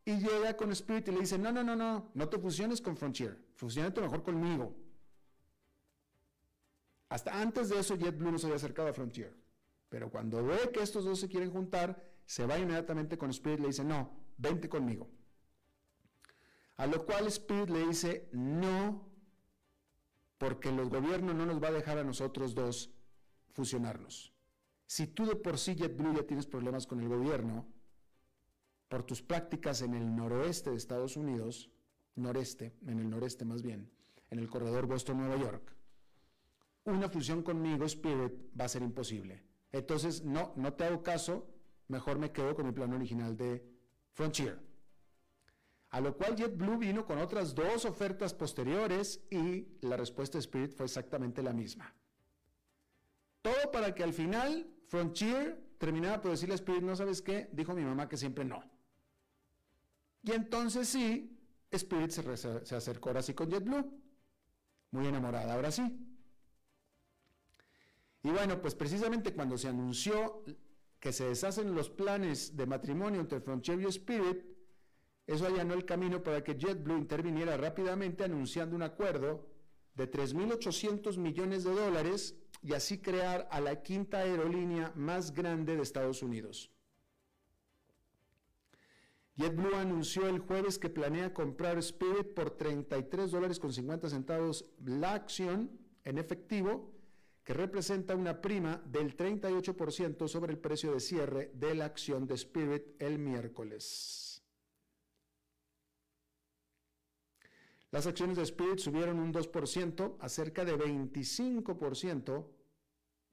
y 0.05 0.17
llega 0.17 0.57
con 0.57 0.73
Spirit 0.73 1.09
y 1.09 1.13
le 1.13 1.21
dice, 1.21 1.39
no, 1.39 1.53
no, 1.53 1.63
no, 1.63 1.77
no, 1.77 2.11
no 2.13 2.29
te 2.29 2.39
fusiones 2.39 2.81
con 2.81 2.97
Frontier, 2.97 3.39
fusionate 3.55 4.01
mejor 4.01 4.25
conmigo. 4.25 4.75
Hasta 7.13 7.43
antes 7.43 7.69
de 7.69 7.79
eso 7.79 7.95
JetBlue 7.95 8.33
no 8.33 8.39
se 8.39 8.47
había 8.47 8.57
acercado 8.57 8.89
a 8.89 8.95
Frontier. 8.95 9.37
Pero 9.91 10.11
cuando 10.11 10.43
ve 10.43 10.71
que 10.73 10.81
estos 10.81 11.05
dos 11.05 11.21
se 11.21 11.29
quieren 11.29 11.51
juntar, 11.51 12.03
se 12.25 12.47
va 12.47 12.59
inmediatamente 12.59 13.19
con 13.19 13.29
Spirit 13.29 13.59
y 13.59 13.63
le 13.63 13.69
dice, 13.69 13.85
no, 13.85 14.17
vente 14.39 14.71
conmigo. 14.71 15.11
A 16.79 16.87
lo 16.87 17.05
cual 17.05 17.27
Spirit 17.27 17.69
le 17.69 17.87
dice, 17.87 18.31
no, 18.33 19.07
porque 20.39 20.73
los 20.73 20.89
gobiernos 20.89 21.35
no 21.35 21.45
nos 21.45 21.63
va 21.63 21.69
a 21.69 21.73
dejar 21.73 21.99
a 21.99 22.05
nosotros 22.05 22.55
dos 22.55 22.95
fusionarnos. 23.51 24.33
Si 24.87 25.07
tú 25.07 25.27
de 25.27 25.37
por 25.37 25.59
sí 25.59 25.75
JetBlue 25.75 26.15
ya 26.15 26.27
tienes 26.27 26.47
problemas 26.47 26.87
con 26.87 26.99
el 27.01 27.09
gobierno, 27.09 27.67
por 28.89 29.03
tus 29.03 29.21
prácticas 29.21 29.83
en 29.83 29.93
el 29.93 30.17
noroeste 30.17 30.71
de 30.71 30.77
Estados 30.77 31.19
Unidos, 31.19 31.71
noreste, 32.15 32.75
en 32.87 33.01
el 33.01 33.11
noreste 33.11 33.45
más 33.45 33.61
bien, 33.61 33.93
en 34.31 34.39
el 34.39 34.49
corredor 34.49 34.87
Boston-Nueva 34.87 35.37
York, 35.37 35.77
una 36.85 37.09
fusión 37.09 37.43
conmigo, 37.43 37.85
Spirit, 37.85 38.33
va 38.59 38.65
a 38.65 38.69
ser 38.69 38.83
imposible. 38.83 39.43
Entonces, 39.71 40.23
no, 40.25 40.53
no 40.57 40.73
te 40.75 40.85
hago 40.85 41.03
caso, 41.03 41.49
mejor 41.89 42.19
me 42.19 42.33
quedo 42.33 42.55
con 42.55 42.67
mi 42.67 42.73
plan 42.73 42.93
original 42.93 43.37
de 43.37 43.65
Frontier. 44.13 44.61
A 45.91 46.01
lo 46.01 46.17
cual 46.17 46.37
JetBlue 46.37 46.79
vino 46.79 47.05
con 47.05 47.19
otras 47.19 47.55
dos 47.55 47.85
ofertas 47.85 48.33
posteriores 48.33 49.23
y 49.31 49.69
la 49.83 49.97
respuesta 49.97 50.39
de 50.39 50.41
Spirit 50.41 50.73
fue 50.73 50.87
exactamente 50.87 51.43
la 51.43 51.53
misma. 51.53 51.95
Todo 53.43 53.71
para 53.71 53.95
que 53.95 54.03
al 54.03 54.13
final 54.13 54.67
Frontier 54.87 55.63
terminara 55.79 56.21
por 56.21 56.31
decirle 56.31 56.55
a 56.55 56.57
Spirit, 56.57 56.83
no 56.83 56.97
sabes 56.97 57.21
qué, 57.21 57.51
dijo 57.53 57.75
mi 57.75 57.83
mamá 57.83 58.09
que 58.09 58.17
siempre 58.17 58.45
no. 58.45 58.63
Y 60.23 60.33
entonces 60.33 60.89
sí, 60.89 61.39
Spirit 61.71 62.11
se, 62.11 62.37
se 62.65 62.77
acercó 62.77 63.11
ahora 63.11 63.23
sí 63.23 63.35
con 63.35 63.51
JetBlue, 63.51 63.91
muy 64.93 65.07
enamorada, 65.07 65.55
ahora 65.55 65.71
sí. 65.71 66.12
Y 68.23 68.31
bueno, 68.31 68.61
pues 68.61 68.75
precisamente 68.75 69.33
cuando 69.33 69.59
se 69.59 69.69
anunció 69.69 70.45
que 71.01 71.13
se 71.13 71.27
deshacen 71.27 71.75
los 71.75 71.91
planes 71.91 72.57
de 72.57 72.67
matrimonio 72.67 73.21
entre 73.21 73.41
Frontier 73.41 73.81
y 73.81 73.87
Spirit, 73.87 74.45
eso 75.27 75.47
allanó 75.47 75.75
el 75.75 75.85
camino 75.85 76.23
para 76.23 76.43
que 76.45 76.55
JetBlue 76.55 76.99
interviniera 76.99 77.57
rápidamente 77.57 78.25
anunciando 78.25 78.77
un 78.77 78.83
acuerdo 78.83 79.49
de 79.95 80.11
3.800 80.11 81.17
millones 81.19 81.65
de 81.65 81.73
dólares 81.73 82.37
y 82.63 82.75
así 82.75 82.99
crear 82.99 83.49
a 83.51 83.61
la 83.61 83.83
quinta 83.83 84.19
aerolínea 84.19 84.93
más 84.95 85.33
grande 85.33 85.77
de 85.77 85.83
Estados 85.83 86.23
Unidos. 86.23 86.71
JetBlue 89.37 89.75
anunció 89.75 90.29
el 90.29 90.39
jueves 90.39 90.79
que 90.79 90.91
planea 90.91 91.33
comprar 91.33 91.79
Spirit 91.79 92.35
por 92.35 92.51
33 92.51 93.31
dólares 93.31 93.59
con 93.59 93.73
50 93.73 94.09
centavos 94.09 94.67
la 94.85 95.15
acción 95.15 95.71
en 96.05 96.19
efectivo, 96.19 96.92
que 97.45 97.55
representa 97.55 98.15
una 98.15 98.41
prima 98.41 98.81
del 98.87 99.17
38% 99.17 100.29
sobre 100.29 100.53
el 100.53 100.59
precio 100.59 100.93
de 100.93 101.01
cierre 101.01 101.51
de 101.55 101.75
la 101.75 101.87
acción 101.87 102.27
de 102.27 102.35
Spirit 102.35 103.01
el 103.01 103.19
miércoles. 103.19 104.43
Las 107.91 108.07
acciones 108.07 108.37
de 108.37 108.45
Spirit 108.45 108.79
subieron 108.79 109.19
un 109.19 109.35
2% 109.35 110.17
a 110.19 110.29
cerca 110.29 110.65
de 110.65 110.77
25%, 110.77 112.47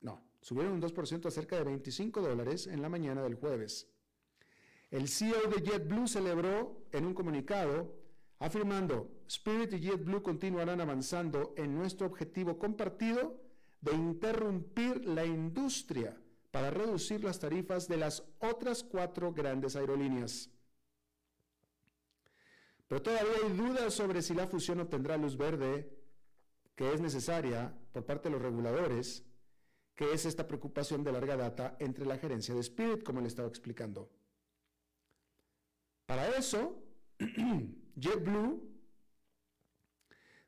no, 0.02 0.22
subieron 0.42 0.74
un 0.74 0.82
2% 0.82 1.26
a 1.28 1.32
cerca 1.32 1.56
de 1.56 1.64
25 1.64 2.22
dólares 2.22 2.68
en 2.68 2.82
la 2.82 2.90
mañana 2.90 3.22
del 3.22 3.36
jueves. 3.36 3.88
El 4.92 5.08
CEO 5.08 5.50
de 5.50 5.62
JetBlue 5.62 6.08
celebró 6.08 6.84
en 6.92 7.06
un 7.06 7.14
comunicado 7.14 7.96
afirmando, 8.40 9.12
Spirit 9.28 9.72
y 9.74 9.80
JetBlue 9.80 10.24
continuarán 10.24 10.82
avanzando 10.82 11.54
en 11.56 11.76
nuestro 11.76 12.08
objetivo 12.08 12.58
compartido 12.58 13.49
de 13.82 13.94
interrumpir 13.94 15.06
la 15.06 15.26
industria 15.26 16.18
para 16.52 16.72
reducir 16.72 17.24
las 17.24 17.40
tarifas 17.40 17.88
de 17.88 17.98
las 17.98 18.24
otras 18.40 18.84
cuatro 18.84 19.32
grandes 19.34 19.76
aerolíneas. 19.76 20.50
Pero 22.88 23.02
todavía 23.02 23.34
hay 23.44 23.56
dudas 23.56 23.94
sobre 23.94 24.22
si 24.22 24.34
la 24.34 24.48
fusión 24.48 24.80
obtendrá 24.80 25.16
luz 25.16 25.38
verde 25.38 25.96
que 26.76 26.94
es 26.94 27.02
necesaria 27.02 27.78
por 27.92 28.06
parte 28.06 28.30
de 28.30 28.36
los 28.36 28.42
reguladores, 28.42 29.26
que 29.96 30.14
es 30.14 30.26
esta 30.26 30.48
preocupación 30.48 31.04
de 31.04 31.12
larga 31.12 31.36
data 31.36 31.76
entre 31.80 32.06
la 32.06 32.18
gerencia 32.18 32.56
de 32.56 32.62
Spirit, 32.62 33.04
como 33.04 33.20
le 33.20 33.28
estaba 33.28 33.50
explicando. 33.50 34.10
Para 36.06 36.30
eso, 36.38 36.82
JetBlue 37.96 38.69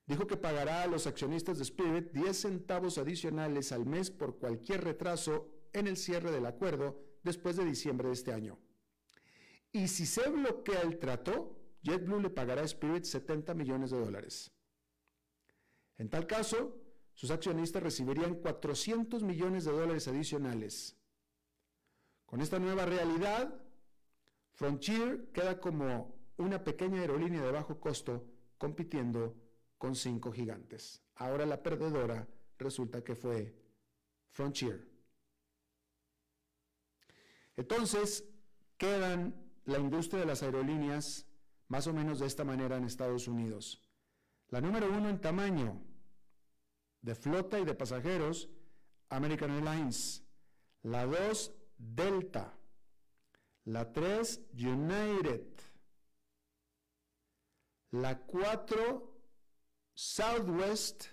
dijo 0.06 0.28
que 0.28 0.38
pagará 0.38 0.84
a 0.84 0.88
los 0.88 1.08
accionistas 1.08 1.58
de 1.58 1.64
Spirit 1.64 2.12
10 2.12 2.38
centavos 2.38 2.98
adicionales 2.98 3.72
al 3.72 3.86
mes 3.86 4.12
por 4.12 4.38
cualquier 4.38 4.84
retraso 4.84 5.50
en 5.74 5.88
el 5.88 5.98
cierre 5.98 6.32
del 6.32 6.46
acuerdo 6.46 7.00
después 7.24 7.56
de 7.56 7.66
diciembre 7.66 8.08
de 8.08 8.14
este 8.14 8.34
año. 8.34 8.60
Y 9.72 9.88
si 9.88 10.06
se 10.06 10.30
bloquea 10.30 10.82
el 10.82 11.00
trato, 11.00 11.58
JetBlue 11.84 12.22
le 12.22 12.30
pagará 12.30 12.62
a 12.62 12.66
Spirit 12.66 13.06
70 13.06 13.54
millones 13.54 13.92
de 13.92 14.00
dólares. 14.00 14.52
En 15.98 16.10
tal 16.10 16.28
caso, 16.28 16.78
sus 17.14 17.32
accionistas 17.32 17.84
recibirían 17.84 18.36
400 18.36 19.24
millones 19.24 19.66
de 19.66 19.72
dólares 19.72 20.08
adicionales. 20.08 20.98
Con 22.26 22.42
esta 22.42 22.60
nueva 22.60 22.86
realidad, 22.86 23.62
Frontier 24.54 25.30
queda 25.34 25.60
como 25.60 26.16
una 26.38 26.64
pequeña 26.64 27.02
aerolínea 27.02 27.42
de 27.42 27.52
bajo 27.52 27.80
costo 27.80 28.26
compitiendo 28.58 29.36
con 29.82 29.96
cinco 29.96 30.32
gigantes. 30.32 31.02
Ahora 31.16 31.44
la 31.44 31.64
perdedora 31.64 32.28
resulta 32.60 33.04
que 33.04 33.16
fue 33.16 33.52
Frontier. 34.30 34.88
Entonces, 37.56 38.24
quedan 38.78 39.34
la 39.66 39.80
industria 39.80 40.20
de 40.20 40.28
las 40.28 40.44
aerolíneas 40.44 41.26
más 41.68 41.88
o 41.88 41.94
menos 41.94 42.20
de 42.20 42.28
esta 42.28 42.44
manera 42.44 42.78
en 42.78 42.84
Estados 42.84 43.28
Unidos. 43.28 43.82
La 44.50 44.62
número 44.62 44.88
uno 44.88 45.10
en 45.10 45.20
tamaño 45.20 45.82
de 47.02 47.16
flota 47.16 47.60
y 47.60 47.66
de 47.66 47.74
pasajeros, 47.74 48.50
American 49.10 49.50
Airlines. 49.50 50.24
La 50.84 51.08
dos, 51.08 51.56
Delta. 51.76 52.56
La 53.64 53.92
3, 53.92 54.42
United. 54.54 55.48
La 57.90 58.20
4, 58.20 59.11
Southwest. 59.94 61.06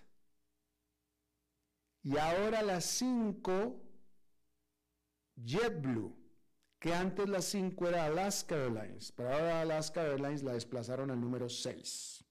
Y 2.03 2.17
ahora 2.17 2.63
la 2.63 2.81
5, 2.81 3.83
JetBlue, 5.37 6.17
que 6.79 6.95
antes 6.95 7.29
la 7.29 7.43
5 7.43 7.89
era 7.89 8.07
Alaska 8.07 8.55
Airlines, 8.55 9.13
pero 9.13 9.33
ahora 9.33 9.63
Alaska 9.63 10.03
Airlines 10.03 10.43
la 10.43 10.53
desplazaron 10.53 11.11
al 11.11 11.21
número 11.21 11.49
6. 11.49 12.25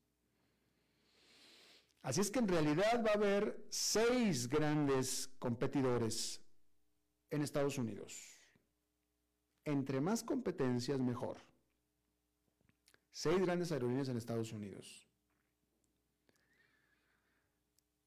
Así 2.02 2.22
es 2.22 2.32
que 2.32 2.40
en 2.40 2.48
realidad 2.48 3.04
va 3.06 3.12
a 3.12 3.16
haber 3.16 3.68
seis 3.70 4.48
grandes 4.48 5.30
competidores 5.40 6.42
en 7.30 7.42
Estados 7.42 7.78
Unidos 7.78 8.38
entre 9.68 10.00
más 10.00 10.24
competencias, 10.24 11.00
mejor. 11.00 11.42
Seis 13.12 13.38
grandes 13.40 13.72
aerolíneas 13.72 14.08
en 14.08 14.16
Estados 14.16 14.54
Unidos. 14.54 15.07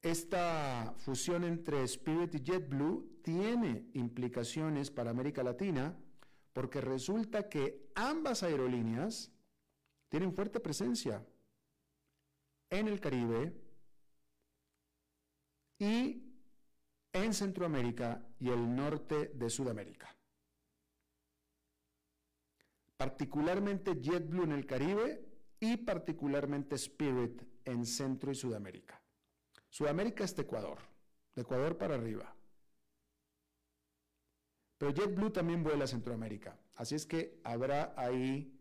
Esta 0.02 0.94
fusión 0.96 1.44
entre 1.44 1.82
Spirit 1.84 2.34
y 2.34 2.42
JetBlue 2.42 3.20
tiene 3.22 3.90
implicaciones 3.94 4.90
para 4.90 5.10
América 5.10 5.42
Latina 5.42 5.96
porque 6.52 6.80
resulta 6.80 7.48
que 7.48 7.90
ambas 7.94 8.42
aerolíneas 8.42 9.30
tienen 10.08 10.34
fuerte 10.34 10.58
presencia 10.58 11.24
en 12.70 12.88
el 12.88 12.98
Caribe 13.00 13.54
y 15.78 16.22
en 17.12 17.34
Centroamérica 17.34 18.24
y 18.38 18.48
el 18.48 18.74
norte 18.74 19.32
de 19.34 19.50
Sudamérica 19.50 20.16
particularmente 23.00 23.98
JetBlue 23.98 24.44
en 24.44 24.52
el 24.52 24.66
Caribe 24.66 25.24
y 25.58 25.78
particularmente 25.78 26.74
Spirit 26.74 27.40
en 27.64 27.86
Centro 27.86 28.30
y 28.30 28.34
Sudamérica. 28.34 28.99
Sudamérica 29.70 30.24
es 30.24 30.38
Ecuador, 30.38 30.78
de 31.34 31.42
Ecuador 31.42 31.78
para 31.78 31.94
arriba. 31.94 32.34
Pero 34.76 34.92
JetBlue 34.92 35.30
también 35.30 35.62
vuela 35.62 35.84
a 35.84 35.88
Centroamérica, 35.88 36.58
así 36.76 36.94
es 36.94 37.06
que 37.06 37.40
habrá 37.44 37.94
ahí, 37.96 38.58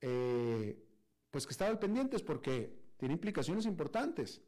eh, 0.00 0.82
pues 1.30 1.46
que 1.46 1.52
estar 1.52 1.78
pendientes 1.78 2.22
porque 2.22 2.74
tiene 2.96 3.14
implicaciones 3.14 3.66
importantes. 3.66 4.42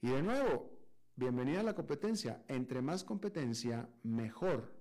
Y 0.00 0.08
de 0.08 0.22
nuevo, 0.22 0.70
bienvenida 1.16 1.60
a 1.60 1.64
la 1.64 1.74
competencia. 1.74 2.42
Entre 2.48 2.82
más 2.82 3.04
competencia, 3.04 3.88
mejor 4.02 4.72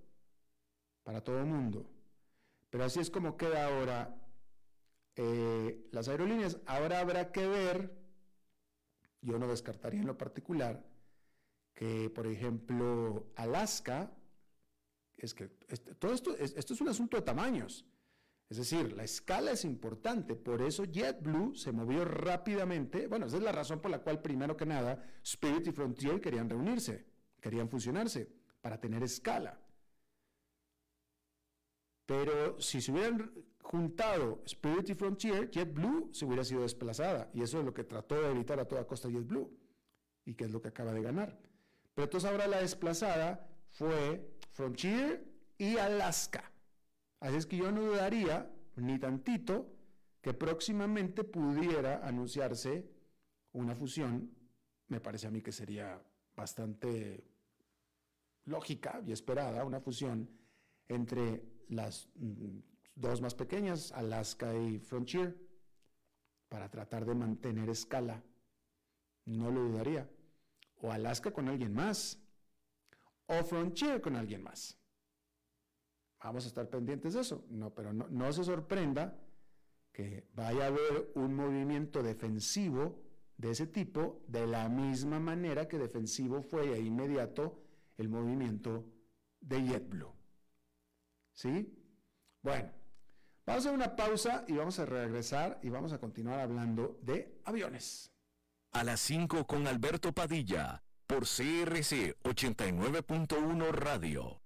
para 1.03 1.23
todo 1.23 1.39
el 1.39 1.45
mundo. 1.45 1.89
Pero 2.69 2.85
así 2.85 2.99
es 2.99 3.09
como 3.09 3.37
queda 3.37 3.67
ahora 3.67 4.15
eh, 5.15 5.87
las 5.91 6.07
aerolíneas. 6.07 6.59
Ahora 6.65 6.99
habrá 6.99 7.31
que 7.31 7.45
ver, 7.47 8.00
yo 9.21 9.37
no 9.37 9.47
descartaría 9.47 10.01
en 10.01 10.07
lo 10.07 10.17
particular, 10.17 10.83
que 11.73 12.09
por 12.09 12.27
ejemplo 12.27 13.31
Alaska, 13.35 14.11
es 15.17 15.33
que 15.33 15.51
este, 15.67 15.95
todo 15.95 16.13
esto, 16.13 16.35
esto 16.37 16.73
es 16.73 16.81
un 16.81 16.89
asunto 16.89 17.17
de 17.17 17.23
tamaños. 17.23 17.85
Es 18.49 18.57
decir, 18.57 18.91
la 18.91 19.05
escala 19.05 19.51
es 19.51 19.63
importante, 19.63 20.35
por 20.35 20.61
eso 20.61 20.83
JetBlue 20.83 21.55
se 21.55 21.71
movió 21.71 22.03
rápidamente. 22.03 23.07
Bueno, 23.07 23.27
esa 23.27 23.37
es 23.37 23.43
la 23.43 23.53
razón 23.53 23.79
por 23.79 23.89
la 23.89 23.99
cual, 23.99 24.21
primero 24.21 24.57
que 24.57 24.65
nada, 24.65 25.01
Spirit 25.23 25.67
y 25.67 25.71
Frontier 25.71 26.19
querían 26.19 26.49
reunirse, 26.49 27.05
querían 27.39 27.69
fusionarse, 27.69 28.29
para 28.59 28.77
tener 28.77 29.03
escala. 29.03 29.57
Pero 32.05 32.59
si 32.59 32.81
se 32.81 32.91
hubieran 32.91 33.31
juntado 33.61 34.41
Spirit 34.45 34.89
y 34.89 34.93
Frontier, 34.95 35.49
JetBlue 35.49 36.09
se 36.13 36.25
hubiera 36.25 36.43
sido 36.43 36.61
desplazada. 36.61 37.29
Y 37.33 37.41
eso 37.41 37.59
es 37.59 37.65
lo 37.65 37.73
que 37.73 37.83
trató 37.83 38.21
de 38.21 38.31
evitar 38.31 38.59
a 38.59 38.67
toda 38.67 38.85
costa 38.85 39.09
JetBlue. 39.09 39.49
Y 40.25 40.35
que 40.35 40.45
es 40.45 40.51
lo 40.51 40.61
que 40.61 40.69
acaba 40.69 40.93
de 40.93 41.01
ganar. 41.01 41.39
Pero 41.93 42.05
entonces 42.05 42.29
ahora 42.29 42.47
la 42.47 42.61
desplazada 42.61 43.47
fue 43.69 44.37
Frontier 44.51 45.25
y 45.57 45.77
Alaska. 45.77 46.51
Así 47.19 47.35
es 47.35 47.45
que 47.45 47.57
yo 47.57 47.71
no 47.71 47.81
dudaría, 47.81 48.51
ni 48.75 48.97
tantito 48.99 49.67
que 50.21 50.33
próximamente 50.33 51.23
pudiera 51.23 52.05
anunciarse 52.07 52.89
una 53.53 53.75
fusión, 53.75 54.31
me 54.87 54.99
parece 54.99 55.27
a 55.27 55.31
mí 55.31 55.41
que 55.41 55.51
sería 55.51 56.01
bastante 56.35 57.23
lógica 58.45 59.01
y 59.05 59.11
esperada, 59.11 59.63
una 59.65 59.81
fusión 59.81 60.29
entre 60.87 61.43
las 61.69 62.09
mm, 62.15 62.59
dos 63.01 63.19
más 63.19 63.35
pequeñas, 63.35 63.91
Alaska 63.91 64.55
y 64.55 64.79
Frontier, 64.79 65.35
para 66.47 66.69
tratar 66.69 67.05
de 67.05 67.15
mantener 67.15 67.69
escala. 67.69 68.23
No 69.25 69.51
lo 69.51 69.61
dudaría. 69.61 70.09
O 70.77 70.91
Alaska 70.91 71.31
con 71.31 71.49
alguien 71.49 71.73
más. 71.73 72.19
O 73.25 73.43
Frontier 73.43 74.01
con 74.01 74.15
alguien 74.15 74.43
más. 74.43 74.77
Vamos 76.23 76.45
a 76.45 76.47
estar 76.47 76.69
pendientes 76.69 77.15
de 77.15 77.21
eso. 77.21 77.45
No, 77.49 77.73
pero 77.73 77.91
no, 77.91 78.07
no 78.09 78.31
se 78.31 78.43
sorprenda 78.43 79.19
que 79.91 80.27
vaya 80.33 80.65
a 80.65 80.67
haber 80.67 81.11
un 81.15 81.35
movimiento 81.35 82.03
defensivo 82.03 83.01
de 83.37 83.51
ese 83.51 83.65
tipo, 83.65 84.23
de 84.27 84.45
la 84.45 84.69
misma 84.69 85.19
manera 85.19 85.67
que 85.67 85.79
defensivo 85.79 86.43
fue 86.43 86.73
e 86.73 86.79
inmediato 86.79 87.63
el 87.97 88.07
movimiento 88.07 88.85
de 89.39 89.63
JetBlue. 89.63 90.13
¿Sí? 91.33 91.75
Bueno, 92.43 92.71
vamos 93.51 93.65
a 93.65 93.71
una 93.71 93.95
pausa 93.97 94.45
y 94.47 94.53
vamos 94.53 94.79
a 94.79 94.85
regresar 94.85 95.59
y 95.61 95.67
vamos 95.67 95.91
a 95.91 95.97
continuar 95.97 96.39
hablando 96.39 96.97
de 97.01 97.37
aviones. 97.43 98.09
A 98.71 98.85
las 98.85 99.01
5 99.01 99.45
con 99.45 99.67
Alberto 99.67 100.13
Padilla, 100.13 100.81
por 101.05 101.23
CRC 101.23 102.15
89.1 102.23 103.71
Radio. 103.71 104.41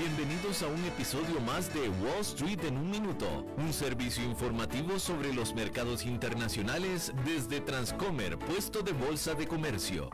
Bienvenidos 0.00 0.64
a 0.64 0.66
un 0.66 0.84
episodio 0.84 1.40
más 1.40 1.72
de 1.72 1.88
Wall 1.88 2.22
Street 2.22 2.64
en 2.64 2.76
un 2.76 2.90
minuto, 2.90 3.46
un 3.56 3.72
servicio 3.72 4.24
informativo 4.24 4.98
sobre 4.98 5.32
los 5.32 5.54
mercados 5.54 6.04
internacionales 6.04 7.12
desde 7.24 7.60
Transcomer, 7.60 8.36
puesto 8.36 8.82
de 8.82 8.92
bolsa 8.92 9.34
de 9.34 9.46
comercio. 9.46 10.10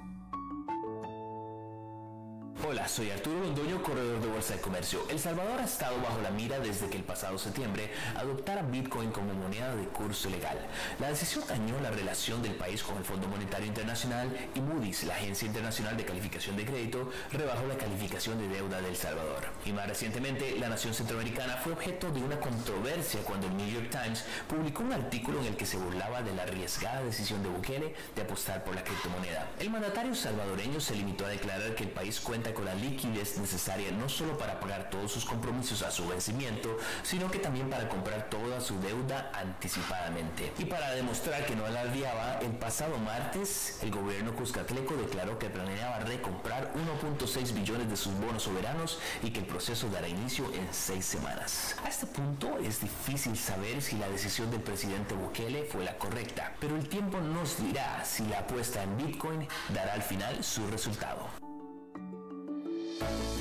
Hola, 2.64 2.88
soy 2.88 3.11
Arturo 3.11 3.38
Londoño, 3.38 3.83
corredor 3.83 4.19
de 4.19 4.29
Bolsa 4.29 4.55
de 4.55 4.62
Comercio. 4.62 5.05
El 5.11 5.19
Salvador 5.19 5.61
ha 5.61 5.64
estado 5.64 6.01
bajo 6.01 6.23
la 6.23 6.31
mira 6.31 6.59
desde 6.59 6.88
que 6.88 6.97
el 6.97 7.05
pasado 7.05 7.37
septiembre 7.37 7.90
adoptara 8.16 8.62
Bitcoin 8.62 9.11
como 9.11 9.35
moneda 9.35 9.77
de 9.77 9.85
curso 9.88 10.31
legal. 10.31 10.57
La 10.99 11.11
decisión 11.11 11.45
dañó 11.47 11.79
la 11.81 11.90
relación 11.90 12.40
del 12.40 12.55
país 12.55 12.83
con 12.83 12.97
el 12.97 13.05
Fondo 13.05 13.29
Monetario 13.29 13.66
Internacional 13.66 14.35
y 14.55 14.61
Moody's, 14.61 15.05
la 15.05 15.14
agencia 15.14 15.47
internacional 15.47 15.99
de 15.99 16.07
calificación 16.07 16.57
de 16.57 16.64
crédito, 16.64 17.11
rebajó 17.31 17.66
la 17.66 17.77
calificación 17.77 18.38
de 18.38 18.49
deuda 18.49 18.81
del 18.81 18.97
Salvador. 18.97 19.45
Y 19.66 19.73
más 19.73 19.87
recientemente, 19.87 20.57
la 20.59 20.71
nación 20.71 20.95
centroamericana 20.95 21.59
fue 21.59 21.75
objeto 21.75 22.11
de 22.11 22.23
una 22.23 22.40
controversia 22.40 23.21
cuando 23.21 23.49
el 23.49 23.57
New 23.59 23.69
York 23.69 23.90
Times 23.90 24.25
publicó 24.49 24.83
un 24.83 24.95
artículo 24.95 25.40
en 25.40 25.49
el 25.49 25.57
que 25.57 25.66
se 25.66 25.77
burlaba 25.77 26.23
de 26.23 26.35
la 26.35 26.45
arriesgada 26.45 27.03
decisión 27.03 27.42
de 27.42 27.51
Bukele 27.51 27.95
de 28.14 28.23
apostar 28.23 28.64
por 28.64 28.75
la 28.75 28.83
criptomoneda. 28.83 29.47
El 29.61 29.69
mandatario 29.69 30.14
salvadoreño 30.14 30.81
se 30.81 30.95
limitó 30.95 31.27
a 31.27 31.29
declarar 31.29 31.75
que 31.75 31.85
el 31.85 31.90
país 31.90 32.19
con 32.54 32.64
la 32.64 32.74
liquidez 32.74 33.38
necesaria 33.38 33.90
no 33.92 34.09
solo 34.09 34.37
para 34.38 34.61
pagar 34.61 34.90
todos 34.90 35.12
sus 35.12 35.24
compromisos 35.24 35.82
a 35.82 35.90
su 35.90 36.06
vencimiento, 36.06 36.76
sino 37.02 37.30
que 37.30 37.38
también 37.38 37.70
para 37.70 37.88
comprar 37.88 38.28
toda 38.28 38.61
su 38.61 38.78
deuda 38.80 39.30
anticipadamente. 39.35 40.52
Y 40.59 40.64
para 40.64 40.92
demostrar 40.92 41.44
que 41.46 41.56
no 41.56 41.64
alardeaba, 41.64 42.38
el 42.40 42.52
pasado 42.52 42.98
martes 42.98 43.78
el 43.82 43.90
gobierno 43.90 44.35
cuscatleco 44.35 44.94
declaró 44.96 45.38
que 45.38 45.50
planeaba 45.50 46.00
recomprar 46.00 46.72
1.6 46.74 47.52
billones 47.52 47.88
de 47.88 47.96
sus 47.96 48.14
bonos 48.14 48.44
soberanos 48.44 48.98
y 49.22 49.30
que 49.30 49.40
el 49.40 49.46
proceso 49.46 49.88
dará 49.88 50.09
inicio 50.09 50.52
en 50.54 50.66
seis 50.72 51.04
semanas. 51.04 51.76
A 51.85 51.88
este 51.88 52.06
punto 52.06 52.59
es 52.59 52.80
difícil 52.80 53.37
saber 53.37 53.82
si 53.82 53.96
la 53.96 54.09
decisión 54.09 54.50
del 54.50 54.61
presidente 54.61 55.14
Bukele 55.14 55.64
fue 55.64 55.85
la 55.85 55.96
correcta, 55.98 56.54
pero 56.61 56.76
el 56.76 56.88
tiempo 56.88 57.20
nos 57.20 57.62
dirá 57.62 58.04
si 58.04 58.24
la 58.26 58.40
apuesta 58.40 58.82
en 58.82 58.96
Bitcoin 58.96 59.46
dará 59.68 59.94
al 59.94 60.02
final 60.02 60.42
su 60.42 60.66
resultado. 60.68 61.28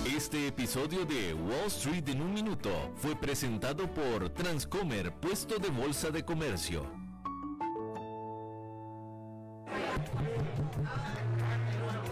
Este 0.05 0.47
episodio 0.47 1.05
de 1.05 1.33
Wall 1.33 1.67
Street 1.67 2.07
en 2.09 2.21
un 2.21 2.33
minuto 2.33 2.69
fue 2.95 3.15
presentado 3.15 3.91
por 3.93 4.29
Transcomer, 4.29 5.13
puesto 5.13 5.57
de 5.57 5.69
bolsa 5.69 6.09
de 6.09 6.23
comercio. 6.23 6.83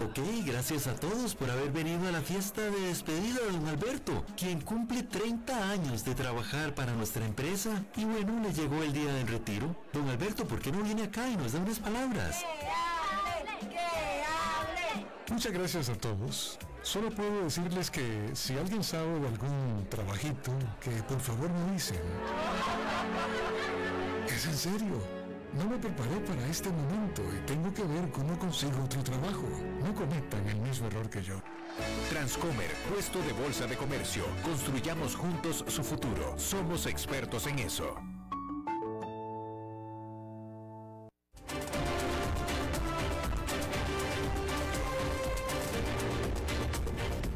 Ok, 0.05 0.19
gracias 0.45 0.87
a 0.87 0.95
todos 0.95 1.33
por 1.35 1.49
haber 1.49 1.71
venido 1.71 2.07
a 2.07 2.11
la 2.11 2.21
fiesta 2.21 2.61
de 2.61 2.79
despedida 2.81 3.39
de 3.39 3.51
don 3.51 3.67
Alberto, 3.67 4.23
quien 4.37 4.61
cumple 4.61 5.03
30 5.03 5.71
años 5.71 6.05
de 6.05 6.13
trabajar 6.13 6.75
para 6.75 6.93
nuestra 6.93 7.25
empresa. 7.25 7.83
Y 7.95 8.05
bueno, 8.05 8.39
le 8.41 8.53
llegó 8.53 8.83
el 8.83 8.93
día 8.93 9.13
del 9.13 9.27
retiro. 9.27 9.75
Don 9.91 10.07
Alberto, 10.09 10.45
¿por 10.47 10.59
qué 10.59 10.71
no 10.71 10.83
viene 10.83 11.03
acá 11.03 11.27
y 11.29 11.35
nos 11.35 11.53
da 11.53 11.59
unas 11.59 11.79
palabras? 11.79 12.43
Muchas 15.29 15.53
gracias 15.53 15.89
a 15.89 15.95
todos. 15.95 16.59
Solo 16.81 17.09
puedo 17.09 17.45
decirles 17.45 17.89
que 17.89 18.31
si 18.33 18.57
alguien 18.57 18.83
sabe 18.83 19.19
de 19.19 19.27
algún 19.27 19.87
trabajito, 19.89 20.51
que 20.81 20.91
por 21.03 21.19
favor 21.19 21.49
me 21.49 21.73
dicen. 21.73 22.01
Es 24.27 24.45
en 24.45 24.57
serio. 24.57 25.23
No 25.53 25.65
me 25.65 25.77
preparé 25.77 26.17
para 26.27 26.45
este 26.47 26.69
momento 26.69 27.21
y 27.21 27.45
tengo 27.45 27.71
que 27.73 27.83
ver 27.83 28.09
cómo 28.11 28.37
consigo 28.37 28.83
otro 28.83 29.03
trabajo. 29.03 29.47
No 29.83 29.93
cometan 29.93 30.45
el 30.49 30.57
mismo 30.57 30.87
error 30.87 31.09
que 31.09 31.21
yo. 31.21 31.35
Transcomer, 32.09 32.71
puesto 32.91 33.19
de 33.19 33.33
bolsa 33.33 33.65
de 33.67 33.77
comercio. 33.77 34.25
Construyamos 34.43 35.15
juntos 35.15 35.63
su 35.67 35.83
futuro. 35.83 36.37
Somos 36.37 36.85
expertos 36.87 37.47
en 37.47 37.59
eso. 37.59 37.95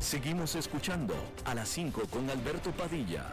Seguimos 0.07 0.55
escuchando 0.55 1.13
a 1.43 1.53
las 1.53 1.67
5 1.67 2.03
con 2.09 2.29
Alberto 2.29 2.71
Padilla. 2.71 3.25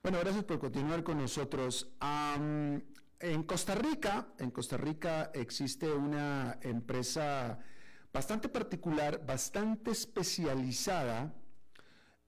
Bueno, 0.00 0.20
gracias 0.20 0.44
por 0.44 0.60
continuar 0.60 1.02
con 1.02 1.18
nosotros. 1.18 1.90
En 2.30 3.42
Costa 3.42 3.74
Rica, 3.74 4.28
en 4.38 4.52
Costa 4.52 4.76
Rica 4.76 5.32
existe 5.34 5.90
una 5.92 6.56
empresa 6.62 7.58
bastante 8.12 8.48
particular, 8.48 9.24
bastante 9.26 9.90
especializada 9.90 11.34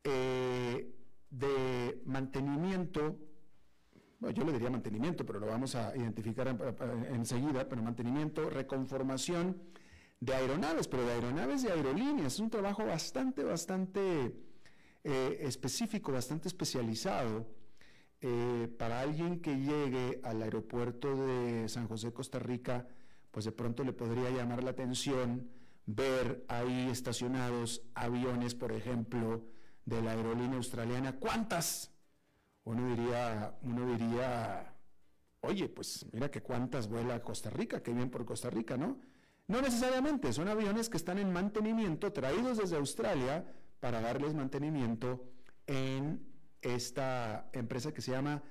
eh, 0.02 0.92
de 1.30 2.02
mantenimiento. 2.06 3.20
Bueno, 4.18 4.34
yo 4.36 4.44
le 4.44 4.52
diría 4.52 4.68
mantenimiento, 4.68 5.24
pero 5.24 5.38
lo 5.38 5.46
vamos 5.46 5.76
a 5.76 5.94
identificar 5.96 6.48
en- 6.48 6.58
en- 6.60 7.14
enseguida, 7.14 7.68
pero 7.68 7.82
mantenimiento, 7.82 8.50
reconformación 8.50 9.62
de 10.24 10.34
aeronaves, 10.34 10.88
pero 10.88 11.04
de 11.04 11.12
aeronaves 11.12 11.64
y 11.64 11.68
aerolíneas. 11.68 12.34
Es 12.34 12.40
un 12.40 12.48
trabajo 12.48 12.84
bastante, 12.86 13.44
bastante 13.44 14.34
eh, 15.04 15.38
específico, 15.40 16.12
bastante 16.12 16.48
especializado 16.48 17.46
eh, 18.20 18.74
para 18.78 19.00
alguien 19.00 19.40
que 19.40 19.54
llegue 19.54 20.20
al 20.24 20.40
aeropuerto 20.42 21.14
de 21.14 21.68
San 21.68 21.88
José, 21.88 22.12
Costa 22.12 22.38
Rica, 22.38 22.88
pues 23.30 23.44
de 23.44 23.52
pronto 23.52 23.84
le 23.84 23.92
podría 23.92 24.30
llamar 24.30 24.64
la 24.64 24.70
atención 24.70 25.50
ver 25.84 26.46
ahí 26.48 26.88
estacionados 26.90 27.82
aviones, 27.94 28.54
por 28.54 28.72
ejemplo, 28.72 29.44
de 29.84 30.00
la 30.00 30.12
aerolínea 30.12 30.56
australiana. 30.56 31.18
¿Cuántas? 31.18 31.92
Uno 32.64 32.88
diría, 32.88 33.58
uno 33.60 33.94
diría, 33.94 34.74
oye, 35.40 35.68
pues 35.68 36.06
mira 36.12 36.30
que 36.30 36.40
cuántas 36.40 36.88
vuela 36.88 37.20
Costa 37.20 37.50
Rica, 37.50 37.82
qué 37.82 37.92
bien 37.92 38.08
por 38.08 38.24
Costa 38.24 38.48
Rica, 38.48 38.78
¿no? 38.78 39.00
No 39.46 39.60
necesariamente, 39.60 40.32
son 40.32 40.48
aviones 40.48 40.88
que 40.88 40.96
están 40.96 41.18
en 41.18 41.32
mantenimiento, 41.32 42.12
traídos 42.12 42.58
desde 42.58 42.76
Australia 42.76 43.44
para 43.78 44.00
darles 44.00 44.34
mantenimiento 44.34 45.22
en 45.66 46.26
esta 46.62 47.50
empresa 47.52 47.92
que 47.92 48.00
se 48.00 48.12
llama 48.12 48.42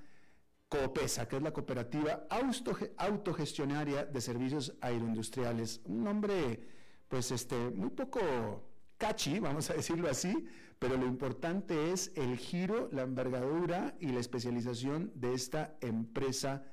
COPESA, 0.69 1.27
que 1.27 1.37
es 1.37 1.41
la 1.41 1.51
Cooperativa 1.51 2.27
Autoge- 2.29 2.91
Autogestionaria 2.97 4.05
de 4.05 4.21
Servicios 4.21 4.75
Aeroindustriales. 4.81 5.81
Un 5.85 6.03
nombre, 6.03 6.67
pues, 7.07 7.31
este, 7.31 7.55
muy 7.71 7.89
poco 7.89 8.69
catchy, 8.97 9.39
vamos 9.39 9.69
a 9.71 9.73
decirlo 9.73 10.09
así, 10.09 10.47
pero 10.77 10.95
lo 10.95 11.07
importante 11.07 11.91
es 11.91 12.11
el 12.15 12.37
giro, 12.37 12.89
la 12.91 13.01
envergadura 13.01 13.95
y 13.99 14.07
la 14.07 14.19
especialización 14.19 15.11
de 15.15 15.33
esta 15.33 15.75
empresa 15.81 16.63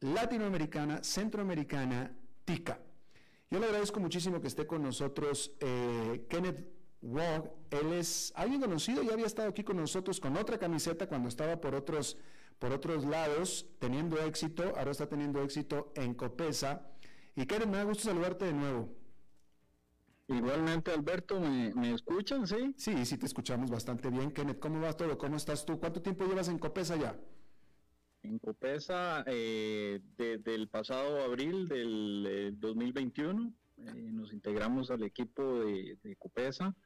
latinoamericana, 0.00 1.02
centroamericana, 1.02 2.12
TICA. 2.44 2.78
Yo 3.50 3.58
le 3.58 3.66
agradezco 3.66 3.98
muchísimo 3.98 4.40
que 4.40 4.48
esté 4.48 4.66
con 4.66 4.82
nosotros 4.82 5.52
eh, 5.60 6.26
Kenneth 6.28 6.68
Wong. 7.00 7.48
Él 7.70 7.92
es 7.94 8.32
alguien 8.36 8.60
conocido, 8.60 9.02
ya 9.02 9.14
había 9.14 9.26
estado 9.26 9.48
aquí 9.48 9.64
con 9.64 9.76
nosotros 9.76 10.20
con 10.20 10.36
otra 10.36 10.58
camiseta 10.58 11.06
cuando 11.06 11.28
estaba 11.28 11.58
por 11.60 11.74
otros, 11.74 12.18
por 12.58 12.72
otros 12.72 13.04
lados, 13.04 13.66
teniendo 13.78 14.18
éxito, 14.18 14.74
ahora 14.76 14.90
está 14.90 15.08
teniendo 15.08 15.42
éxito 15.42 15.92
en 15.94 16.14
Copesa. 16.14 16.90
Y 17.36 17.46
Kenneth, 17.46 17.68
me 17.68 17.76
da 17.78 17.84
gusto 17.84 18.04
saludarte 18.04 18.44
de 18.46 18.52
nuevo. 18.52 18.88
Igualmente, 20.26 20.90
Alberto, 20.90 21.40
¿me, 21.40 21.94
escuchan, 21.94 22.46
sí? 22.46 22.74
Sí, 22.76 23.06
sí, 23.06 23.16
te 23.16 23.24
escuchamos 23.24 23.70
bastante 23.70 24.10
bien. 24.10 24.30
Kenneth, 24.30 24.58
¿cómo 24.58 24.80
va 24.82 24.92
todo? 24.92 25.16
¿Cómo 25.16 25.36
estás 25.36 25.64
tú? 25.64 25.80
¿Cuánto 25.80 26.02
tiempo 26.02 26.26
llevas 26.26 26.48
en 26.48 26.58
Copesa 26.58 26.96
ya? 26.96 27.18
En 28.28 28.38
Copesa, 28.38 29.24
eh, 29.26 30.00
desde 30.18 30.54
el 30.54 30.68
pasado 30.68 31.22
abril 31.22 31.66
del 31.66 32.56
2021, 32.60 33.54
eh, 33.78 33.82
nos 34.12 34.34
integramos 34.34 34.90
al 34.90 35.02
equipo 35.02 35.60
de, 35.60 35.96
Copesa 36.18 36.76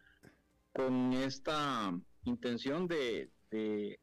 con 0.73 1.13
esta 1.13 1.93
intención 2.25 2.87
de, 2.87 3.31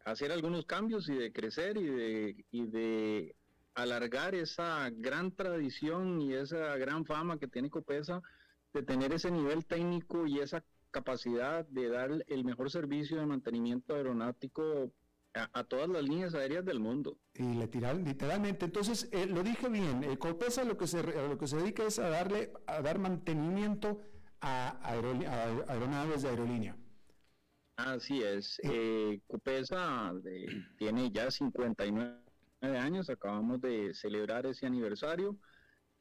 hacer 0.03 0.33
algunos 0.33 0.65
cambios 0.65 1.07
y 1.07 1.13
de 1.13 1.31
crecer 1.31 1.77
y 1.77 1.85
de, 1.85 2.45
y 2.51 2.65
de 2.67 3.35
alargar 3.73 4.35
esa 4.35 4.89
gran 4.91 5.31
tradición 5.31 6.19
y 6.19 6.33
esa 6.33 6.75
gran 6.75 7.05
fama 7.05 7.39
que 7.39 7.47
tiene 7.47 7.69
Copesa 7.69 8.21
de 8.73 8.83
tener 8.83 9.13
ese 9.13 9.31
nivel 9.31 9.65
técnico 9.65 10.27
y 10.27 10.39
esa 10.39 10.61
capacidad 10.91 11.65
de 11.67 11.87
dar 11.87 12.11
el 12.27 12.43
mejor 12.43 12.69
servicio 12.69 13.17
de 13.17 13.25
mantenimiento 13.25 13.95
aeronáutico 13.95 14.91
a, 15.39 15.63
todas 15.63 15.89
las 15.89 16.03
líneas 16.03 16.33
aéreas 16.33 16.65
del 16.65 16.79
mundo. 16.79 17.17
Y 17.33 17.53
le 17.53 17.67
tiraron 17.67 18.03
literalmente. 18.03 18.65
Entonces, 18.65 19.09
eh, 19.11 19.25
lo 19.25 19.43
dije 19.43 19.69
bien, 19.69 20.03
el 20.03 20.17
Copesa 20.17 20.63
lo 20.63 20.77
que, 20.77 20.87
se, 20.87 21.03
lo 21.03 21.37
que 21.37 21.47
se 21.47 21.57
dedica 21.57 21.83
es 21.83 21.99
a 21.99 22.09
darle, 22.09 22.53
a 22.67 22.81
dar 22.81 22.99
mantenimiento 22.99 24.01
a, 24.41 24.79
aeronaves 25.67 26.21
de 26.21 26.29
aerolínea. 26.29 26.77
Así 27.75 28.21
es. 28.21 28.59
Eh, 28.63 29.21
Copesa 29.27 30.13
eh, 30.25 30.47
tiene 30.77 31.11
ya 31.11 31.31
59 31.31 32.19
años, 32.61 33.09
acabamos 33.09 33.61
de 33.61 33.93
celebrar 33.93 34.45
ese 34.45 34.65
aniversario 34.65 35.37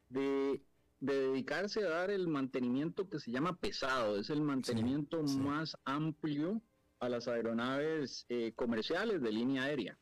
de 0.08 0.60
de 1.00 1.14
dedicarse 1.14 1.84
a 1.84 1.90
dar 1.90 2.10
el 2.10 2.26
mantenimiento 2.26 3.08
que 3.08 3.20
se 3.20 3.30
llama 3.30 3.56
pesado, 3.56 4.18
es 4.18 4.30
el 4.30 4.40
mantenimiento 4.40 5.22
más 5.22 5.76
amplio 5.84 6.60
a 7.00 7.08
las 7.08 7.28
aeronaves 7.28 8.26
eh, 8.28 8.52
comerciales 8.54 9.22
de 9.22 9.32
línea 9.32 9.64
aérea. 9.64 9.98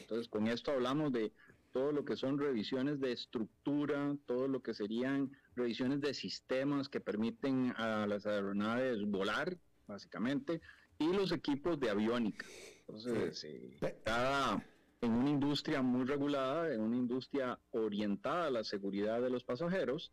Entonces, 0.00 0.28
con 0.28 0.46
esto 0.46 0.72
hablamos 0.72 1.12
de 1.12 1.32
todo 1.72 1.92
lo 1.92 2.04
que 2.04 2.16
son 2.16 2.38
revisiones 2.38 3.00
de 3.00 3.12
estructura, 3.12 4.16
todo 4.26 4.48
lo 4.48 4.62
que 4.62 4.72
serían 4.72 5.30
revisiones 5.54 6.00
de 6.00 6.14
sistemas 6.14 6.88
que 6.88 7.00
permiten 7.00 7.74
a 7.76 8.06
las 8.06 8.26
aeronaves 8.26 9.04
volar, 9.04 9.58
básicamente, 9.86 10.60
y 10.98 11.12
los 11.12 11.32
equipos 11.32 11.78
de 11.78 11.90
aviónica. 11.90 12.46
Entonces, 12.88 13.44
eh, 13.44 14.00
cada 14.04 14.64
en 15.02 15.12
una 15.12 15.30
industria 15.30 15.82
muy 15.82 16.04
regulada, 16.04 16.72
en 16.72 16.80
una 16.80 16.96
industria 16.96 17.58
orientada 17.70 18.46
a 18.46 18.50
la 18.50 18.64
seguridad 18.64 19.20
de 19.20 19.30
los 19.30 19.44
pasajeros, 19.44 20.10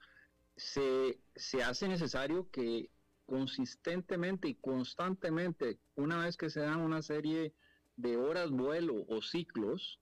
se, 0.55 1.19
se 1.35 1.63
hace 1.63 1.87
necesario 1.87 2.49
que 2.51 2.89
consistentemente 3.25 4.47
y 4.47 4.55
constantemente, 4.55 5.79
una 5.95 6.23
vez 6.23 6.37
que 6.37 6.49
se 6.49 6.61
dan 6.61 6.81
una 6.81 7.01
serie 7.01 7.53
de 7.95 8.17
horas 8.17 8.51
vuelo 8.51 9.05
o 9.07 9.21
ciclos, 9.21 9.99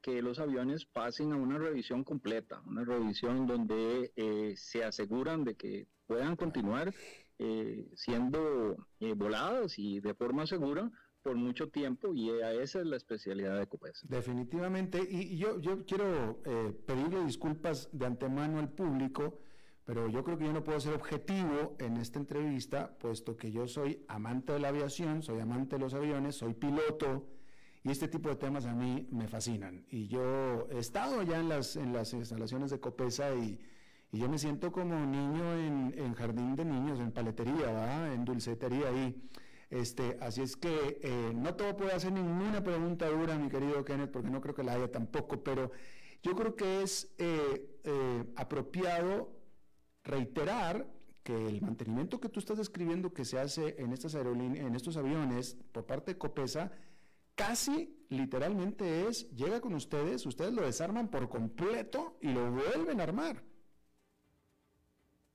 que 0.00 0.22
los 0.22 0.38
aviones 0.38 0.84
pasen 0.84 1.32
a 1.32 1.36
una 1.36 1.58
revisión 1.58 2.04
completa, 2.04 2.62
una 2.64 2.84
revisión 2.84 3.46
donde 3.46 4.12
eh, 4.14 4.54
se 4.56 4.84
aseguran 4.84 5.42
de 5.42 5.56
que 5.56 5.88
puedan 6.06 6.36
continuar 6.36 6.94
eh, 7.38 7.90
siendo 7.96 8.76
eh, 9.00 9.14
volados 9.14 9.78
y 9.78 10.00
de 10.00 10.14
forma 10.14 10.46
segura 10.46 10.90
por 11.22 11.34
mucho 11.34 11.70
tiempo 11.70 12.14
y 12.14 12.30
esa 12.30 12.78
es 12.80 12.86
la 12.86 12.96
especialidad 12.96 13.58
de 13.58 13.66
COPES. 13.66 14.06
Definitivamente, 14.08 15.00
y, 15.10 15.36
yo, 15.38 15.60
yo 15.60 15.84
quiero 15.84 16.40
pedirle 16.86 17.24
disculpas 17.24 17.88
de 17.90 18.06
antemano 18.06 18.60
al 18.60 18.70
público 18.70 19.40
pero 19.86 20.08
yo 20.08 20.24
creo 20.24 20.36
que 20.36 20.44
yo 20.44 20.52
no 20.52 20.64
puedo 20.64 20.80
ser 20.80 20.94
objetivo 20.94 21.76
en 21.78 21.96
esta 21.96 22.18
entrevista, 22.18 22.98
puesto 22.98 23.36
que 23.36 23.52
yo 23.52 23.68
soy 23.68 24.04
amante 24.08 24.52
de 24.52 24.58
la 24.58 24.68
aviación, 24.68 25.22
soy 25.22 25.38
amante 25.38 25.76
de 25.76 25.80
los 25.80 25.94
aviones, 25.94 26.34
soy 26.34 26.54
piloto, 26.54 27.28
y 27.84 27.92
este 27.92 28.08
tipo 28.08 28.28
de 28.28 28.34
temas 28.34 28.66
a 28.66 28.74
mí 28.74 29.06
me 29.12 29.28
fascinan. 29.28 29.86
Y 29.88 30.08
yo 30.08 30.66
he 30.72 30.78
estado 30.78 31.22
ya 31.22 31.38
en 31.38 31.48
las, 31.48 31.76
en 31.76 31.92
las 31.92 32.12
instalaciones 32.14 32.72
de 32.72 32.80
Copesa 32.80 33.32
y, 33.36 33.60
y 34.10 34.18
yo 34.18 34.28
me 34.28 34.40
siento 34.40 34.72
como 34.72 34.98
niño 35.06 35.54
en, 35.54 35.94
en, 35.96 36.14
jardín 36.14 36.56
de 36.56 36.64
niños, 36.64 36.98
en 36.98 37.12
paletería, 37.12 38.12
en 38.12 38.24
dulcetería 38.24 38.88
ahí. 38.88 39.22
Este, 39.70 40.18
así 40.20 40.42
es 40.42 40.56
que 40.56 40.98
eh, 41.00 41.32
no 41.32 41.54
te 41.54 41.72
puedo 41.74 41.94
hacer 41.94 42.10
ninguna 42.10 42.64
pregunta 42.64 43.08
dura, 43.08 43.38
mi 43.38 43.48
querido 43.48 43.84
Kenneth, 43.84 44.10
porque 44.10 44.30
no 44.30 44.40
creo 44.40 44.54
que 44.56 44.64
la 44.64 44.72
haya 44.72 44.90
tampoco, 44.90 45.44
pero 45.44 45.70
yo 46.24 46.34
creo 46.34 46.56
que 46.56 46.82
es 46.82 47.14
eh, 47.18 47.78
eh, 47.84 48.24
apropiado 48.34 49.35
reiterar 50.06 50.86
que 51.22 51.34
el 51.34 51.60
mantenimiento 51.60 52.20
que 52.20 52.28
tú 52.28 52.38
estás 52.38 52.58
describiendo 52.58 53.12
que 53.12 53.24
se 53.24 53.38
hace 53.38 53.74
en 53.78 53.92
estas 53.92 54.14
aerolíneas, 54.14 54.64
en 54.64 54.76
estos 54.76 54.96
aviones 54.96 55.56
por 55.72 55.84
parte 55.84 56.12
de 56.12 56.18
Copesa, 56.18 56.70
casi 57.34 58.06
literalmente 58.08 59.08
es, 59.08 59.28
llega 59.32 59.60
con 59.60 59.74
ustedes, 59.74 60.24
ustedes 60.24 60.52
lo 60.52 60.62
desarman 60.62 61.08
por 61.08 61.28
completo 61.28 62.16
y 62.20 62.32
lo 62.32 62.52
vuelven 62.52 63.00
a 63.00 63.02
armar. 63.02 63.42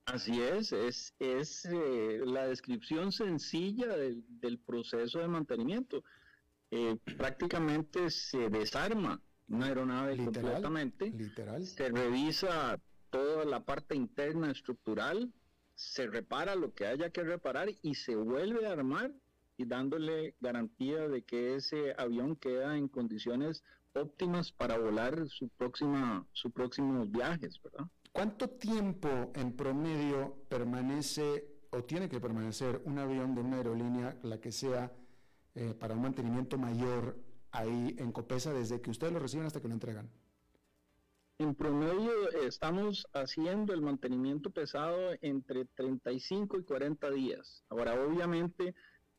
Así 0.06 0.42
es, 0.42 0.72
es, 0.72 1.14
es 1.20 1.66
eh, 1.66 2.22
la 2.26 2.48
descripción 2.48 3.12
sencilla 3.12 3.96
del, 3.96 4.60
proceso 4.66 5.20
de 5.20 5.28
mantenimiento. 5.28 6.04
Eh, 6.72 6.98
prácticamente 7.18 8.10
se 8.10 8.50
desarma 8.50 9.22
una 9.50 9.68
aeronave 9.68 10.18
completamente, 10.18 11.12
literal. 11.12 11.66
se 11.66 11.90
revisa 11.90 12.80
toda 13.12 13.46
la 13.46 13.64
parte 13.64 13.96
interna 13.96 14.50
estructural, 14.50 15.32
se 15.76 16.08
repara 16.08 16.56
lo 16.56 16.74
que 16.74 16.88
haya 16.88 17.12
que 17.12 17.24
reparar 17.24 17.70
y 17.82 17.96
se 17.96 18.16
vuelve 18.16 18.66
a 18.66 18.72
armar 18.72 19.12
y 19.58 19.66
dándole 19.66 20.36
garantía 20.40 21.08
de 21.08 21.22
que 21.22 21.56
ese 21.56 21.94
avión 21.98 22.36
queda 22.36 22.78
en 22.78 22.88
condiciones 22.88 23.64
óptimas 23.94 24.52
para 24.52 24.78
volar 24.78 25.28
su 25.28 25.50
próxima 25.50 26.26
sus 26.32 26.52
próximos 26.52 27.12
viajes, 27.12 27.62
¿verdad? 27.62 27.86
¿Cuánto 28.12 28.50
tiempo 28.50 29.32
en 29.36 29.56
promedio 29.56 30.36
permanece 30.50 31.48
o 31.70 31.84
tiene 31.84 32.10
que 32.10 32.20
permanecer 32.20 32.82
un 32.86 33.00
avión 33.00 33.36
de 33.36 33.42
una 33.42 33.58
aerolínea, 33.58 34.18
la 34.24 34.40
que 34.40 34.52
sea, 34.52 34.92
eh, 35.56 35.74
para 35.80 35.94
un 35.94 36.02
mantenimiento 36.02 36.58
mayor 36.58 37.18
ahí 37.52 37.96
en 37.98 38.12
Copesa 38.12 38.54
desde 38.54 38.82
que 38.82 38.90
ustedes 38.90 39.14
lo 39.14 39.20
reciben 39.20 39.46
hasta 39.46 39.62
que 39.62 39.68
lo 39.68 39.74
entregan? 39.74 40.10
En 41.42 41.56
promedio 41.56 42.30
estamos 42.44 43.08
haciendo 43.14 43.74
el 43.74 43.82
mantenimiento 43.82 44.52
pesado 44.52 45.14
entre 45.22 45.66
35 45.66 46.60
y 46.60 46.64
40 46.64 47.10
días. 47.10 47.64
Ahora, 47.68 48.00
obviamente, 48.00 48.76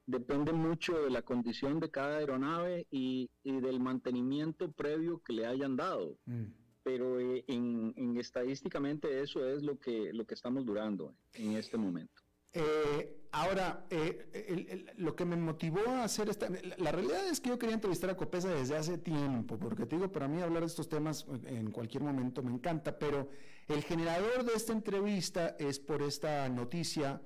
depende 0.07 0.53
mucho 0.53 1.03
de 1.03 1.11
la 1.11 1.23
condición 1.23 1.81
de 1.81 1.91
cada 1.91 2.19
aeronave 2.19 2.87
y, 2.93 3.29
del 3.43 3.81
mantenimiento 3.81 4.71
previo 4.71 5.21
que 5.25 5.33
le 5.33 5.47
hayan 5.47 5.77
dado. 5.77 6.17
Mm. 6.27 6.45
Pero 6.85 7.19
eh, 7.19 7.45
en, 7.49 8.17
estadísticamente 8.17 9.21
eso 9.21 9.45
es 9.45 9.65
lo 9.65 9.81
que, 9.81 10.13
lo 10.13 10.25
que 10.25 10.35
estamos 10.35 10.65
durando 10.65 11.17
en 11.35 11.57
este 11.57 11.77
momento. 11.77 12.22
Eh, 12.53 13.27
ahora, 13.33 13.87
eh, 13.91 14.87
lo 14.97 15.17
que 15.17 15.25
me 15.25 15.37
motivó 15.37 15.81
a 15.89 16.05
hacer 16.05 16.29
esta... 16.29 16.49
La 16.79 16.93
realidad 16.93 17.27
es 17.29 17.41
que 17.41 17.49
yo 17.49 17.59
quería 17.59 17.75
entrevistar 17.75 18.11
a 18.11 18.17
Copesa 18.17 18.49
desde 18.49 18.77
hace 18.77 18.99
tiempo, 18.99 19.59
porque 19.59 19.87
te 19.87 19.97
digo, 19.97 20.13
para 20.13 20.29
mí 20.29 20.41
hablar 20.43 20.61
de 20.61 20.67
estos 20.67 20.89
temas 20.89 21.27
en 21.45 21.71
cualquier 21.71 22.03
momento 22.03 22.43
me 22.43 22.53
encanta, 22.53 22.99
pero 22.99 23.29
el 23.69 23.83
generador 23.83 24.45
de 24.45 24.53
esta 24.55 24.73
entrevista 24.73 25.57
es 25.59 25.79
por 25.79 26.03
esta 26.03 26.49
noticia 26.49 27.23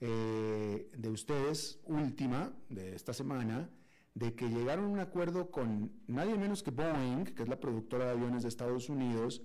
eh, 0.00 0.90
de 0.96 1.08
ustedes, 1.08 1.80
última, 1.84 2.52
de 2.68 2.94
esta 2.94 3.12
semana, 3.12 3.68
de 4.14 4.34
que 4.34 4.48
llegaron 4.48 4.86
a 4.86 4.88
un 4.88 5.00
acuerdo 5.00 5.50
con 5.50 5.92
nadie 6.06 6.36
menos 6.36 6.62
que 6.62 6.70
Boeing, 6.70 7.24
que 7.24 7.42
es 7.42 7.48
la 7.48 7.58
productora 7.58 8.06
de 8.06 8.10
aviones 8.12 8.42
de 8.42 8.48
Estados 8.48 8.88
Unidos, 8.88 9.42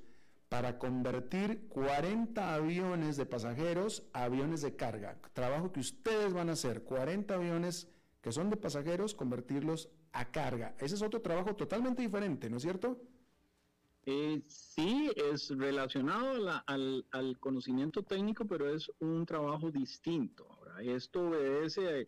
para 0.53 0.77
convertir 0.77 1.67
40 1.67 2.53
aviones 2.53 3.17
de 3.17 3.25
pasajeros 3.25 4.03
a 4.13 4.25
aviones 4.25 4.61
de 4.61 4.75
carga. 4.75 5.17
Trabajo 5.33 5.71
que 5.71 5.79
ustedes 5.79 6.31
van 6.31 6.49
a 6.49 6.51
hacer, 6.51 6.83
40 6.83 7.33
aviones 7.33 7.87
que 8.21 8.31
son 8.31 8.51
de 8.51 8.57
pasajeros, 8.57 9.15
convertirlos 9.15 9.89
a 10.11 10.29
carga. 10.29 10.75
Ese 10.77 10.93
es 10.93 11.01
otro 11.01 11.23
trabajo 11.23 11.55
totalmente 11.55 12.03
diferente, 12.03 12.51
¿no 12.51 12.57
es 12.57 12.61
cierto? 12.61 13.01
Eh, 14.05 14.43
sí, 14.45 15.09
es 15.15 15.49
relacionado 15.57 16.63
al, 16.67 17.37
conocimiento 17.39 18.03
técnico, 18.03 18.45
pero 18.45 18.69
es 18.69 18.91
un 18.99 19.25
trabajo 19.25 19.71
distinto. 19.71 20.47
Ahora, 20.51 20.83
esto 20.83 21.29
obedece 21.29 22.07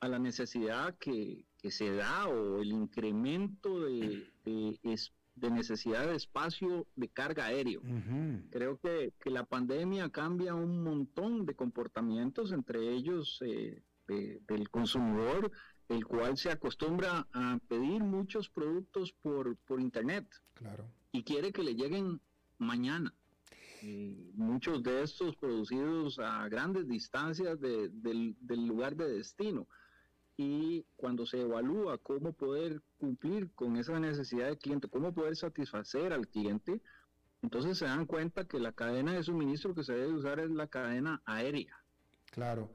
a 0.00 0.08
la 0.08 0.18
necesidad 0.18 0.98
que, 0.98 1.46
se 1.70 1.92
da 1.92 2.28
o 2.28 2.60
el 2.60 2.72
incremento 2.72 3.80
de, 3.80 4.30
de, 4.44 4.78
de 5.36 5.50
necesidad 5.50 6.06
de 6.06 6.16
espacio 6.16 6.86
de 6.96 7.08
carga 7.08 7.44
aéreo. 7.46 7.82
Creo 8.50 8.78
que, 8.78 9.12
la 9.26 9.44
pandemia 9.44 10.08
cambia 10.10 10.54
un 10.54 10.82
montón 10.82 11.44
de 11.46 11.54
comportamientos, 11.54 12.52
entre 12.52 12.92
ellos 12.92 13.40
eh, 13.42 13.82
del 14.08 14.70
consumidor, 14.70 15.52
el 15.88 16.04
cual 16.06 16.36
se 16.36 16.50
acostumbra 16.50 17.26
a 17.32 17.58
pedir 17.68 18.02
muchos 18.02 18.48
productos 18.48 19.12
por, 19.12 19.56
por 19.58 19.80
internet. 19.80 20.26
Claro. 20.54 20.90
Y 21.12 21.22
quiere 21.22 21.52
que 21.52 21.62
le 21.62 21.74
lleguen 21.74 22.20
mañana. 22.58 23.14
eh, 23.82 24.32
muchos 24.34 24.82
de 24.82 25.02
estos 25.02 25.36
producidos 25.36 26.18
a 26.18 26.48
grandes 26.48 26.88
distancias 26.88 27.60
del, 27.60 28.34
del 28.40 28.66
lugar 28.66 28.96
de 28.96 29.06
destino. 29.12 29.68
Y 30.36 30.84
cuando 30.96 31.24
se 31.24 31.40
evalúa 31.40 31.98
cómo 31.98 32.32
poder 32.32 32.82
cumplir 32.98 33.50
con 33.54 33.76
esa 33.76 33.98
necesidad 33.98 34.46
del 34.46 34.58
cliente, 34.58 34.88
cómo 34.88 35.14
poder 35.14 35.34
satisfacer 35.36 36.12
al 36.12 36.28
cliente, 36.28 36.82
entonces 37.42 37.78
se 37.78 37.86
dan 37.86 38.06
cuenta 38.06 38.46
que 38.46 38.58
la 38.58 38.72
cadena 38.72 39.14
de 39.14 39.22
suministro 39.22 39.74
que 39.74 39.84
se 39.84 39.94
debe 39.94 40.12
usar 40.12 40.40
es 40.40 40.50
la 40.50 40.66
cadena 40.66 41.22
aérea. 41.24 41.76
Claro, 42.32 42.70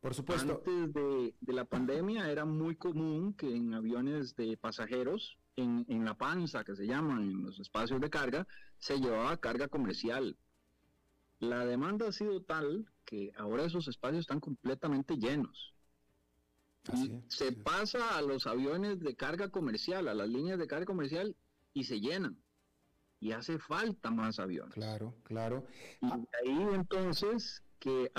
por 0.00 0.14
supuesto. 0.14 0.62
Antes 0.66 0.92
de, 0.92 1.34
la 1.52 1.64
pandemia 1.64 2.30
era 2.30 2.44
muy 2.44 2.76
común 2.76 3.34
que 3.34 3.54
en 3.54 3.72
aviones 3.72 4.36
de 4.36 4.56
pasajeros, 4.56 5.38
en, 5.56 5.86
en, 5.88 6.04
la 6.04 6.14
panza, 6.14 6.64
que 6.64 6.76
se 6.76 6.86
llaman, 6.86 7.22
en 7.22 7.42
los 7.44 7.58
espacios 7.60 8.00
de 8.00 8.10
carga, 8.10 8.46
se 8.78 8.98
llevaba 8.98 9.36
carga 9.38 9.68
comercial. 9.68 10.36
La 11.38 11.64
demanda 11.64 12.08
ha 12.08 12.12
sido 12.12 12.42
tal 12.42 12.90
que 13.04 13.32
ahora 13.36 13.64
esos 13.64 13.88
espacios 13.88 14.20
están 14.20 14.40
completamente 14.40 15.16
llenos. 15.16 15.75
Se 17.28 17.52
pasa 17.52 18.16
a 18.16 18.22
los 18.22 18.46
aviones 18.46 19.00
de 19.00 19.14
carga 19.14 19.50
comercial, 19.50 20.08
a 20.08 20.14
las 20.14 20.28
líneas 20.28 20.58
de 20.58 20.66
carga 20.66 20.86
comercial, 20.86 21.36
y 21.72 21.84
se 21.84 22.00
llenan 22.00 22.38
y 23.20 23.32
hace 23.32 23.58
falta 23.58 24.10
más 24.10 24.38
aviones. 24.38 24.74
Claro, 24.74 25.14
claro. 25.22 25.66
Y 26.00 26.06
ahí 26.06 26.68
entonces 26.74 27.62
que 27.78 28.10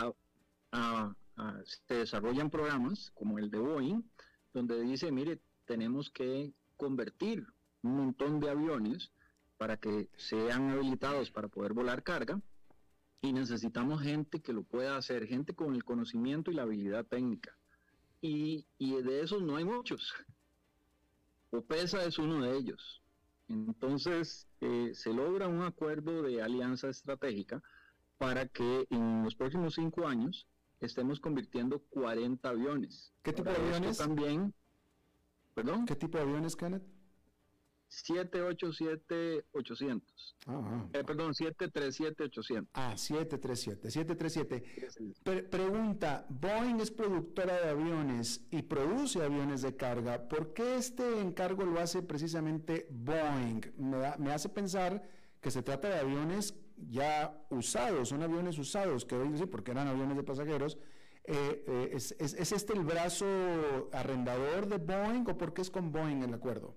se 1.63 1.93
desarrollan 1.93 2.49
programas 2.49 3.11
como 3.11 3.39
el 3.39 3.49
de 3.49 3.59
Boeing, 3.59 4.01
donde 4.53 4.82
dice, 4.82 5.11
mire, 5.11 5.39
tenemos 5.65 6.09
que 6.09 6.53
convertir 6.78 7.45
un 7.84 7.97
montón 7.97 8.39
de 8.39 8.49
aviones 8.49 9.11
para 9.57 9.78
que 9.78 10.09
sean 10.18 10.70
habilitados 10.70 11.32
para 11.32 11.47
poder 11.47 11.74
volar 11.74 12.03
carga 12.03 12.41
y 13.22 13.34
necesitamos 13.34 14.01
gente 14.01 14.41
que 14.41 14.53
lo 14.53 14.63
pueda 14.63 14.97
hacer, 14.97 15.28
gente 15.28 15.55
con 15.55 15.74
el 15.76 15.84
conocimiento 15.84 16.51
y 16.51 16.55
la 16.55 16.63
habilidad 16.63 17.05
técnica. 17.05 17.57
Y, 18.22 18.65
y 18.78 19.01
de 19.01 19.22
esos 19.22 19.41
no 19.41 19.57
hay 19.57 19.65
muchos. 19.65 20.13
OPESA 21.51 22.05
es 22.05 22.18
uno 22.20 22.41
de 22.41 22.57
ellos. 22.57 23.01
Entonces, 23.47 24.47
eh, 24.61 24.91
se 24.93 25.13
logra 25.13 25.47
un 25.47 25.61
acuerdo 25.61 26.22
de 26.24 26.41
alianza 26.41 26.89
estratégica 26.89 27.63
para 28.18 28.47
que 28.47 28.88
en 28.89 29.24
los 29.24 29.36
próximos 29.36 29.76
cinco 29.76 30.07
años 30.07 30.47
estemos 30.80 31.20
convirtiendo 31.20 31.80
40 31.89 32.49
aviones. 32.49 33.13
¿Qué 33.24 33.34
tipo 33.34 33.49
de 33.49 33.55
aviones? 33.55 33.97
También, 33.97 34.53
perdón. 35.53 35.86
¿Qué 35.86 35.95
tipo 35.95 36.18
de 36.18 36.24
aviones, 36.24 36.55
Kenneth? 36.55 36.84
787-800. 37.89 40.01
Ah, 40.45 40.61
ah. 40.63 40.88
eh, 40.93 41.03
perdón, 41.03 41.33
737-800. 41.33 42.67
Ah, 42.73 42.95
737, 42.97 43.91
737. 43.91 45.43
pregunta, 45.49 46.25
Boeing 46.29 46.79
es 46.81 46.91
productora 46.91 47.59
de 47.61 47.69
aviones 47.69 48.45
y 48.51 48.61
produce 48.63 49.23
aviones 49.23 49.61
de 49.61 49.75
carga. 49.75 50.27
¿Por 50.27 50.53
qué 50.53 50.75
este 50.75 51.21
encargo 51.21 51.63
lo 51.65 51.79
hace 51.79 52.01
precisamente 52.01 52.88
Boeing? 52.89 53.61
Me, 53.77 54.31
hace 54.31 54.49
pensar 54.49 55.07
que 55.41 55.51
se 55.51 55.63
trata 55.63 55.89
de 55.89 55.99
aviones 55.99 56.55
ya 56.89 57.45
usados, 57.49 58.09
son 58.09 58.21
aviones 58.21 58.59
usados, 58.59 59.05
que 59.05 59.15
hoy 59.15 59.29
decir, 59.29 59.49
porque 59.49 59.71
eran 59.71 59.88
aviones 59.88 60.17
de 60.17 60.23
pasajeros. 60.23 60.77
Eh, 61.23 61.63
eh, 61.67 61.89
¿es, 61.93 62.15
es 62.19 62.51
este 62.53 62.73
el 62.73 62.85
brazo 62.85 63.25
arrendador 63.91 64.67
de 64.67 64.77
Boeing 64.77 65.25
o 65.27 65.38
por 65.38 65.53
qué 65.53 65.61
es 65.61 65.69
con 65.69 65.91
Boeing 65.91 66.23
el 66.23 66.33
acuerdo? 66.33 66.75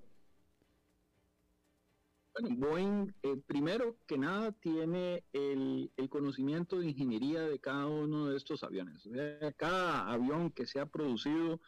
Bueno, 2.39 2.57
Boeing, 2.57 3.13
eh, 3.23 3.37
primero 3.47 3.97
que 4.07 4.17
nada, 4.17 4.53
tiene 4.53 5.25
el, 5.33 5.91
conocimiento 6.09 6.79
de 6.79 6.89
ingeniería 6.89 7.43
de 7.43 7.59
cada 7.59 7.87
uno 7.87 8.27
de 8.27 8.37
estos 8.37 8.63
aviones. 8.63 9.09
cada 9.57 10.11
avión 10.11 10.51
que 10.51 10.67
se 10.67 10.81
ha 10.81 10.87
producido 10.87 11.61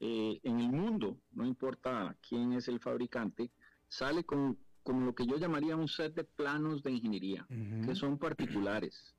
eh, 0.00 0.40
en 0.42 0.60
el 0.60 0.70
mundo, 0.70 1.18
no 1.32 1.46
importa 1.46 2.16
quién 2.26 2.52
es 2.52 2.68
el 2.68 2.80
fabricante, 2.80 3.50
sale 3.88 4.24
con, 4.24 4.58
lo 4.84 5.14
que 5.14 5.26
yo 5.26 5.36
llamaría 5.36 5.76
un 5.76 5.88
set 5.88 6.14
de 6.14 6.24
planos 6.24 6.82
de 6.82 6.92
ingeniería, 6.92 7.46
que 7.84 7.94
son 7.94 8.18
particulares. 8.18 9.14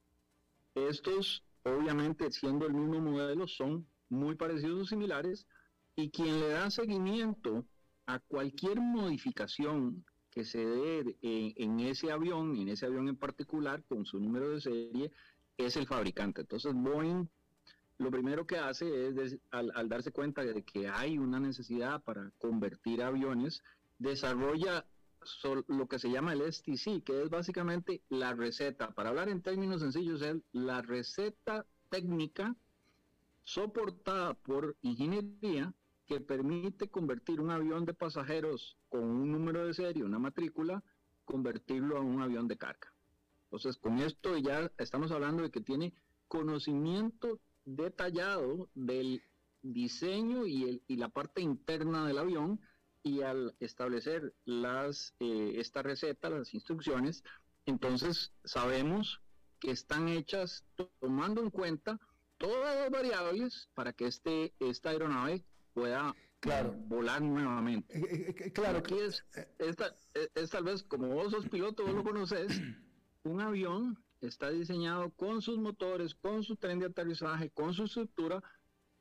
Estos, 0.76 1.44
obviamente, 1.64 2.32
siendo 2.32 2.66
el 2.66 2.74
mismo 2.74 3.00
modelo, 3.00 3.48
son 3.48 3.88
muy 4.10 4.36
parecidos 4.36 4.82
o 4.82 4.86
similares, 4.86 5.48
y 5.96 6.10
quien 6.10 6.40
le 6.40 6.50
da 6.50 6.70
seguimiento 6.70 7.66
a 8.06 8.20
cualquier 8.20 8.82
modificación 8.82 10.04
que 10.34 10.44
se 10.44 10.66
dé 10.66 11.16
en, 11.22 11.80
ese 11.80 12.12
avión, 12.12 12.56
en 12.56 12.70
ese 12.70 12.88
avión 12.88 13.08
en 13.08 13.16
particular, 13.16 13.84
con 13.84 14.06
su 14.06 14.20
número 14.20 14.50
de 14.50 14.62
serie, 14.62 15.12
es 15.58 15.78
el 15.78 15.86
fabricante. 15.86 16.42
Entonces 16.42 16.74
Boeing 16.74 17.28
lo 18.00 18.10
primero 18.10 18.48
que 18.48 18.58
hace 18.58 19.10
es, 19.10 19.38
al, 19.52 19.88
darse 19.88 20.12
cuenta 20.12 20.44
de 20.44 20.64
que 20.64 20.88
hay 20.88 21.20
una 21.20 21.40
necesidad 21.40 22.02
para 22.02 22.32
convertir 22.40 23.04
aviones, 23.04 23.62
desarrolla 24.00 24.86
lo 25.68 25.88
que 25.88 26.00
se 26.00 26.10
llama 26.10 26.34
el 26.34 26.52
STC, 26.52 27.04
que 27.04 27.22
es 27.22 27.30
básicamente 27.30 28.02
la 28.10 28.34
receta. 28.34 28.92
Para 28.92 29.10
hablar 29.10 29.30
en 29.30 29.42
términos 29.42 29.82
sencillos, 29.82 30.22
es 30.22 30.38
la 30.52 30.82
receta 30.82 31.66
técnica 31.90 32.56
soportada 33.44 34.34
por 34.34 34.76
ingeniería 34.82 35.74
que 36.14 36.22
permite 36.22 36.90
convertir 36.90 37.42
un 37.42 37.50
avión 37.50 37.86
de 37.86 37.94
pasajeros 37.96 38.78
con 38.90 39.04
un 39.04 39.32
número 39.32 39.66
de 39.66 39.74
serie, 39.74 40.04
una 40.04 40.20
matrícula, 40.20 40.84
convertirlo 41.26 41.98
a 41.98 42.02
un 42.02 42.22
avión 42.22 42.48
de 42.48 42.56
carga. 42.56 42.94
Entonces, 43.46 43.78
con 43.78 43.98
esto 43.98 44.38
ya 44.38 44.72
estamos 44.78 45.12
hablando 45.12 45.42
de 45.42 45.50
que 45.50 45.62
tiene 45.62 45.92
conocimiento 46.28 47.40
detallado 47.66 48.70
del 48.76 49.24
diseño 49.64 50.46
y, 50.46 50.64
el, 50.66 50.84
y 50.88 50.98
la 50.98 51.10
parte 51.10 51.42
interna 51.42 52.06
del 52.06 52.20
avión 52.20 52.62
y 53.02 53.22
al 53.22 53.56
establecer 53.60 54.36
las, 54.46 55.16
eh, 55.20 55.54
esta 55.56 55.82
receta, 55.82 56.30
las 56.30 56.54
instrucciones, 56.54 57.24
entonces 57.66 58.34
sabemos 58.44 59.20
que 59.60 59.72
están 59.72 60.10
hechas 60.10 60.64
tomando 61.00 61.42
en 61.42 61.50
cuenta 61.50 62.00
todas 62.38 62.76
las 62.76 62.92
variables 62.92 63.70
para 63.74 63.94
que 63.94 64.06
este, 64.06 64.54
esta 64.60 64.92
aeronave 64.92 65.44
pueda 65.74 66.16
claro. 66.40 66.74
volar 66.88 67.22
nuevamente. 67.22 67.98
Eh, 67.98 68.08
eh, 68.12 68.36
eh, 68.46 68.52
claro. 68.52 68.80
Aquí 68.80 68.98
es, 69.00 69.24
es, 69.60 70.50
tal 70.50 70.64
vez, 70.64 70.84
como 70.84 71.08
vos 71.08 71.32
sos 71.32 71.48
piloto, 71.50 71.86
vos 71.86 71.96
lo 71.96 72.04
conoces, 72.04 72.48
un 73.24 73.42
avión 73.42 73.98
está 74.22 74.50
diseñado 74.50 75.10
con 75.12 75.42
sus 75.42 75.58
motores, 75.58 76.16
con 76.16 76.44
su 76.44 76.56
tren 76.56 76.80
de 76.80 76.86
aterrizaje, 76.86 77.50
con 77.50 77.74
su 77.74 77.84
estructura, 77.84 78.42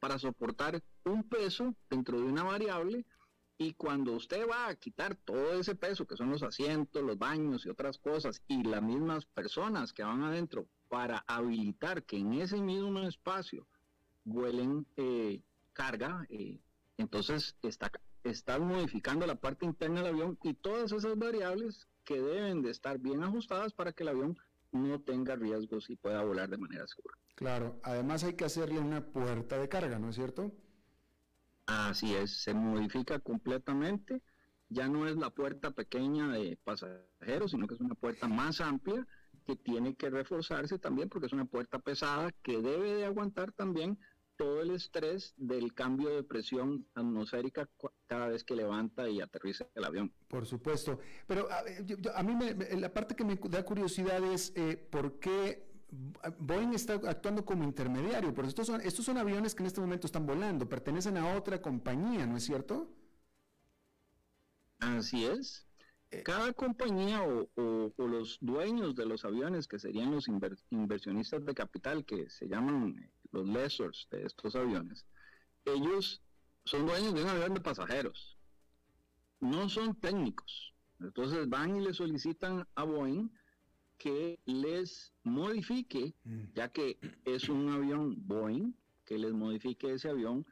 para 0.01 0.19
soportar 0.19 0.83
un 1.05 1.23
peso 1.29 1.75
dentro 1.89 2.19
de 2.19 2.25
una 2.25 2.43
variable 2.43 3.07
y 3.57 3.75
cuando 3.75 4.15
usted 4.15 4.49
va 4.49 4.67
a 4.67 4.75
quitar 4.75 5.15
todo 5.15 5.53
ese 5.53 5.77
peso, 5.77 6.07
que 6.07 6.17
son 6.17 6.31
los 6.31 6.43
asientos, 6.43 7.03
los 7.03 7.19
baños 7.19 7.65
y 7.65 7.69
otras 7.69 7.99
cosas, 7.99 8.43
y 8.49 8.65
las 8.65 8.83
mismas 8.83 9.25
personas 9.27 9.93
que 9.93 10.03
van 10.03 10.25
adentro 10.25 10.67
para 10.89 11.25
habilitar 11.29 12.03
que 12.03 12.19
en 12.19 12.33
ese 12.35 12.61
mismo 12.61 12.99
espacio 13.01 13.67
vuelen 14.25 14.87
eh, 14.97 15.41
carga, 15.73 16.27
eh, 16.31 16.61
entonces 16.97 17.57
está, 17.63 17.91
está 18.25 18.59
modificando 18.59 19.27
la 19.27 19.37
parte 19.37 19.67
interna 19.67 20.03
del 20.03 20.15
avión 20.15 20.39
y 20.43 20.55
todas 20.55 20.93
esas 20.93 21.17
variables 21.19 21.89
que 22.05 22.21
deben 22.21 22.63
de 22.63 22.71
estar 22.71 22.99
bien 22.99 23.23
ajustadas 23.23 23.73
para 23.73 23.93
que 23.93 24.03
el 24.03 24.11
avión 24.11 24.39
no 24.73 25.01
tenga 25.01 25.37
riesgos 25.37 25.91
y 25.91 25.97
pueda 25.97 26.23
volar 26.23 26.49
de 26.49 26.59
manera 26.59 26.87
segura. 26.87 27.17
Claro, 27.35 27.81
además 27.83 28.25
hay 28.25 28.35
que 28.35 28.45
hacerle 28.45 28.79
una 28.81 29.05
puerta 29.05 29.59
de 29.59 29.69
carga, 29.69 29.99
¿no 29.99 30.11
es 30.11 30.17
cierto? 30.17 30.53
Así 31.67 32.15
es, 32.15 32.43
se 32.43 32.55
modifica 32.55 33.19
completamente, 33.21 34.23
ya 34.69 34.89
no 34.89 35.07
es 35.07 35.17
la 35.17 35.31
puerta 35.31 35.71
pequeña 35.71 36.29
de 36.29 36.59
pasajeros, 36.65 37.51
sino 37.51 37.67
que 37.67 37.75
es 37.75 37.81
una 37.81 37.95
puerta 37.95 38.29
más 38.29 38.61
amplia 38.61 39.07
que 39.47 39.57
tiene 39.57 39.95
que 39.95 40.11
reforzarse 40.11 40.79
también 40.79 41.09
porque 41.09 41.27
es 41.27 41.33
una 41.33 41.45
puerta 41.45 41.79
pesada 41.79 42.33
que 42.43 42.61
debe 42.61 42.95
de 42.95 43.05
aguantar 43.05 43.53
también 43.53 43.99
todo 44.37 44.63
el 44.63 44.71
estrés 44.71 45.35
del 45.37 45.75
cambio 45.75 46.09
de 46.11 46.23
presión 46.23 46.87
atmosférica 46.95 47.69
cada 48.07 48.29
vez 48.29 48.45
que 48.45 48.57
levanta 48.57 49.09
y 49.09 49.21
aterriza 49.21 49.67
el 49.75 49.85
avión. 49.85 50.13
Por 50.29 50.47
supuesto. 50.47 50.99
Pero 51.27 51.49
a, 52.15 52.23
mí 52.23 52.35
la 52.79 52.93
parte 52.93 53.15
que 53.15 53.25
me 53.25 53.37
da 53.37 53.65
curiosidad 53.65 54.23
es 54.25 54.53
eh, 54.57 54.77
por 54.77 55.19
qué 55.19 55.73
Boeing 56.39 56.73
está 56.73 56.95
actuando 56.95 57.45
como 57.45 57.65
intermediario, 57.65 58.33
porque 58.33 58.49
estos 58.49 58.67
son, 58.67 58.81
estos 58.81 59.05
son 59.05 59.19
aviones 59.19 59.55
que 59.55 59.63
en 59.63 59.67
este 59.67 59.81
momento 59.81 60.07
están 60.07 60.27
volando, 60.27 60.69
pertenecen 60.69 61.19
a 61.19 61.37
otra 61.37 61.61
compañía, 61.61 62.27
¿no 62.27 62.39
es 62.39 62.45
cierto? 62.45 62.91
Así 64.79 65.27
es. 65.27 65.67
Eh, 66.11 66.23
cada 66.23 66.53
compañía 66.53 67.23
o, 67.23 67.93
los 67.99 68.39
dueños 68.41 68.95
de 68.95 69.07
los 69.07 69.25
aviones, 69.25 69.69
que 69.69 69.79
serían 69.79 70.11
los 70.11 70.29
inversionistas 70.71 71.45
de 71.45 71.55
capital, 71.55 72.05
que 72.05 72.29
se 72.31 72.49
llaman 72.49 73.11
los 73.33 73.47
lessors 73.47 74.07
de 74.11 74.25
estos 74.25 74.55
aviones, 74.55 75.05
ellos 75.65 76.21
son 76.65 76.87
dueños 76.87 77.15
de 77.15 77.23
un 77.23 77.29
avión 77.29 77.55
de 77.55 77.61
pasajeros, 77.61 78.37
no 79.41 79.69
son 79.69 79.95
técnicos. 79.95 80.73
Entonces 81.01 81.49
van 81.49 81.77
y 81.77 81.81
le 81.85 81.93
solicitan 81.93 82.67
a 82.77 82.85
Boeing 82.85 83.29
que 83.99 84.39
les 84.47 85.13
modifique, 85.25 86.15
Mm. 86.25 86.45
ya 86.55 86.69
que 86.69 86.99
es 87.25 87.49
un 87.49 87.69
avión 87.71 88.15
Boeing, 88.27 88.73
que 89.05 89.19
les 89.19 89.33
modifique 89.33 89.93
ese 89.93 90.09
avión 90.11 90.47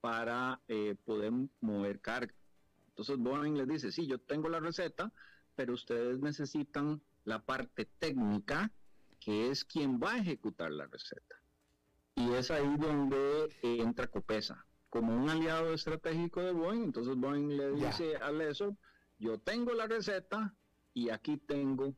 para 0.00 0.60
eh, 0.68 0.94
poder 1.04 1.32
mover 1.60 2.00
carga. 2.00 2.34
Entonces 2.90 3.18
Boeing 3.18 3.56
les 3.56 3.66
dice, 3.68 3.90
sí, 3.92 4.06
yo 4.06 4.18
tengo 4.18 4.48
la 4.48 4.60
receta, 4.60 5.12
pero 5.56 5.74
ustedes 5.74 6.20
necesitan 6.20 7.00
la 7.24 7.44
parte 7.44 7.84
técnica, 7.98 8.70
que 9.20 9.50
es 9.50 9.64
quien 9.64 9.98
va 10.00 10.12
a 10.12 10.18
ejecutar 10.18 10.70
la 10.70 10.86
receta. 10.86 11.36
Y 12.18 12.34
es 12.34 12.50
ahí 12.50 12.76
donde 12.76 13.48
entra 13.62 14.08
Copesa. 14.08 14.64
Como 14.90 15.14
un 15.14 15.30
aliado 15.30 15.72
estratégico 15.72 16.42
de 16.42 16.52
Boeing, 16.52 16.84
entonces 16.84 17.14
Boeing 17.16 17.56
le 17.56 17.72
dice 17.72 18.16
a 18.16 18.32
Leso, 18.32 18.76
yo 19.18 19.38
tengo 19.38 19.72
la 19.74 19.86
receta 19.86 20.54
y 20.94 21.10
aquí 21.10 21.36
tengo 21.36 21.94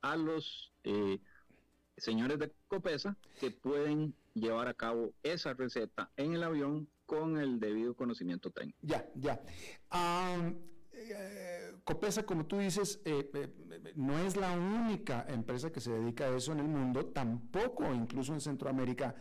a 0.00 0.16
los 0.16 0.72
eh, 0.82 1.20
señores 1.96 2.38
de 2.38 2.52
Copesa 2.66 3.16
que 3.38 3.50
pueden 3.50 4.14
llevar 4.34 4.68
a 4.68 4.74
cabo 4.74 5.12
esa 5.22 5.54
receta 5.54 6.10
en 6.16 6.34
el 6.34 6.42
avión 6.42 6.88
con 7.06 7.38
el 7.38 7.60
debido 7.60 7.94
conocimiento 7.94 8.50
técnico. 8.50 8.78
Ya, 8.82 9.06
ya. 9.14 9.40
Eh, 10.92 11.72
Copesa, 11.84 12.24
como 12.24 12.46
tú 12.46 12.58
dices, 12.58 13.00
eh, 13.04 13.30
eh, 13.34 13.92
no 13.96 14.18
es 14.18 14.36
la 14.36 14.52
única 14.56 15.26
empresa 15.28 15.70
que 15.70 15.80
se 15.80 15.92
dedica 15.92 16.24
a 16.24 16.36
eso 16.36 16.52
en 16.52 16.60
el 16.60 16.68
mundo, 16.68 17.06
tampoco 17.06 17.92
incluso 17.92 18.32
en 18.32 18.40
Centroamérica. 18.40 19.14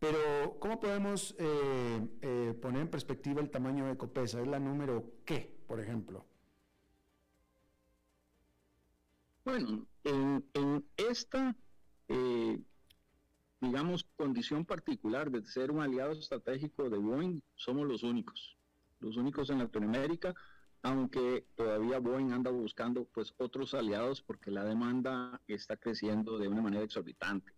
Pero, 0.00 0.56
¿cómo 0.58 0.80
podemos 0.80 1.36
eh, 1.38 2.08
eh, 2.22 2.58
poner 2.60 2.82
en 2.82 2.88
perspectiva 2.88 3.42
el 3.42 3.50
tamaño 3.50 3.86
de 3.86 3.98
Copesa? 3.98 4.40
¿Es 4.40 4.48
la 4.48 4.58
número 4.58 5.12
qué, 5.26 5.54
por 5.66 5.78
ejemplo? 5.78 6.24
Bueno, 9.44 9.86
en, 10.04 10.42
en 10.54 10.86
esta, 10.96 11.54
eh, 12.08 12.58
digamos, 13.60 14.04
condición 14.16 14.64
particular 14.64 15.30
de 15.30 15.44
ser 15.44 15.70
un 15.70 15.82
aliado 15.82 16.12
estratégico 16.12 16.88
de 16.88 16.96
Boeing, 16.96 17.40
somos 17.54 17.86
los 17.86 18.02
únicos, 18.02 18.56
los 19.00 19.18
únicos 19.18 19.50
en 19.50 19.58
Latinoamérica, 19.58 20.34
aunque 20.82 21.44
todavía 21.56 21.98
Boeing 21.98 22.32
anda 22.32 22.50
buscando 22.50 23.04
pues 23.04 23.34
otros 23.36 23.74
aliados 23.74 24.22
porque 24.22 24.50
la 24.50 24.64
demanda 24.64 25.42
está 25.46 25.76
creciendo 25.76 26.38
de 26.38 26.48
una 26.48 26.62
manera 26.62 26.84
exorbitante. 26.84 27.52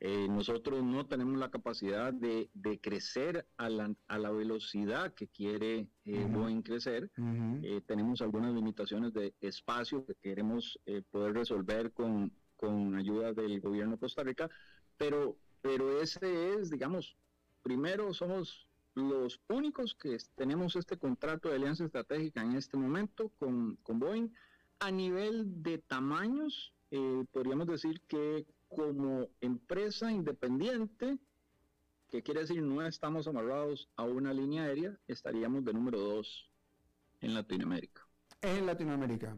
Eh, 0.00 0.28
nosotros 0.28 0.84
no 0.84 1.06
tenemos 1.06 1.38
la 1.38 1.50
capacidad 1.50 2.12
de, 2.12 2.50
de 2.54 2.80
crecer 2.80 3.46
a 3.56 3.68
la, 3.68 3.92
a 4.06 4.18
la, 4.18 4.30
velocidad 4.30 5.12
que 5.12 5.26
quiere 5.26 5.88
eh, 6.04 6.24
Ujú. 6.24 6.40
Boeing 6.40 6.62
crecer. 6.62 7.10
Ujú. 7.18 7.60
Eh, 7.64 7.80
tenemos 7.84 8.22
algunas 8.22 8.54
limitaciones 8.54 9.12
de 9.12 9.34
espacio 9.40 10.04
que 10.06 10.14
queremos 10.14 10.78
eh, 10.86 11.02
poder 11.10 11.34
resolver 11.34 11.92
con, 11.92 12.32
con 12.56 12.94
ayuda 12.94 13.32
del 13.32 13.60
gobierno 13.60 13.94
de 13.94 13.98
Costa 13.98 14.22
Rica, 14.22 14.48
pero, 14.96 15.36
pero 15.62 16.00
ese 16.00 16.54
es, 16.54 16.70
digamos, 16.70 17.16
primero 17.62 18.14
somos 18.14 18.68
los 18.94 19.40
únicos 19.48 19.94
que 19.94 20.16
tenemos 20.36 20.76
este 20.76 20.96
contrato 20.96 21.48
de 21.48 21.56
alianza 21.56 21.84
estratégica 21.84 22.42
en 22.42 22.54
este 22.54 22.76
momento 22.76 23.30
con, 23.38 23.76
con 23.82 23.98
Boeing. 23.98 24.28
A 24.80 24.92
nivel 24.92 25.62
de 25.62 25.78
tamaños, 25.78 26.72
eh, 26.92 27.24
podríamos 27.32 27.66
decir 27.66 28.00
que 28.06 28.46
como 28.68 29.28
empresa 29.40 30.10
independiente, 30.10 31.18
que 32.08 32.22
quiere 32.22 32.40
decir 32.40 32.62
no 32.62 32.86
estamos 32.86 33.26
amarrados 33.26 33.88
a 33.96 34.04
una 34.04 34.32
línea 34.32 34.64
aérea, 34.64 34.98
estaríamos 35.06 35.64
de 35.64 35.72
número 35.72 35.98
dos 35.98 36.50
en 37.20 37.34
Latinoamérica. 37.34 38.06
En 38.40 38.66
Latinoamérica. 38.66 39.36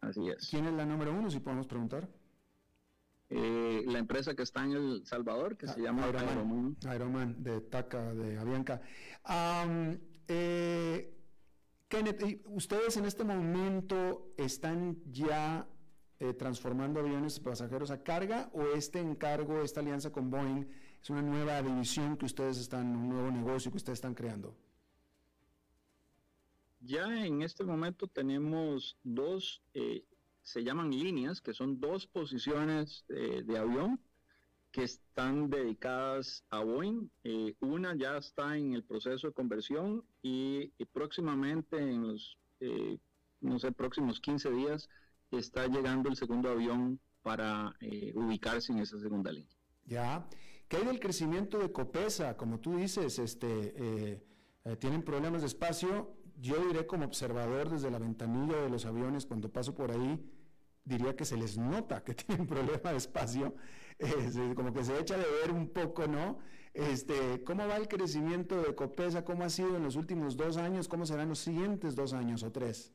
Así 0.00 0.28
es. 0.28 0.48
¿Quién 0.48 0.66
es 0.66 0.74
la 0.74 0.84
número 0.84 1.12
uno, 1.12 1.30
si 1.30 1.40
podemos 1.40 1.66
preguntar? 1.66 2.08
Eh, 3.30 3.82
la 3.86 3.98
empresa 3.98 4.34
que 4.34 4.42
está 4.42 4.64
en 4.64 4.72
El 4.72 5.06
Salvador, 5.06 5.56
que 5.56 5.66
se 5.66 5.80
llama 5.80 6.04
Aeroman. 6.04 6.76
Aeroman, 6.86 7.42
de 7.42 7.60
TACA, 7.62 8.14
de 8.14 8.38
Avianca. 8.38 8.80
Eh, 10.28 11.14
Kenneth, 11.88 12.22
¿y 12.22 12.42
¿ustedes 12.46 12.96
en 12.96 13.04
este 13.04 13.24
momento 13.24 14.32
están 14.36 15.02
ya 15.10 15.66
eh, 16.24 16.34
transformando 16.34 17.00
aviones 17.00 17.38
pasajeros 17.38 17.90
a 17.90 18.02
carga 18.02 18.50
o 18.52 18.62
este 18.74 18.98
encargo, 19.00 19.62
esta 19.62 19.80
alianza 19.80 20.10
con 20.10 20.30
Boeing, 20.30 20.66
es 21.02 21.10
una 21.10 21.22
nueva 21.22 21.60
división 21.62 22.16
que 22.16 22.24
ustedes 22.24 22.58
están, 22.58 22.96
un 22.96 23.10
nuevo 23.10 23.30
negocio 23.30 23.70
que 23.70 23.76
ustedes 23.76 23.98
están 23.98 24.14
creando? 24.14 24.56
Ya 26.80 27.24
en 27.24 27.42
este 27.42 27.64
momento 27.64 28.06
tenemos 28.06 28.96
dos, 29.02 29.62
eh, 29.74 30.04
se 30.42 30.64
llaman 30.64 30.90
líneas, 30.90 31.40
que 31.40 31.52
son 31.52 31.80
dos 31.80 32.06
posiciones 32.06 33.04
eh, 33.08 33.42
de 33.44 33.58
avión 33.58 34.00
que 34.74 34.82
están 34.82 35.50
dedicadas 35.50 36.44
a 36.50 36.64
Boeing. 36.64 37.08
Eh, 37.22 37.54
una 37.60 37.94
ya 37.94 38.16
está 38.16 38.56
en 38.58 38.74
el 38.74 38.82
proceso 38.82 39.28
de 39.28 39.32
conversión 39.32 40.04
y, 40.20 40.72
y 40.76 40.84
próximamente 40.84 41.78
en 41.78 42.08
los, 42.08 42.36
eh, 42.58 42.98
no 43.40 43.60
sé, 43.60 43.70
próximos 43.70 44.20
15 44.20 44.50
días 44.50 44.88
está 45.30 45.66
llegando 45.66 46.08
el 46.08 46.16
segundo 46.16 46.50
avión 46.50 47.00
para 47.22 47.74
eh, 47.80 48.12
ubicarse 48.14 48.72
en 48.72 48.78
esa 48.78 48.98
segunda 48.98 49.32
línea. 49.32 49.56
Ya. 49.86 50.26
¿Qué 50.68 50.78
hay 50.78 50.84
del 50.84 51.00
crecimiento 51.00 51.58
de 51.58 51.72
Copesa? 51.72 52.36
Como 52.36 52.60
tú 52.60 52.76
dices, 52.76 53.18
este, 53.18 53.74
eh, 53.76 54.24
eh, 54.64 54.76
tienen 54.76 55.02
problemas 55.02 55.42
de 55.42 55.46
espacio. 55.46 56.16
Yo 56.40 56.56
diré 56.66 56.86
como 56.86 57.04
observador 57.04 57.70
desde 57.70 57.90
la 57.90 57.98
ventanilla 57.98 58.56
de 58.56 58.70
los 58.70 58.86
aviones, 58.86 59.26
cuando 59.26 59.52
paso 59.52 59.74
por 59.74 59.90
ahí, 59.90 60.20
diría 60.84 61.14
que 61.16 61.24
se 61.24 61.36
les 61.36 61.56
nota 61.58 62.02
que 62.02 62.14
tienen 62.14 62.46
problema 62.46 62.90
de 62.90 62.96
espacio, 62.96 63.54
eh, 63.98 64.52
como 64.56 64.72
que 64.72 64.84
se 64.84 64.98
echa 64.98 65.16
de 65.16 65.24
ver 65.42 65.52
un 65.52 65.68
poco, 65.68 66.06
¿no? 66.06 66.38
Este, 66.72 67.44
¿Cómo 67.44 67.68
va 67.68 67.76
el 67.76 67.86
crecimiento 67.86 68.60
de 68.60 68.74
Copesa? 68.74 69.24
¿Cómo 69.24 69.44
ha 69.44 69.48
sido 69.48 69.76
en 69.76 69.84
los 69.84 69.94
últimos 69.94 70.36
dos 70.36 70.56
años? 70.56 70.88
¿Cómo 70.88 71.06
serán 71.06 71.28
los 71.28 71.38
siguientes 71.38 71.94
dos 71.94 72.12
años 72.12 72.42
o 72.42 72.50
tres? 72.50 72.92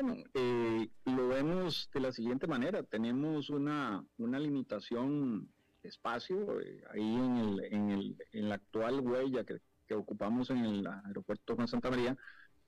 Bueno, 0.00 0.22
eh, 0.32 0.88
lo 1.06 1.26
vemos 1.26 1.90
de 1.92 1.98
la 1.98 2.12
siguiente 2.12 2.46
manera. 2.46 2.84
Tenemos 2.84 3.50
una, 3.50 4.04
una 4.16 4.38
limitación 4.38 5.50
de 5.82 5.88
espacio 5.88 6.60
eh, 6.60 6.84
ahí 6.92 7.16
en, 7.16 7.36
el, 7.36 7.64
en, 7.64 7.90
el, 7.90 8.16
en 8.32 8.48
la 8.48 8.54
actual 8.56 9.00
huella 9.00 9.42
que, 9.42 9.58
que 9.88 9.94
ocupamos 9.94 10.50
en 10.50 10.58
el 10.58 10.86
aeropuerto 10.86 11.56
Juan 11.56 11.66
Santa 11.66 11.90
María. 11.90 12.16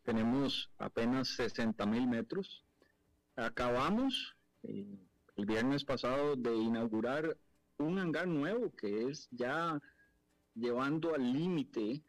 Tenemos 0.03 0.71
apenas 0.79 1.29
60 1.37 1.87
mil 1.87 2.09
metros. 2.09 2.65
Acabamos 3.37 4.35
eh, 4.65 4.99
el 5.37 5.47
viernes 5.47 5.85
pasado 5.85 6.35
de 6.35 6.57
inaugurar 6.57 7.37
un 7.79 8.01
hangar 8.01 8.27
nuevo 8.27 8.75
que 8.75 9.05
es 9.05 9.29
ya 9.31 9.81
llevando 10.57 11.15
al 11.15 11.33
límite 11.33 12.03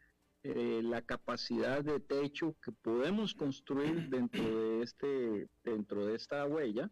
eh, 0.44 0.80
la 0.82 1.02
capacidad 1.02 1.84
de 1.84 2.00
techo 2.00 2.56
que 2.64 2.72
podemos 2.72 3.32
construir 3.32 4.08
dentro 4.08 4.42
de 4.42 4.82
este 4.82 5.48
dentro 5.62 6.04
de 6.04 6.16
esta 6.16 6.44
huella 6.46 6.90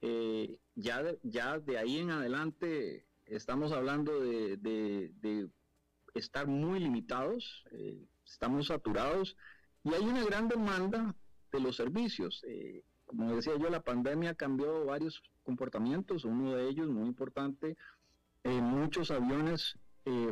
eh, 0.00 0.56
ya 0.76 1.02
de, 1.02 1.18
ya 1.24 1.58
de 1.58 1.78
ahí 1.78 1.98
en 1.98 2.12
adelante 2.12 3.06
estamos 3.26 3.72
hablando 3.72 4.20
de, 4.20 5.48
estar 6.14 6.46
muy 6.46 6.78
limitados 6.78 7.64
eh, 7.72 8.06
estamos 8.24 8.68
saturados 8.68 9.36
y 9.82 9.92
hay 9.92 10.02
una 10.04 10.24
gran 10.24 10.46
demanda 10.46 11.16
de 11.50 11.58
los 11.58 11.74
servicios. 11.74 12.44
Como 13.04 13.34
decía 13.34 13.56
yo 13.58 13.68
la 13.68 13.82
pandemia 13.82 14.36
cambió 14.36 14.84
varios 14.84 15.20
comportamientos 15.42 16.24
uno 16.24 16.54
de 16.54 16.68
ellos 16.68 16.86
muy 16.86 17.08
importante 17.08 17.76
muchos 18.44 19.10
aviones 19.10 19.76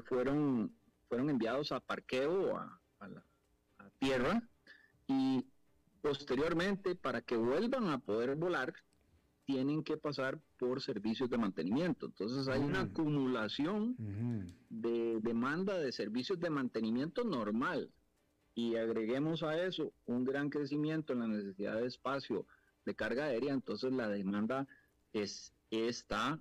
fueron 0.04 0.77
fueron 1.08 1.30
enviados 1.30 1.72
a 1.72 1.80
parqueo 1.80 2.56
a, 2.56 2.80
a 3.00 3.08
la 3.08 3.24
a 3.78 3.90
tierra 3.98 4.42
y 5.06 5.44
posteriormente 6.02 6.94
para 6.94 7.22
que 7.22 7.36
vuelvan 7.36 7.88
a 7.88 7.98
poder 7.98 8.36
volar 8.36 8.74
tienen 9.44 9.82
que 9.82 9.96
pasar 9.96 10.38
por 10.58 10.82
servicios 10.82 11.30
de 11.30 11.38
mantenimiento. 11.38 12.06
Entonces 12.06 12.48
hay 12.48 12.60
una 12.60 12.84
Mm. 12.84 12.88
acumulación 12.90 13.96
de 14.68 15.20
demanda 15.22 15.78
de 15.78 15.90
servicios 15.92 16.38
de 16.38 16.50
mantenimiento 16.50 17.24
normal 17.24 17.90
y 18.54 18.76
agreguemos 18.76 19.42
a 19.42 19.60
eso 19.62 19.92
un 20.04 20.24
gran 20.24 20.50
crecimiento 20.50 21.14
en 21.14 21.20
la 21.20 21.28
necesidad 21.28 21.76
de 21.80 21.86
espacio 21.86 22.46
de 22.84 22.94
carga 22.94 23.24
aérea, 23.24 23.54
entonces 23.54 23.92
la 23.92 24.08
demanda 24.08 24.66
es, 25.12 25.54
está 25.70 26.38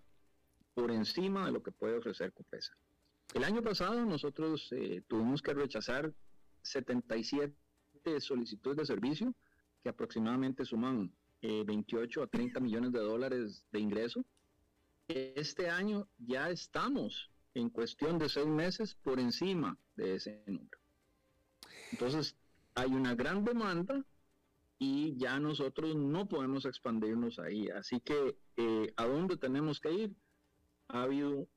por 0.73 0.91
encima 0.91 1.45
de 1.45 1.51
lo 1.53 1.63
que 1.63 1.71
puede 1.71 1.97
ofrecer 1.97 2.33
Copesa. 2.33 2.75
El 3.33 3.43
año 3.43 3.61
pasado 3.61 4.03
nosotros 4.05 4.69
eh, 4.71 5.03
tuvimos 5.07 5.41
que 5.41 5.53
rechazar 5.53 6.13
77 6.61 7.53
solicitudes 8.19 8.77
de 8.77 8.85
servicio 8.85 9.35
que 9.83 9.89
aproximadamente 9.89 10.65
suman 10.65 11.13
eh, 11.41 11.63
28 11.65 12.23
a 12.23 12.27
30 12.27 12.59
millones 12.59 12.91
de 12.91 12.99
dólares 12.99 13.65
de 13.71 13.79
ingreso. 13.79 14.25
Este 15.07 15.69
año 15.69 16.07
ya 16.17 16.49
estamos 16.49 17.29
en 17.53 17.69
cuestión 17.69 18.17
de 18.17 18.29
seis 18.29 18.47
meses 18.47 18.95
por 18.95 19.19
encima 19.19 19.77
de 19.95 20.15
ese 20.15 20.43
número. 20.47 20.77
Entonces, 21.91 22.35
hay 22.75 22.89
una 22.89 23.15
gran 23.15 23.43
demanda 23.43 24.05
y 24.79 25.15
ya 25.17 25.39
nosotros 25.39 25.95
no 25.95 26.27
podemos 26.27 26.65
expandirnos 26.65 27.39
ahí. 27.39 27.69
Así 27.69 27.99
que, 27.99 28.37
eh, 28.57 28.93
¿a 28.95 29.05
dónde 29.05 29.37
tenemos 29.37 29.79
que 29.79 29.91
ir? 29.91 30.15
Ha 30.89 31.03
habido 31.03 31.47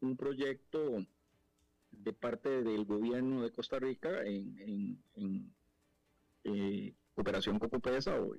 un 0.00 0.16
proyecto 0.16 1.04
de 1.90 2.12
parte 2.12 2.62
del 2.62 2.84
gobierno 2.84 3.42
de 3.42 3.52
Costa 3.52 3.78
Rica 3.78 4.24
en, 4.24 5.02
eh, 6.44 6.94
cooperación 7.14 7.58
con 7.58 7.68
COPESA 7.68 8.20
o 8.20 8.36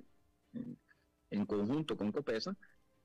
en, 1.30 1.46
conjunto 1.46 1.96
con 1.96 2.12
COPESA, 2.12 2.56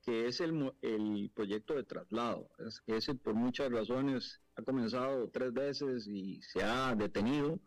que 0.02 0.26
es 0.26 0.40
el, 0.40 0.72
el 0.82 1.30
proyecto 1.34 1.74
de 1.74 1.84
traslado. 1.84 2.48
Es, 2.58 2.82
ese 2.86 3.14
por 3.14 3.34
muchas 3.34 3.70
razones 3.70 4.40
ha 4.56 4.62
comenzado 4.62 5.28
tres 5.28 5.52
veces 5.52 6.06
y 6.06 6.40
se 6.42 6.62
ha 6.62 6.94
detenido 6.94 7.60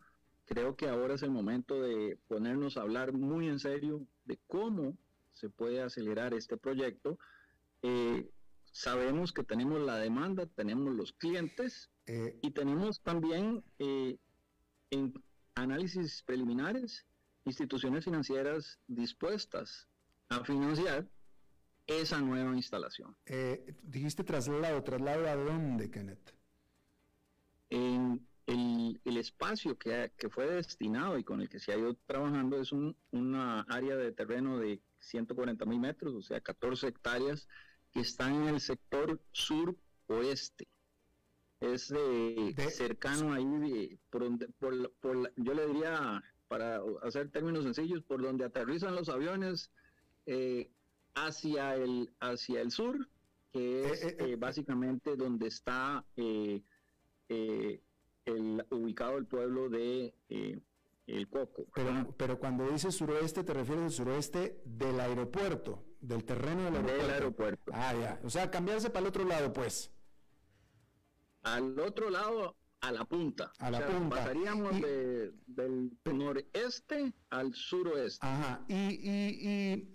creo 0.50 0.74
que 0.74 0.88
ahora 0.88 1.14
es 1.14 1.22
el 1.22 1.30
momento 1.30 1.80
de 1.80 2.18
ponernos 2.26 2.76
a 2.76 2.82
hablar 2.82 3.12
muy 3.12 3.46
en 3.46 3.60
serio 3.60 4.04
de 4.24 4.36
cómo 4.48 4.98
se 5.32 5.48
puede 5.48 5.80
acelerar 5.80 6.34
este 6.34 6.56
proyecto. 6.56 7.20
Eh, 7.82 8.28
sabemos 8.72 9.32
que 9.32 9.44
tenemos 9.44 9.80
la 9.80 9.96
demanda, 9.98 10.46
tenemos 10.46 10.92
los 10.92 11.12
clientes 11.12 11.89
eh, 12.06 12.38
y 12.42 12.50
tenemos 12.50 13.00
también 13.00 13.62
eh, 13.78 14.18
en 14.90 15.12
análisis 15.54 16.22
preliminares 16.24 17.06
instituciones 17.44 18.04
financieras 18.04 18.78
dispuestas 18.86 19.88
a 20.28 20.44
financiar 20.44 21.08
esa 21.86 22.20
nueva 22.20 22.54
instalación. 22.54 23.16
dijiste 23.82 24.22
traslado, 24.22 24.82
traslado 24.82 25.26
a 25.28 25.34
dónde, 25.34 25.90
Kenneth? 25.90 26.34
En 27.68 28.26
el, 28.46 29.16
espacio 29.16 29.78
que, 29.78 30.10
fue 30.30 30.46
destinado 30.46 31.18
y 31.18 31.24
con 31.24 31.40
el 31.40 31.48
que 31.48 31.58
se 31.58 31.72
ha 31.72 31.78
ido 31.78 31.94
trabajando 32.06 32.60
es 32.60 32.72
un, 32.72 32.96
una 33.10 33.62
área 33.62 33.96
de 33.96 34.12
terreno 34.12 34.58
de 34.58 34.80
140 35.00 35.64
mil 35.66 35.80
metros, 35.80 36.14
o 36.14 36.22
sea, 36.22 36.40
14 36.40 36.88
hectáreas, 36.88 37.48
que 37.92 38.00
están 38.00 38.34
en 38.42 38.48
el 38.48 38.60
sector 38.60 39.20
sur-oeste. 39.32 40.68
Es 41.60 41.92
cercano 42.74 43.34
ahí, 43.34 43.98
por 44.08 44.24
donde, 44.24 44.48
por, 44.48 45.32
yo 45.36 45.54
le 45.54 45.66
diría, 45.66 46.22
para 46.48 46.80
hacer 47.02 47.30
términos 47.30 47.64
sencillos, 47.64 48.02
por 48.02 48.22
donde 48.22 48.44
aterrizan 48.44 48.94
los 48.94 49.08
aviones 49.08 49.70
eh, 50.26 50.70
hacia, 51.14 51.76
el, 51.76 52.10
hacia 52.20 52.62
el 52.62 52.70
sur, 52.70 53.08
que 53.52 53.90
es 53.90 54.04
eh, 54.04 54.16
eh, 54.20 54.36
básicamente 54.36 55.16
donde 55.16 55.48
está 55.48 56.04
el, 56.16 56.64
ubicado 58.70 59.18
el 59.18 59.26
pueblo 59.26 59.68
de 59.68 60.14
eh, 60.28 60.58
El 61.06 61.28
Coco. 61.28 61.66
Pero, 61.74 62.14
pero 62.16 62.38
cuando 62.38 62.70
dices 62.70 62.94
suroeste, 62.94 63.44
te 63.44 63.52
refieres 63.52 63.84
al 63.84 63.90
suroeste 63.90 64.60
del 64.64 64.98
aeropuerto, 65.00 65.84
del 66.00 66.24
terreno 66.24 66.64
del 66.64 66.76
aeropuerto. 66.76 67.02
Del 67.02 67.10
aeropuerto. 67.10 67.72
Ah, 67.74 67.94
ya. 67.94 68.20
O 68.24 68.30
sea, 68.30 68.50
cambiarse 68.50 68.90
para 68.90 69.00
el 69.00 69.08
otro 69.08 69.24
lado, 69.24 69.52
pues. 69.52 69.90
Al 71.42 71.78
otro 71.78 72.10
lado, 72.10 72.56
a 72.80 72.92
la 72.92 73.04
punta. 73.04 73.52
A 73.58 73.70
la 73.70 73.86
punta. 73.86 74.16
Pasaríamos 74.16 74.80
del 75.46 75.98
noreste 76.04 77.12
al 77.30 77.54
suroeste. 77.54 78.26
Ajá. 78.26 78.64
Y, 78.68 78.74
y, 78.74 79.38
y 79.42 79.92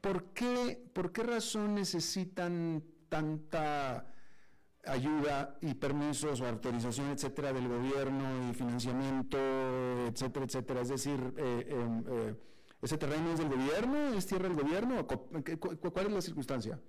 ¿por, 0.00 0.32
qué, 0.32 0.90
¿por 0.92 1.12
qué 1.12 1.22
razón 1.22 1.74
necesitan 1.74 2.82
tanta 3.08 4.14
ayuda 4.86 5.56
y 5.60 5.74
permisos 5.74 6.40
o 6.40 6.46
autorización, 6.46 7.10
etcétera, 7.10 7.52
del 7.52 7.68
gobierno 7.68 8.50
y 8.50 8.54
financiamiento, 8.54 9.38
etcétera, 10.06 10.44
etcétera. 10.46 10.80
Es 10.82 10.88
decir, 10.88 11.34
eh, 11.36 11.66
em, 11.70 12.04
eh, 12.08 12.36
¿ese 12.82 12.98
terreno 12.98 13.32
es 13.32 13.38
del 13.38 13.48
gobierno? 13.48 14.12
¿Es 14.14 14.26
tierra 14.26 14.48
del 14.48 14.56
gobierno? 14.56 15.06
¿Cuál 15.06 16.06
es 16.06 16.12
la 16.12 16.20
circunstancia? 16.20 16.80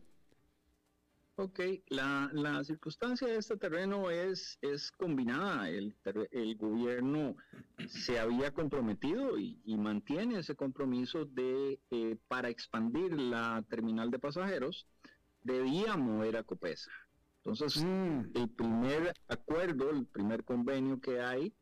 Ok, 1.38 1.60
la, 1.90 2.30
la 2.32 2.64
circunstancia 2.64 3.28
de 3.28 3.36
este 3.36 3.58
terreno 3.58 4.10
es, 4.10 4.58
es 4.62 4.90
combinada. 4.94 5.70
El, 5.70 5.94
el 6.32 6.56
gobierno 6.56 7.36
se 7.90 8.20
había 8.20 8.52
comprometido 8.52 9.38
y, 9.38 9.60
mantiene 9.78 10.40
ese 10.40 10.56
compromiso 10.56 11.26
de 11.26 11.78
eh, 11.92 12.16
para 12.30 12.48
expandir 12.48 13.12
la 13.20 13.66
terminal 13.70 14.12
de 14.12 14.20
pasajeros, 14.20 14.88
debía 15.44 15.98
mover 15.98 16.38
a 16.38 16.44
Copesa. 16.44 16.92
Entonces, 17.44 17.84
mm. 17.84 18.32
el 18.34 18.50
primer 18.50 19.14
acuerdo, 19.28 19.90
el 19.90 20.06
primer 20.06 20.46
convenio 20.46 21.02
que 21.02 21.20
hay, 21.20 21.54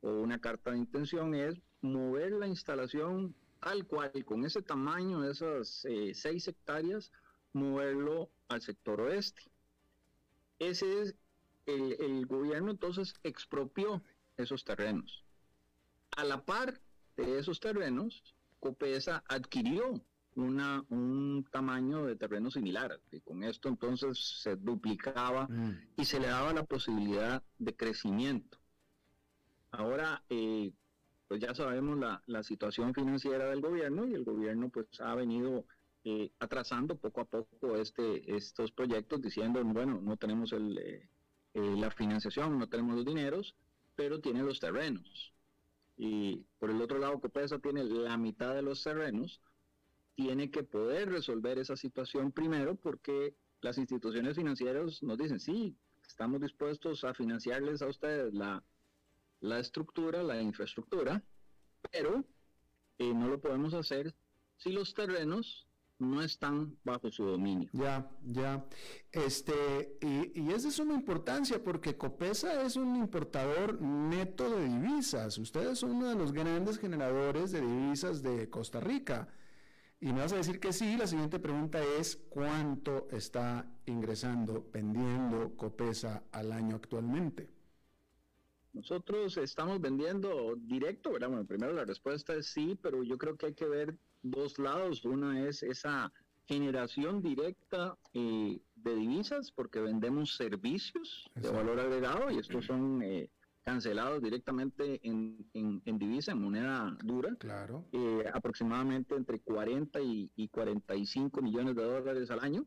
o 0.00 0.10
una 0.22 0.40
carta 0.40 0.72
de 0.72 0.78
intención, 0.78 1.36
es 1.36 1.54
mover 1.82 2.32
la 2.32 2.48
instalación 2.48 3.36
tal 3.60 3.86
cual, 3.86 4.24
con 4.24 4.44
ese 4.44 4.60
tamaño, 4.60 5.22
esas 5.22 5.84
eh, 5.84 6.12
seis 6.14 6.48
hectáreas, 6.48 7.12
moverlo 7.52 8.30
al 8.48 8.60
sector 8.60 9.00
oeste. 9.00 9.42
Ese 10.58 11.02
es 11.02 11.14
el, 11.66 11.92
el 12.00 12.26
gobierno 12.26 12.70
entonces 12.70 13.14
expropió 13.22 14.02
esos 14.36 14.64
terrenos. 14.64 15.24
A 16.16 16.24
la 16.24 16.44
par 16.44 16.80
de 17.16 17.38
esos 17.38 17.60
terrenos, 17.60 18.34
Copesa 18.58 19.24
adquirió 19.28 20.02
una, 20.34 20.84
un 20.88 21.46
tamaño 21.50 22.04
de 22.06 22.16
terreno 22.16 22.50
similar. 22.50 23.00
Y 23.10 23.20
con 23.20 23.42
esto 23.42 23.68
entonces 23.68 24.18
se 24.42 24.56
duplicaba 24.56 25.46
mm. 25.48 25.92
y 25.96 26.04
se 26.04 26.20
le 26.20 26.28
daba 26.28 26.52
la 26.52 26.64
posibilidad 26.64 27.42
de 27.58 27.76
crecimiento. 27.76 28.58
Ahora, 29.70 30.22
eh, 30.28 30.72
pues 31.28 31.40
ya 31.40 31.54
sabemos 31.54 31.98
la, 31.98 32.22
la, 32.26 32.42
situación 32.42 32.92
financiera 32.92 33.50
del 33.50 33.60
gobierno 33.60 34.06
y 34.06 34.14
el 34.14 34.24
gobierno 34.24 34.68
pues 34.68 34.86
ha 35.00 35.14
venido 35.14 35.64
eh, 36.04 36.30
atrasando 36.38 36.96
poco 36.96 37.20
a 37.20 37.24
poco 37.24 37.76
este, 37.76 38.34
estos 38.34 38.72
proyectos 38.72 39.20
diciendo, 39.20 39.62
bueno, 39.64 40.00
no 40.00 40.16
tenemos 40.16 40.52
el, 40.52 40.78
eh, 40.78 41.06
la 41.54 41.90
financiación, 41.90 42.58
no 42.58 42.68
tenemos 42.68 42.96
los 42.96 43.04
dineros, 43.04 43.54
pero 43.96 44.20
tiene 44.20 44.42
los 44.42 44.60
terrenos. 44.60 45.32
Y 45.96 46.46
por 46.58 46.70
el 46.70 46.80
otro 46.80 46.98
lado, 46.98 47.20
Copesa 47.20 47.58
tiene 47.58 47.84
la 47.84 48.16
mitad 48.16 48.54
de 48.54 48.62
los 48.62 48.82
terrenos, 48.82 49.40
tiene 50.14 50.50
que 50.50 50.62
poder 50.62 51.10
resolver 51.10 51.58
esa 51.58 51.76
situación 51.76 52.32
primero 52.32 52.76
porque 52.76 53.34
las 53.60 53.76
instituciones 53.76 54.36
financieras 54.36 55.02
nos 55.02 55.18
dicen, 55.18 55.38
sí, 55.38 55.76
estamos 56.06 56.40
dispuestos 56.40 57.04
a 57.04 57.12
financiarles 57.12 57.82
a 57.82 57.88
ustedes 57.88 58.32
la, 58.32 58.62
la 59.40 59.58
estructura, 59.58 60.22
la 60.22 60.40
infraestructura, 60.40 61.22
pero 61.90 62.24
eh, 62.98 63.12
no 63.12 63.28
lo 63.28 63.40
podemos 63.40 63.74
hacer 63.74 64.14
si 64.56 64.72
los 64.72 64.94
terrenos 64.94 65.66
no 66.00 66.22
están 66.22 66.76
bajo 66.84 67.10
su 67.10 67.24
dominio. 67.24 67.68
Ya, 67.72 68.10
ya. 68.24 68.66
Este, 69.12 69.98
y, 70.00 70.40
y 70.40 70.50
es 70.52 70.62
de 70.62 70.70
suma 70.70 70.94
importancia 70.94 71.62
porque 71.62 71.96
Copesa 71.96 72.62
es 72.62 72.76
un 72.76 72.96
importador 72.96 73.80
neto 73.80 74.50
de 74.50 74.68
divisas. 74.68 75.38
Ustedes 75.38 75.78
son 75.78 75.92
uno 75.92 76.08
de 76.08 76.16
los 76.16 76.32
grandes 76.32 76.78
generadores 76.78 77.52
de 77.52 77.60
divisas 77.60 78.22
de 78.22 78.48
Costa 78.48 78.80
Rica. 78.80 79.28
Y 80.00 80.12
me 80.12 80.20
vas 80.20 80.32
a 80.32 80.36
decir 80.36 80.60
que 80.60 80.72
sí, 80.72 80.96
la 80.96 81.06
siguiente 81.06 81.38
pregunta 81.38 81.82
es 81.98 82.16
¿cuánto 82.30 83.06
está 83.10 83.70
ingresando, 83.84 84.66
vendiendo 84.72 85.54
Copesa 85.56 86.24
al 86.32 86.52
año 86.52 86.76
actualmente? 86.76 87.50
Nosotros 88.72 89.36
estamos 89.36 89.80
vendiendo 89.80 90.54
directo, 90.56 91.12
¿verdad? 91.12 91.28
Bueno, 91.28 91.44
primero 91.44 91.72
la 91.72 91.84
respuesta 91.84 92.34
es 92.34 92.46
sí, 92.46 92.78
pero 92.80 93.02
yo 93.02 93.18
creo 93.18 93.36
que 93.36 93.46
hay 93.46 93.54
que 93.54 93.66
ver 93.66 93.98
dos 94.22 94.58
lados. 94.58 95.04
Una 95.04 95.46
es 95.46 95.62
esa 95.62 96.12
generación 96.46 97.22
directa 97.22 97.96
eh, 98.12 98.60
de 98.74 98.94
divisas, 98.96 99.52
porque 99.52 99.80
vendemos 99.80 100.34
servicios 100.36 101.30
de 101.34 101.48
valor 101.48 101.78
agregado 101.78 102.30
y 102.30 102.38
estos 102.38 102.64
son 102.66 103.02
eh, 103.02 103.30
cancelados 103.62 104.20
directamente 104.20 105.00
en, 105.02 105.46
en, 105.54 105.98
divisa, 105.98 106.32
en 106.32 106.42
moneda 106.42 106.96
dura. 107.04 107.36
Claro. 107.36 107.84
Eh, 107.92 108.24
aproximadamente 108.32 109.14
entre 109.14 109.38
40 109.38 110.00
y, 110.00 110.30
y, 110.34 110.48
45 110.48 111.40
millones 111.40 111.76
de 111.76 111.84
dólares 111.84 112.30
al 112.30 112.40
año. 112.40 112.66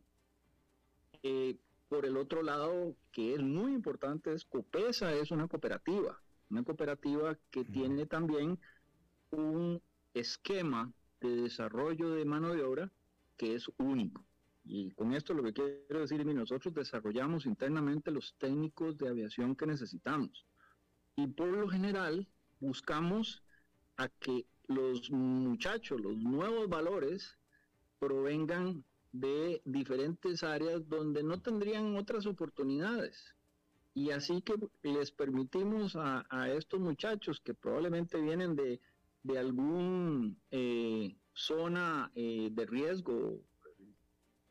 Por 1.89 2.06
el 2.06 2.18
otro 2.18 2.41
lado, 2.41 2.95
que 3.12 3.36
es 3.36 3.41
muy 3.41 3.74
importante, 3.74 4.34
es 4.34 4.45
Copesa 4.45 5.14
es 5.14 5.30
una 5.30 5.47
cooperativa, 5.47 6.20
una 6.49 6.64
cooperativa 6.64 7.38
que 7.51 7.64
tiene 7.66 8.08
también 8.08 8.58
un 9.30 9.80
esquema 10.14 10.91
de 11.28 11.43
desarrollo 11.43 12.11
de 12.11 12.26
mano 12.26 12.53
de 12.53 12.63
obra 12.63 12.91
que 13.38 13.55
es 13.55 13.69
único. 13.78 14.24
Y 14.65 14.91
con 14.91 15.13
esto 15.13 15.34
lo 15.34 15.43
que 15.43 15.53
quiero 15.53 15.99
decir 15.99 16.21
es 16.21 16.28
que 16.28 16.34
nosotros 16.34 16.74
desarrollamos 16.74 17.45
internamente 17.45 18.11
los 18.11 18.36
técnicos 18.38 18.97
de 18.97 19.09
aviación 19.09 19.55
que 19.55 19.65
necesitamos 19.65 20.45
y 21.15 21.28
por 21.28 21.47
lo 21.47 21.67
general 21.67 22.28
buscamos 22.59 23.43
a 23.97 24.07
que 24.09 24.45
los 24.67 25.11
muchachos, 25.11 26.01
los 26.01 26.17
nuevos 26.17 26.67
valores, 26.69 27.38
provengan 27.99 28.84
de 29.11 29.61
diferentes 29.65 30.43
áreas 30.43 30.88
donde 30.89 31.21
no 31.24 31.39
tendrían 31.41 31.95
otras 31.95 32.26
oportunidades. 32.26 33.36
Y 33.93 34.09
así 34.09 34.41
que 34.41 34.55
les 34.82 35.11
permitimos 35.11 35.95
a, 35.95 36.26
estos 36.49 36.80
muchachos 36.80 37.39
que 37.39 37.53
probablemente 37.53 38.19
vienen 38.19 38.55
de 38.55 38.82
de 39.24 39.39
algún 39.39 40.38
eh, 40.51 41.15
zona 41.34 42.11
eh, 42.15 42.49
de 42.51 42.65
riesgo, 42.65 43.41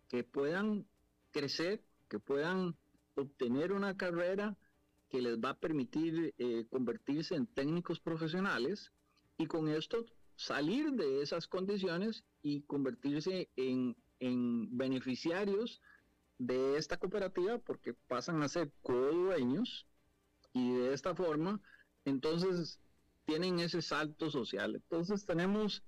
que 0.09 0.25
puedan 0.25 0.87
crecer, 1.31 1.83
que 2.09 2.19
puedan 2.19 2.77
obtener 3.15 3.73
una 3.73 3.97
carrera 3.97 4.57
que 5.09 5.21
les 5.21 5.39
va 5.39 5.51
a 5.51 5.59
permitir 5.59 6.35
eh, 6.39 6.67
convertirse 6.71 7.35
en 7.35 7.47
técnicos 7.47 8.01
profesionales 8.01 8.93
y 9.39 9.47
con 9.47 9.69
esto 9.69 10.05
salir 10.37 10.93
de 10.93 11.23
esas 11.23 11.47
condiciones 11.47 12.25
y 12.43 12.63
convertirse 12.63 13.51
en, 13.57 13.97
en 14.21 14.77
beneficiarios 14.77 15.81
de 16.39 16.77
esta 16.77 16.97
cooperativa 16.97 17.59
porque 17.59 17.95
pasan 17.95 18.43
a 18.43 18.49
ser 18.49 18.73
co-dueños 18.83 19.87
y 20.53 20.73
de 20.73 20.95
esta 20.95 21.15
forma 21.15 21.61
entonces 22.05 22.82
tienen 23.25 23.61
ese 23.61 23.83
salto 23.83 24.31
social. 24.31 24.75
Entonces 24.75 25.25
tenemos 25.25 25.83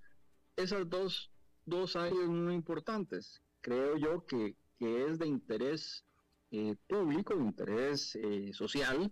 esas 0.57 0.89
dos, 0.89 1.31
dos 1.65 1.97
áreas 1.97 2.29
muy 2.29 2.55
importantes. 2.55 3.43
Creo 3.61 3.97
yo 3.97 4.25
que, 4.27 4.57
que 4.79 5.07
es 5.07 5.19
de 5.19 5.27
interés 5.27 6.05
eh, 6.51 6.77
público, 6.87 7.35
de 7.35 7.45
interés 7.45 8.17
eh, 8.17 8.53
social. 8.53 9.11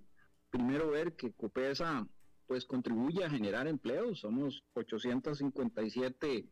Primero 0.51 0.91
ver 0.91 1.17
que 1.17 1.33
COPESA 1.33 2.07
pues 2.47 2.65
contribuye 2.67 3.25
a 3.25 3.31
generar 3.31 3.67
empleo. 3.67 4.15
Somos 4.15 4.63
857 4.75 6.49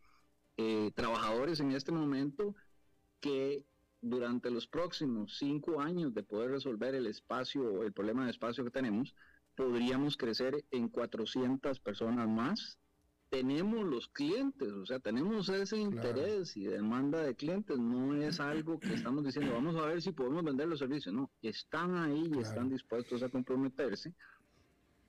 eh, 0.57 0.91
trabajadores 0.95 1.59
en 1.59 1.71
este 1.71 1.91
momento 1.91 2.55
que 3.19 3.65
durante 4.01 4.49
los 4.49 4.67
próximos 4.67 5.37
cinco 5.37 5.79
años 5.79 6.13
de 6.13 6.23
poder 6.23 6.51
resolver 6.51 6.95
el 6.95 7.05
espacio, 7.05 7.83
el 7.83 7.93
problema 7.93 8.25
de 8.25 8.31
espacio 8.31 8.63
que 8.63 8.71
tenemos, 8.71 9.13
podríamos 9.55 10.17
crecer 10.17 10.63
en 10.71 10.89
400 10.89 11.79
personas 11.79 12.27
más. 12.27 12.77
Tenemos 13.29 13.85
los 13.85 14.09
clientes, 14.09 14.69
o 14.73 14.85
sea, 14.85 14.99
tenemos 14.99 15.47
ese 15.47 15.77
interés 15.77 16.57
y 16.57 16.65
demanda 16.65 17.21
de 17.21 17.35
clientes. 17.35 17.77
No 17.77 18.13
es 18.15 18.41
algo 18.41 18.79
que 18.79 18.93
estamos 18.93 19.23
diciendo, 19.23 19.53
vamos 19.53 19.75
a 19.77 19.85
ver 19.85 20.01
si 20.01 20.11
podemos 20.11 20.43
vender 20.43 20.67
los 20.67 20.79
servicios. 20.79 21.15
No, 21.15 21.31
están 21.41 21.95
ahí 21.95 22.29
y 22.33 22.39
están 22.39 22.69
dispuestos 22.69 23.23
a 23.23 23.29
comprometerse. 23.29 24.13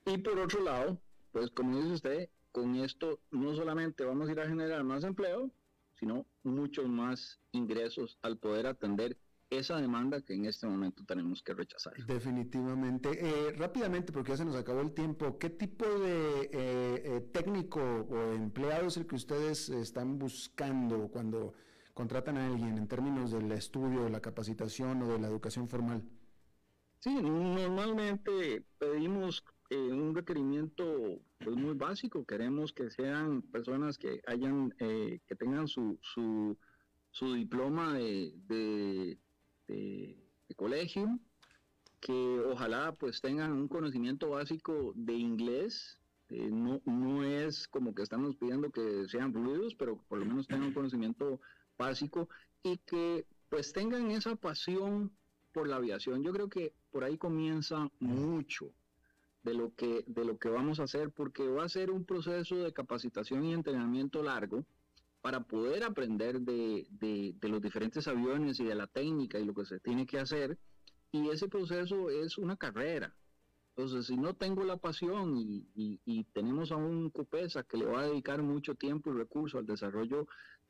Y 0.07 0.19
por 0.19 0.39
otro 0.39 0.63
lado, 0.63 1.01
pues 1.33 1.51
como 1.51 1.79
dice 1.79 1.95
usted, 1.95 2.29
con 2.53 2.77
esto 2.77 3.19
no 3.31 3.55
solamente 3.57 4.05
vamos 4.05 4.29
a 4.29 4.33
ir 4.33 4.41
a 4.41 4.47
generar 4.47 4.85
más 4.85 5.03
empleo, 5.03 5.51
sino 5.99 6.27
muchos 6.43 6.89
más 6.89 7.41
ingresos 7.53 8.19
al 8.23 8.37
poder 8.37 8.67
atender 8.67 9.17
esa 9.59 9.77
demanda 9.77 10.21
que 10.23 10.35
en 10.35 10.47
este 10.47 10.67
momento 10.67 11.05
tenemos 11.05 11.43
que 11.43 11.55
rechazar. 11.55 11.95
Definitivamente. 12.07 13.11
Eh, 13.13 13.53
rápidamente, 13.53 14.13
porque 14.13 14.31
ya 14.31 14.39
se 14.39 14.45
nos 14.45 14.57
acabó 14.57 14.81
el 14.81 14.93
tiempo, 14.93 15.39
¿qué 15.39 15.51
tipo 15.51 15.85
de 15.85 16.43
eh, 16.43 16.51
eh, 16.53 17.21
técnico 17.33 17.81
o 17.81 18.33
empleado 18.33 18.87
es 18.87 18.97
el 18.97 19.07
que 19.07 19.17
ustedes 19.17 19.69
están 19.69 20.19
buscando 20.19 21.09
cuando 21.09 21.55
contratan 21.95 22.39
a 22.39 22.47
alguien 22.47 22.79
en 22.79 22.89
términos 22.89 23.33
del 23.33 23.51
estudio, 23.53 24.05
de 24.05 24.11
la 24.11 24.21
capacitación 24.21 25.03
o 25.03 25.09
de 25.09 25.19
la 25.19 25.29
educación 25.29 25.69
formal? 25.69 26.03
Sí, 27.01 27.15
normalmente 27.21 28.65
pedimos 28.79 29.45
un 29.71 30.15
requerimiento 30.15 31.21
pues, 31.39 31.57
muy 31.57 31.75
básico. 31.75 32.25
Queremos 32.25 32.73
que 32.73 32.91
sean 32.91 33.43
personas 33.43 33.99
que 33.99 34.21
hayan, 34.27 34.71
que 34.79 35.37
tengan 35.37 35.67
su, 35.67 35.99
su, 36.03 36.57
su 37.11 37.35
diploma 37.35 37.95
de 37.95 38.33
de, 38.47 39.19
colegio, 40.57 41.19
que 42.01 42.41
ojalá 42.41 42.93
pues 42.93 43.21
tengan 43.21 43.53
un 43.53 43.69
conocimiento 43.69 44.31
básico 44.31 44.93
de 44.95 45.15
inglés. 45.15 45.99
Eh, 46.29 46.51
no, 46.51 46.81
no 46.85 47.25
es 47.25 47.69
como 47.69 47.95
que 47.95 48.03
estamos 48.03 48.37
pidiendo 48.37 48.71
que 48.71 49.07
sean 49.09 49.33
fluidos, 49.33 49.75
pero 49.75 49.97
por 50.09 50.19
lo 50.19 50.25
menos 50.25 50.47
tengan 50.47 50.69
un 50.69 50.75
conocimiento 50.75 51.41
básico 51.79 52.29
y 52.63 52.79
que 52.79 53.27
pues 53.49 53.73
tengan 53.73 54.11
esa 54.11 54.37
pasión 54.37 55.13
por 55.53 55.69
la 55.69 55.77
aviación. 55.77 56.23
Yo 56.23 56.33
creo 56.33 56.49
que 56.49 56.73
por 56.91 57.05
ahí 57.05 57.19
comienza 57.19 57.91
mucho 58.01 58.73
de 59.43 59.55
lo 59.55 59.75
que, 59.75 60.05
de 60.07 60.25
lo 60.25 60.39
que 60.39 60.49
vamos 60.49 60.81
a 60.81 60.85
hacer, 60.85 61.11
porque 61.11 61.47
va 61.47 61.65
a 61.65 61.69
ser 61.69 61.91
un 61.91 62.05
proceso 62.05 62.57
de 62.57 62.73
capacitación 62.73 63.45
y 63.45 63.53
entrenamiento 63.53 64.23
largo 64.23 64.65
para 65.23 65.41
poder 65.41 65.85
aprender 65.85 66.41
de, 66.41 67.37
los 67.41 67.63
diferentes 67.63 68.07
aviones 68.09 68.59
y 68.59 68.65
de 68.65 68.75
la 68.75 68.89
técnica 68.89 69.39
y 69.39 69.45
lo 69.45 69.55
que 69.55 69.65
se 69.65 69.79
tiene 69.79 70.05
que 70.05 70.19
hacer. 70.19 70.59
Y 71.13 71.29
ese 71.29 71.49
proceso 71.49 72.11
es 72.11 72.39
una 72.39 72.57
carrera. 72.57 73.15
Entonces, 73.77 74.07
si 74.07 74.17
no 74.17 74.35
tengo 74.35 74.65
la 74.65 74.77
pasión 74.77 75.35
y, 75.37 76.25
tenemos 76.35 76.73
a 76.73 76.77
un 76.77 77.11
COPESA 77.11 77.63
que 77.63 77.77
le 77.77 77.87
va 77.87 78.01
a 78.01 78.07
dedicar 78.07 78.43
mucho 78.43 78.75
tiempo 78.75 79.11
y 79.11 79.17
recursos 79.17 79.61
al 79.61 79.67
desarrollo 79.67 80.27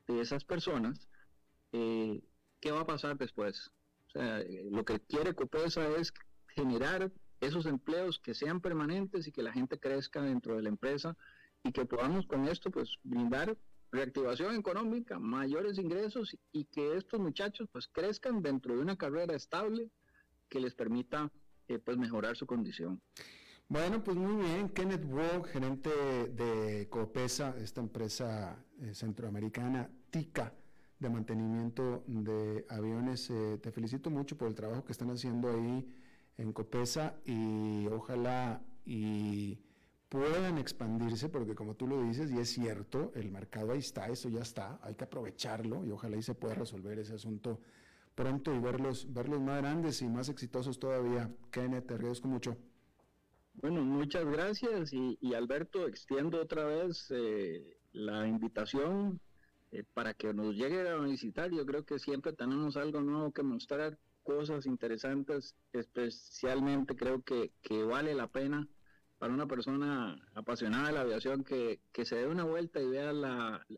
de 0.07 0.21
esas 0.21 0.45
personas, 0.45 1.09
eh, 1.73 2.23
¿qué 2.61 2.71
va 2.73 2.81
a 2.81 2.87
pasar 2.87 3.17
después? 3.17 3.71
O 4.09 4.11
sea, 4.11 4.41
eh, 4.41 4.69
lo 4.71 4.85
que 4.85 5.01
quiere 5.01 5.35
COPESA 5.35 5.89
es 5.97 6.13
generar 6.49 7.11
esos 7.41 7.65
empleos 7.65 8.19
que 8.19 8.35
sean 8.35 8.61
permanentes 8.61 9.27
y 9.27 9.33
que 9.33 9.43
la 9.43 9.53
gente 9.53 9.81
crezca 9.81 10.21
dentro 10.21 10.57
de 10.57 10.63
la 10.63 10.69
empresa 10.69 11.17
y 11.65 11.73
que 11.73 11.87
podamos 11.87 12.27
con 12.27 12.47
esto 12.47 12.71
pues 12.71 12.99
brindar 13.03 13.57
reactivación 13.93 14.57
económica, 14.57 15.18
mayores 15.18 15.78
ingresos 15.78 16.36
y 16.51 16.64
que 16.64 16.97
estos 16.97 17.20
muchachos 17.20 17.68
pues 17.70 17.86
crezcan 17.88 18.43
dentro 18.43 18.74
de 18.74 18.80
una 18.80 18.97
carrera 18.97 19.36
estable 19.36 19.90
que 20.49 20.61
les 20.61 20.74
permita 20.74 21.30
eh, 21.68 21.78
pues 21.78 21.99
mejorar 21.99 22.36
su 22.36 22.47
condición. 22.47 23.01
Bueno, 23.68 24.03
pues 24.03 24.16
muy 24.16 24.45
bien, 24.45 24.70
Kenneth 24.70 25.05
Wu, 25.05 25.45
gerente 25.45 25.90
de 25.90 26.88
Copesa, 26.90 27.55
esta 27.59 27.80
empresa 27.80 28.62
eh, 28.80 28.95
centroamericana, 28.95 29.88
TICA, 30.11 30.53
de 30.99 31.09
mantenimiento 31.09 32.05
de 32.07 32.66
aviones. 32.68 33.30
Eh, 33.30 33.59
te 33.62 33.72
felicito 33.72 34.11
mucho 34.11 34.36
por 34.36 34.49
el 34.49 34.55
trabajo 34.55 34.84
que 34.84 34.93
están 34.93 35.11
haciendo 35.11 35.51
ahí 35.51 35.88
en 36.38 36.53
Copesa 36.53 37.16
y 37.24 37.86
ojalá 37.88 38.62
y 38.84 39.59
puedan 40.13 40.59
expandirse, 40.59 41.31
porque 41.31 41.55
como 41.55 41.75
tú 41.75 41.87
lo 41.87 42.03
dices, 42.03 42.31
y 42.31 42.39
es 42.39 42.51
cierto, 42.51 43.13
el 43.15 43.31
mercado 43.31 43.73
ahí 43.73 43.79
está, 43.79 44.09
eso 44.09 44.29
ya 44.29 44.43
está, 44.43 44.79
hay 44.83 44.95
que 44.95 45.05
aprovecharlo 45.05 45.87
y 45.87 45.91
ojalá 45.91 46.19
y 46.19 46.23
se 46.23 46.35
pueda 46.35 46.55
resolver 46.55 46.99
ese 46.99 47.15
asunto 47.15 47.61
pronto 48.15 48.55
y 48.55 48.59
verlos, 48.59 49.11
verlos 49.11 49.41
más 49.41 49.63
grandes 49.63 50.03
y 50.03 50.09
más 50.09 50.29
exitosos 50.29 50.79
todavía. 50.79 51.31
Kenneth, 51.51 51.87
te 51.87 51.95
agradezco 51.95 52.29
mucho. 52.29 52.59
Bueno, 53.55 53.81
muchas 53.81 54.27
gracias 54.27 54.93
y, 54.93 55.35
Alberto, 55.35 55.89
extiendo 55.89 56.43
otra 56.43 56.67
vez 56.67 57.07
eh, 57.09 57.79
la 57.93 58.29
invitación 58.29 59.19
eh, 59.71 59.83
para 59.95 60.13
que 60.13 60.35
nos 60.35 60.55
llegue 60.55 60.87
a 60.91 60.97
visitar. 60.97 61.51
Yo 61.51 61.65
creo 61.65 61.87
que 61.87 61.99
siempre 61.99 62.35
tenemos 62.35 62.77
algo 62.77 63.01
nuevo 63.01 63.33
que 63.33 63.43
mostrar, 63.43 63.99
cosas 64.23 64.67
interesantes, 64.67 65.55
especialmente 65.73 66.97
creo 66.97 67.23
que, 67.23 67.51
que 67.63 67.83
vale 67.83 68.15
la 68.15 68.27
pena 68.27 68.69
para 69.23 69.35
una 69.35 69.47
persona 69.47 70.20
apasionada 70.35 70.89
de 70.89 70.95
la 70.95 71.03
aviación 71.03 71.45
que, 71.45 71.79
se 71.93 72.16
dé 72.16 72.27
una 72.27 72.43
vuelta 72.43 72.83
y 72.83 72.89
vea 72.89 73.12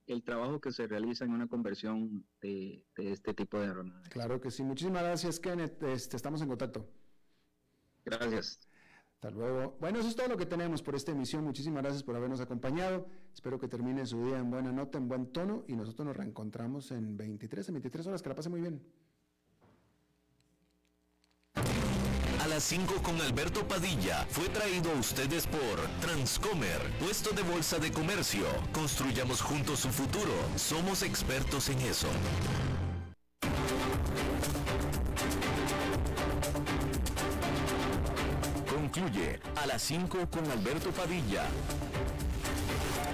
el 0.06 0.22
trabajo 0.24 0.58
que 0.58 0.72
se 0.72 0.86
realiza 0.86 1.26
en 1.26 1.32
una 1.32 1.48
conversión 1.48 2.24
de, 2.40 2.82
este 2.96 3.34
tipo 3.34 3.60
de 3.60 3.66
aeronaves. 3.66 4.08
Claro 4.08 4.40
que 4.40 4.50
sí. 4.50 4.62
Muchísimas 4.62 5.02
gracias, 5.02 5.38
Kenneth. 5.38 5.82
Este, 5.82 6.16
estamos 6.16 6.40
en 6.40 6.48
contacto. 6.48 6.88
Gracias. 8.06 8.58
Hasta 9.16 9.30
luego. 9.32 9.76
Bueno, 9.82 9.98
eso 9.98 10.08
es 10.08 10.16
todo 10.16 10.28
lo 10.28 10.38
que 10.38 10.46
tenemos 10.46 10.82
por 10.82 10.94
esta 10.94 11.12
emisión. 11.12 11.44
Muchísimas 11.44 11.82
gracias 11.82 12.02
por 12.02 12.16
habernos 12.16 12.40
acompañado. 12.40 13.06
Espero 13.34 13.58
que 13.58 13.68
termine 13.68 14.06
su 14.06 14.24
día 14.24 14.38
en 14.38 14.50
buena 14.50 14.72
nota, 14.72 14.96
en 14.96 15.08
buen 15.08 15.30
tono 15.30 15.66
y 15.68 15.76
nosotros 15.76 16.06
nos 16.06 16.16
reencontramos 16.16 16.90
en 16.90 17.18
23, 17.18 17.68
en 17.68 17.74
23 17.74 18.06
horas. 18.06 18.22
Que 18.22 18.30
la 18.30 18.34
pase 18.34 18.48
muy 18.48 18.62
bien. 18.62 18.82
A 22.44 22.46
las 22.46 22.64
5 22.64 23.02
con 23.02 23.18
Alberto 23.22 23.66
Padilla 23.66 24.26
fue 24.28 24.50
traído 24.50 24.90
a 24.90 24.94
ustedes 24.94 25.46
por 25.46 25.80
Transcomer, 26.02 26.78
puesto 27.00 27.30
de 27.30 27.42
bolsa 27.42 27.78
de 27.78 27.90
comercio. 27.90 28.44
Construyamos 28.72 29.40
juntos 29.40 29.80
su 29.80 29.88
futuro. 29.88 30.32
Somos 30.56 31.02
expertos 31.02 31.70
en 31.70 31.80
eso. 31.80 32.08
Concluye 38.68 39.40
a 39.56 39.66
las 39.66 39.80
5 39.82 40.28
con 40.30 40.50
Alberto 40.50 40.90
Padilla 40.90 41.46